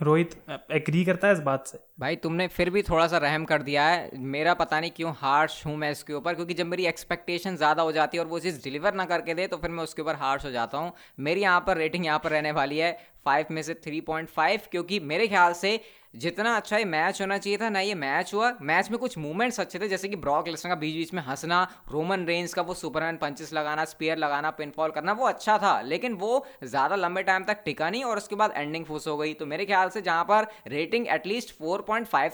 रोहित 0.00 0.34
एग्री 0.72 1.04
करता 1.04 1.28
है 1.28 1.34
इस 1.34 1.40
बात 1.40 1.66
से? 1.66 1.78
भाई, 2.00 2.16
तुमने 2.16 2.46
फिर 2.48 2.70
भी 2.70 2.82
थोड़ा 2.82 3.06
सा 3.06 3.18
रहम 3.18 3.44
कर 3.44 3.62
दिया 3.62 3.84
है। 3.84 4.10
मेरा 4.26 4.54
पता 4.54 4.80
नहीं 4.80 4.90
क्यों 4.90 5.12
हार्श 5.18 5.62
हूँ 5.66 5.76
मैं 5.76 5.90
इसके 5.90 6.12
ऊपर, 6.12 6.34
क्योंकि 6.34 6.54
जब 6.54 6.66
मेरी 6.66 6.86
एक्सपेक्टेशन 6.86 7.56
ज़्यादा 7.56 7.82
हो 7.82 7.92
जाती 7.92 8.18
है 8.18 8.24
और 8.24 8.28
वो 8.30 8.38
चीज़ 8.40 8.62
डिलीवर 8.64 8.94
ना 8.94 9.04
करके 9.04 9.34
दे 9.34 9.46
तो 9.46 9.56
फिर 9.56 9.70
मैं 9.70 9.84
उसके 9.84 10.02
ऊपर 10.02 10.14
हार्श 10.16 10.44
हो 10.44 10.50
जाता 10.50 10.78
हूँ। 10.78 10.92
मेरी 11.20 11.40
यहाँ 11.42 11.60
पर 11.66 11.76
रेटिंग 11.76 12.06
यहाँ 12.06 12.18
पर 12.24 12.30
रहने 12.30 12.52
वाली 12.52 12.78
है 12.78 12.92
फाइव 13.24 13.46
में 13.50 13.62
से 13.62 13.74
थ्री 13.76 14.00
पॉइंट 14.02 14.28
फाइव 14.28 14.60
क्योंकि 14.70 15.00
मेरे 15.02 15.28
ख्याल 15.28 15.52
से 15.54 15.78
जितना 16.16 16.54
अच्छा 16.56 16.76
ये 16.76 16.84
मैच 16.86 17.20
होना 17.20 17.38
चाहिए 17.38 17.58
था, 17.58 17.68
ना 17.68 17.80
ये 17.80 17.94
मैच 17.96 18.32
हुआ। 18.34 18.52
मैच 18.62 18.90
में 18.90 18.98
कुछ 18.98 19.16
मूवमेंट्स 19.18 19.60
अच्छे 19.60 19.78
थे, 19.78 19.88
जैसे 19.88 20.08
कि 20.08 20.16
ब्रॉक 20.18 20.48
लेसनर 20.48 20.70
का 20.70 20.74
बीच 20.76 20.94
बीच 20.96 21.12
में 21.14 21.22
हंसना 21.22 21.62
रोमन 21.92 22.24
रेंज 22.26 22.52
का 22.54 22.62
वो 22.62 22.74
सुपरमैन 22.74 23.16
पंचेस 23.16 23.52
लगाना 23.52 23.84
स्पेयर 23.86 24.18
लगाना 24.18 24.50
पिनफॉल 24.52 24.90
करना, 24.90 25.12
वो 25.12 25.26
अच्छा 25.26 25.58
था। 25.58 25.80
लेकिन 25.82 26.14
वो 26.16 26.44
ज़्यादा 26.64 26.96
लंबे 26.96 27.22
टाइम 27.22 27.44
तक 27.44 27.62
टिका 27.64 27.90
नहीं 27.90 28.04
और 28.04 28.16
उसके 28.16 28.36
बाद 28.36 28.52
एंडिंग 28.56 28.84
फूस 28.84 29.06
हो 29.08 29.16
गई। 29.16 29.34
तो 29.34 29.46
मेरे 29.46 29.66
ख्याल 29.66 29.88
से 29.88 30.02
जहाँ 30.02 30.24
पर 30.24 30.46
रेटिंग 30.68 31.06
एटलीस्ट 31.08 31.54
फोर 31.54 31.84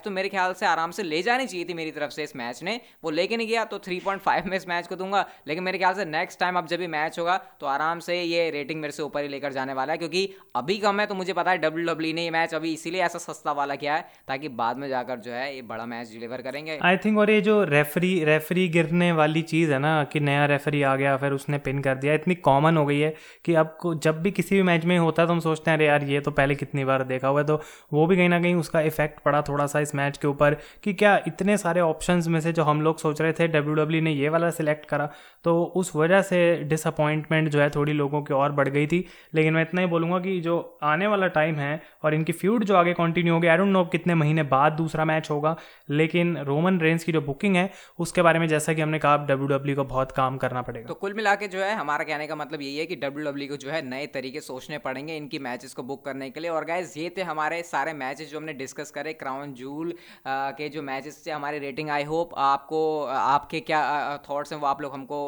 तो 0.05 0.11
मेरे 0.11 0.29
ख्याल 0.29 0.53
से 0.55 0.67
आराम 0.67 0.91
से 0.91 1.03
ले 1.03 1.23
जानी 1.23 1.47
चाहिए 1.47 1.65
थी 1.65 1.75
मेरी 1.75 1.91
तरफ़ 1.91 2.11
से 2.11 2.23
इस 2.23 2.35
मैच 2.37 2.63
ने। 2.63 2.81
वो 3.05 3.11
लेके 3.11 3.37
नहीं 3.37 3.49
गया 3.49 3.65
तो 3.65 3.79
थ्री 3.81 4.01
में 4.07 4.57
इस 4.57 4.69
मैच 4.69 4.87
को 4.87 4.97
दूँगा। 4.97 5.25
लेकिन 5.49 5.65
मेरे 5.65 5.79
ख्याल 5.79 5.95
से 5.95 6.05
नेक्स्ट 6.07 6.41
टाइम 6.41 6.59
अब 6.59 6.67
जब 6.67 6.79
भी 6.79 6.87
मैच 6.89 7.19
होगा 7.19 7.37
तो 7.61 7.67
आराम 7.69 8.01
से 8.01 8.21
ये 8.23 8.49
रेटिंग 8.51 8.81
मेरे 8.81 8.93
से 8.93 9.03
ऊपर 9.03 9.23
ही 9.23 9.29
लेकर 9.29 9.53
जाने 9.53 9.73
वाला 9.75 9.93
है। 9.93 9.99
क्योंकि 9.99 10.29
अभी 10.57 10.79
कम 10.79 11.01
है 11.01 11.07
तो 11.07 11.15
मुझे 11.15 11.33
पता 11.33 11.51
है 11.51 11.59
डब्ल्यू 11.59 11.87
डब्ल्यू 11.87 12.15
ने 12.15 12.25
ये 12.25 12.31
मैच 12.31 12.55
अभी 12.55 12.73
इसीलिए 12.73 13.03
ऐसा 13.03 13.19
सस्ता 13.21 13.53
वाला 13.53 13.72
किया 13.77 13.95
है, 13.95 14.05
ताकि 14.29 14.49
बाद 14.51 14.79
में 14.79 14.89
जाकर 14.89 15.17
जो 15.19 15.33
है, 15.33 15.55
ये 15.55 15.63
बड़ा 15.65 15.87
मैच 15.87 16.11
डिलीवर 16.11 16.43
करेंगे। 16.43 16.79
आई 16.83 16.97
थिंक 16.97 17.19
और 17.19 17.31
ये 17.31 17.41
जो 17.41 17.63
रेफरी 17.65 18.13
रेफरी 18.25 18.69
गिरने 18.69 19.11
वाली 19.13 19.43
चीज़ 19.45 19.73
है 19.73 19.79
ना, 19.79 19.93
कि 20.05 20.21
नया 20.21 20.45
रेफरी 20.47 20.83
आ 20.83 20.95
गया, 20.97 21.17
फिर 21.17 21.33
उसने 21.33 21.59
पिन 21.61 21.81
कर 21.83 21.95
दिया, 21.97 22.15
इतनी 22.15 22.35
कॉमन 22.43 22.77
हो 22.77 22.85
गई 22.87 22.99
है 23.01 23.15
कि 23.45 23.55
अब 23.55 24.01
जब 24.03 24.23
भी 24.23 24.31
किसी 24.31 24.57
भी 24.57 24.63
मैच 24.63 24.85
में 24.85 24.97
होता 24.99 25.23
है 25.23 25.29
तो 25.29 25.33
हम 25.33 25.41
सोचते 25.41 25.71
हैं, 25.71 25.77
अरे 25.79 25.87
यार, 25.87 26.05
ये 26.05 26.21
तो 26.21 26.31
पहले 26.33 26.55
कितनी 26.55 26.85
बार 26.85 27.05
देखा 27.05 27.29
हुआ 27.29 27.41
है। 27.41 27.47
तो 27.47 27.61
वो 27.93 28.07
भी 28.07 28.17
कहीं 28.17 28.29
ना 28.29 28.41
कहीं 28.41 28.55
उसका 28.57 28.81
इफ़ेक्ट 28.83 29.21
पड़ा 29.21 29.43
थोड़ा 29.43 29.67
सा 29.67 29.81
इस 29.81 29.95
मैच 29.95 30.19
के 30.19 30.29
ऊपर, 30.29 30.57
कि 30.85 30.95
क्या 30.95 31.17
इतने 31.27 31.57
सारे 31.59 31.81
ऑप्शन 31.81 32.23
में 32.29 32.41
से 32.41 32.53
जो 32.53 32.63
हम 32.63 32.83
लोग 32.83 32.99
सोच 32.99 33.21
रहे 33.21 33.33
थे 33.33 33.49
डब्ल्यू 33.49 33.85
e 33.85 34.03
ने 34.03 34.13
ये 34.13 34.29
वाला 34.29 34.51
सिलेक्ट 34.53 34.87
करा 34.87 35.11
तो 35.45 35.63
उस 35.77 35.95
वजह 35.97 36.23
से 36.23 36.39
डिसअपॉइंटमेंट 36.65 37.49
जो 37.49 37.61
है 37.61 37.69
थोड़ी 37.71 37.93
लोगों 37.93 38.23
की 38.23 38.35
और 38.35 38.53
बढ़ 38.53 38.69
गई 38.69 38.87
थी। 38.87 39.05
लेकिन 39.35 39.55
मैं 39.55 39.63
इतना 39.63 39.81
ही 39.81 39.87
बोलूँगा 39.87 40.19
कि 40.19 40.41
जो 40.41 40.57
आने 40.83 41.07
वाला 41.07 41.27
टाइम 41.31 41.57
है, 41.57 41.81
और 42.05 42.15
इनकी 42.15 42.33
फ्यूड 42.33 42.65
जो 42.65 42.77
आगे 42.77 42.93
कंटिन्यू 42.93 43.35
होगी 43.35 43.47
आई 43.47 43.57
डोंट 43.63 43.73
नो 43.73 43.85
कितने 43.87 44.15
महीने 44.17 44.43
बाद 44.49 44.73
दूसरा 44.75 45.05
मैच 45.05 45.31
होगा, 45.31 45.57
लेकिन 45.93 46.37
रोमन 46.45 46.81
रेंज 46.81 47.05
की 47.05 47.13
जो 47.13 47.21
बुकिंग 47.23 47.57
है, 47.57 47.71
उसके 47.99 48.23
बारे 48.23 48.39
में 48.39 48.47
जैसा 48.49 48.73
कि 48.73 48.81
हमने 48.81 48.99
कहा 48.99 49.17
डब्ल्यू 49.27 49.49
डब्ल्यू 49.49 49.77
को 49.77 49.85
बहुत 49.87 50.13
काम 50.13 50.37
करना 50.39 50.63
पड़ेगा। 50.63 50.87
तो 50.89 50.95
कुल 50.97 51.15
मिला 51.15 51.35
जो 51.37 51.59
है, 51.59 51.75
हमारा 51.77 52.05
कहने 52.05 52.27
का 52.27 52.35
मतलब 52.37 52.63
यही 52.63 52.79
है 52.79 52.87
कि 52.87 52.97
डब्ल्यू 52.99 53.25
डब्ल्यू 53.25 53.49
को 53.49 53.57
जो 53.57 53.71
है, 53.71 53.81
नए 53.85 54.07
तरीके 54.15 54.41
सोचने 54.43 54.79
पड़ेंगे 54.81 55.17
इनकी 55.17 55.39
मैचेस 55.41 55.75
को 55.75 55.83
बुक 55.83 56.05
करने 56.05 56.31
के 56.31 56.41
लिए। 56.41 56.51
और 56.51 56.65
गाइज़ 56.65 56.99
ये 56.99 57.13
थे 57.17 57.23
हमारे 57.25 57.63
सारे 57.65 57.93
मैचेस 57.95 58.31
जो 58.31 58.39
हमने 58.39 58.53
डिस्कस 58.55 58.91
करे 58.91 59.13
क्राउन 59.15 59.53
जूल 59.55 59.93
के 60.27 60.69
जो 60.69 60.83
मैचेस 60.83 61.23
थे, 61.27 61.31
हमारी 61.31 61.59
रेटिंग 61.61 61.91
आई 61.91 62.05
होप 62.05 62.35
आपको 62.41 62.83
आपके 63.07 63.61
क्या 63.63 63.83
थॉट्स 64.29 64.53
हैं 64.53 64.61
वो 64.61 64.67
आप 64.67 64.83
लोग 64.83 64.93
हमको 64.93 65.19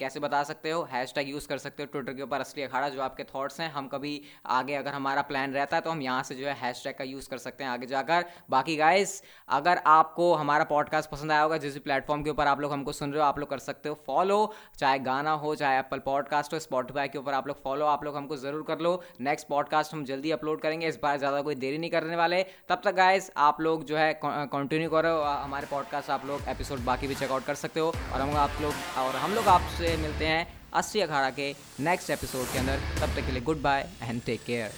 कैसे 0.00 0.20
बता 0.20 0.42
सकते 0.44 0.70
हो? 0.70 0.82
हैश 0.92 1.14
यूज़ 1.20 1.48
कर 1.48 1.58
सकते 1.58 1.82
हो 1.82 1.88
ट्विटर 1.92 2.12
के 2.12 2.22
ऊपर, 2.22 2.40
असली 2.40 2.62
अखाड़ा 2.62 2.88
जो 2.88 3.00
आपके 3.02 3.24
थॉट्स 3.24 3.60
हैं, 3.60 3.70
हम 3.72 3.88
कभी 3.88 4.20
आगे 4.50 4.74
अगर 4.74 4.92
हमारा 4.92 5.22
प्लान 5.24 5.52
रहता 5.52 5.76
है 5.76 5.82
तो 5.82 5.90
हम 5.90 6.02
यहाँ 6.02 6.22
से 6.22 6.34
जो 6.34 6.46
है 6.46 6.54
हैश 6.56 6.82
का 6.98 7.04
यूज़ 7.04 7.28
कर 7.30 7.38
सकते 7.38 7.64
हैं। 7.64 7.69
आगे 7.70 7.86
जाकर। 7.86 8.24
बाकी 8.50 8.76
गाइस 8.76 9.22
अगर 9.48 9.80
आपको 9.88 10.32
हमारा 10.34 10.64
पॉडकास्ट 10.66 11.10
पसंद 11.10 11.32
आया 11.32 11.42
होगा, 11.42 11.56
जिस 11.58 11.74
भी 11.74 11.80
प्लेटफॉर्म 11.80 12.22
के 12.22 12.30
ऊपर 12.30 12.46
आप 12.46 12.60
लोग 12.60 12.72
हमको 12.72 12.92
सुन 12.92 13.12
रहे 13.12 13.22
हो, 13.22 13.26
आप 13.28 13.38
लोग 13.38 13.50
कर 13.50 13.58
सकते 13.60 13.88
हो 13.88 13.98
फॉलो 14.06 14.52
चाहे 14.78 14.98
गाना 15.00 15.32
हो, 15.34 15.54
चाहे 15.54 15.78
एप्पल 15.78 15.98
पॉडकास्ट 16.04 16.54
हो 16.54 16.58
स्पॉटीफाई 16.60 17.08
के 17.08 17.18
ऊपर 17.18 17.34
आप 17.34 17.46
लोग 17.48 17.62
फॉलो 17.64 17.86
आप 17.86 18.04
लोग 18.04 18.16
हमको 18.16 18.36
ज़रूर 18.38 18.62
कर 18.68 18.78
लो। 18.78 19.02
नेक्स्ट 19.22 19.48
पॉडकास्ट 19.48 19.94
हम 19.94 20.04
जल्दी 20.04 20.30
अपलोड 20.30 20.60
करेंगे, 20.60 20.88
इस 20.88 20.98
बार 21.02 21.18
ज़्यादा 21.18 21.42
कोई 21.42 21.54
देरी 21.56 21.78
नहीं 21.78 21.90
करने 21.90 22.16
वाले। 22.16 22.42
तब 22.68 22.80
तक 22.84 22.94
गाइस 22.94 23.30
आप 23.38 23.60
लोग 23.60 23.84
जो 23.84 23.96
है 23.96 24.12
कंटिन्यू 24.24 24.90
करो 24.90 25.16
हमारे 25.22 25.66
पॉडकास्ट 25.66 26.10
आप 26.10 26.26
लोग 26.26 26.48
एपिसोड 26.48 26.84
बाकी 26.84 27.06
भी 27.06 27.14
चेकआउट 27.14 27.44
कर 27.44 27.54
सकते 27.56 27.80
हो। 27.80 27.88
और 27.88 28.20
हम 28.20 28.36
आप 28.38 28.62
लोग, 28.62 28.74
और 28.98 29.16
हम 29.16 29.34
लोग 29.34 29.48
आपसे 29.48 29.96
मिलते 29.96 30.26
हैं 30.26 30.46
अस्सी 30.74 31.00
अखाड़ा 31.00 31.30
के 31.30 31.52
नेक्स्ट 31.80 32.10
एपिसोड 32.10 32.52
के 32.52 32.58
अंदर। 32.58 32.80
तब 33.00 33.14
तक 33.16 33.26
के 33.26 33.32
लिए 33.32 33.42
good 33.42 33.62
bye 33.62 33.88
and 34.02 34.22
take 34.22 34.42
care 34.44 34.72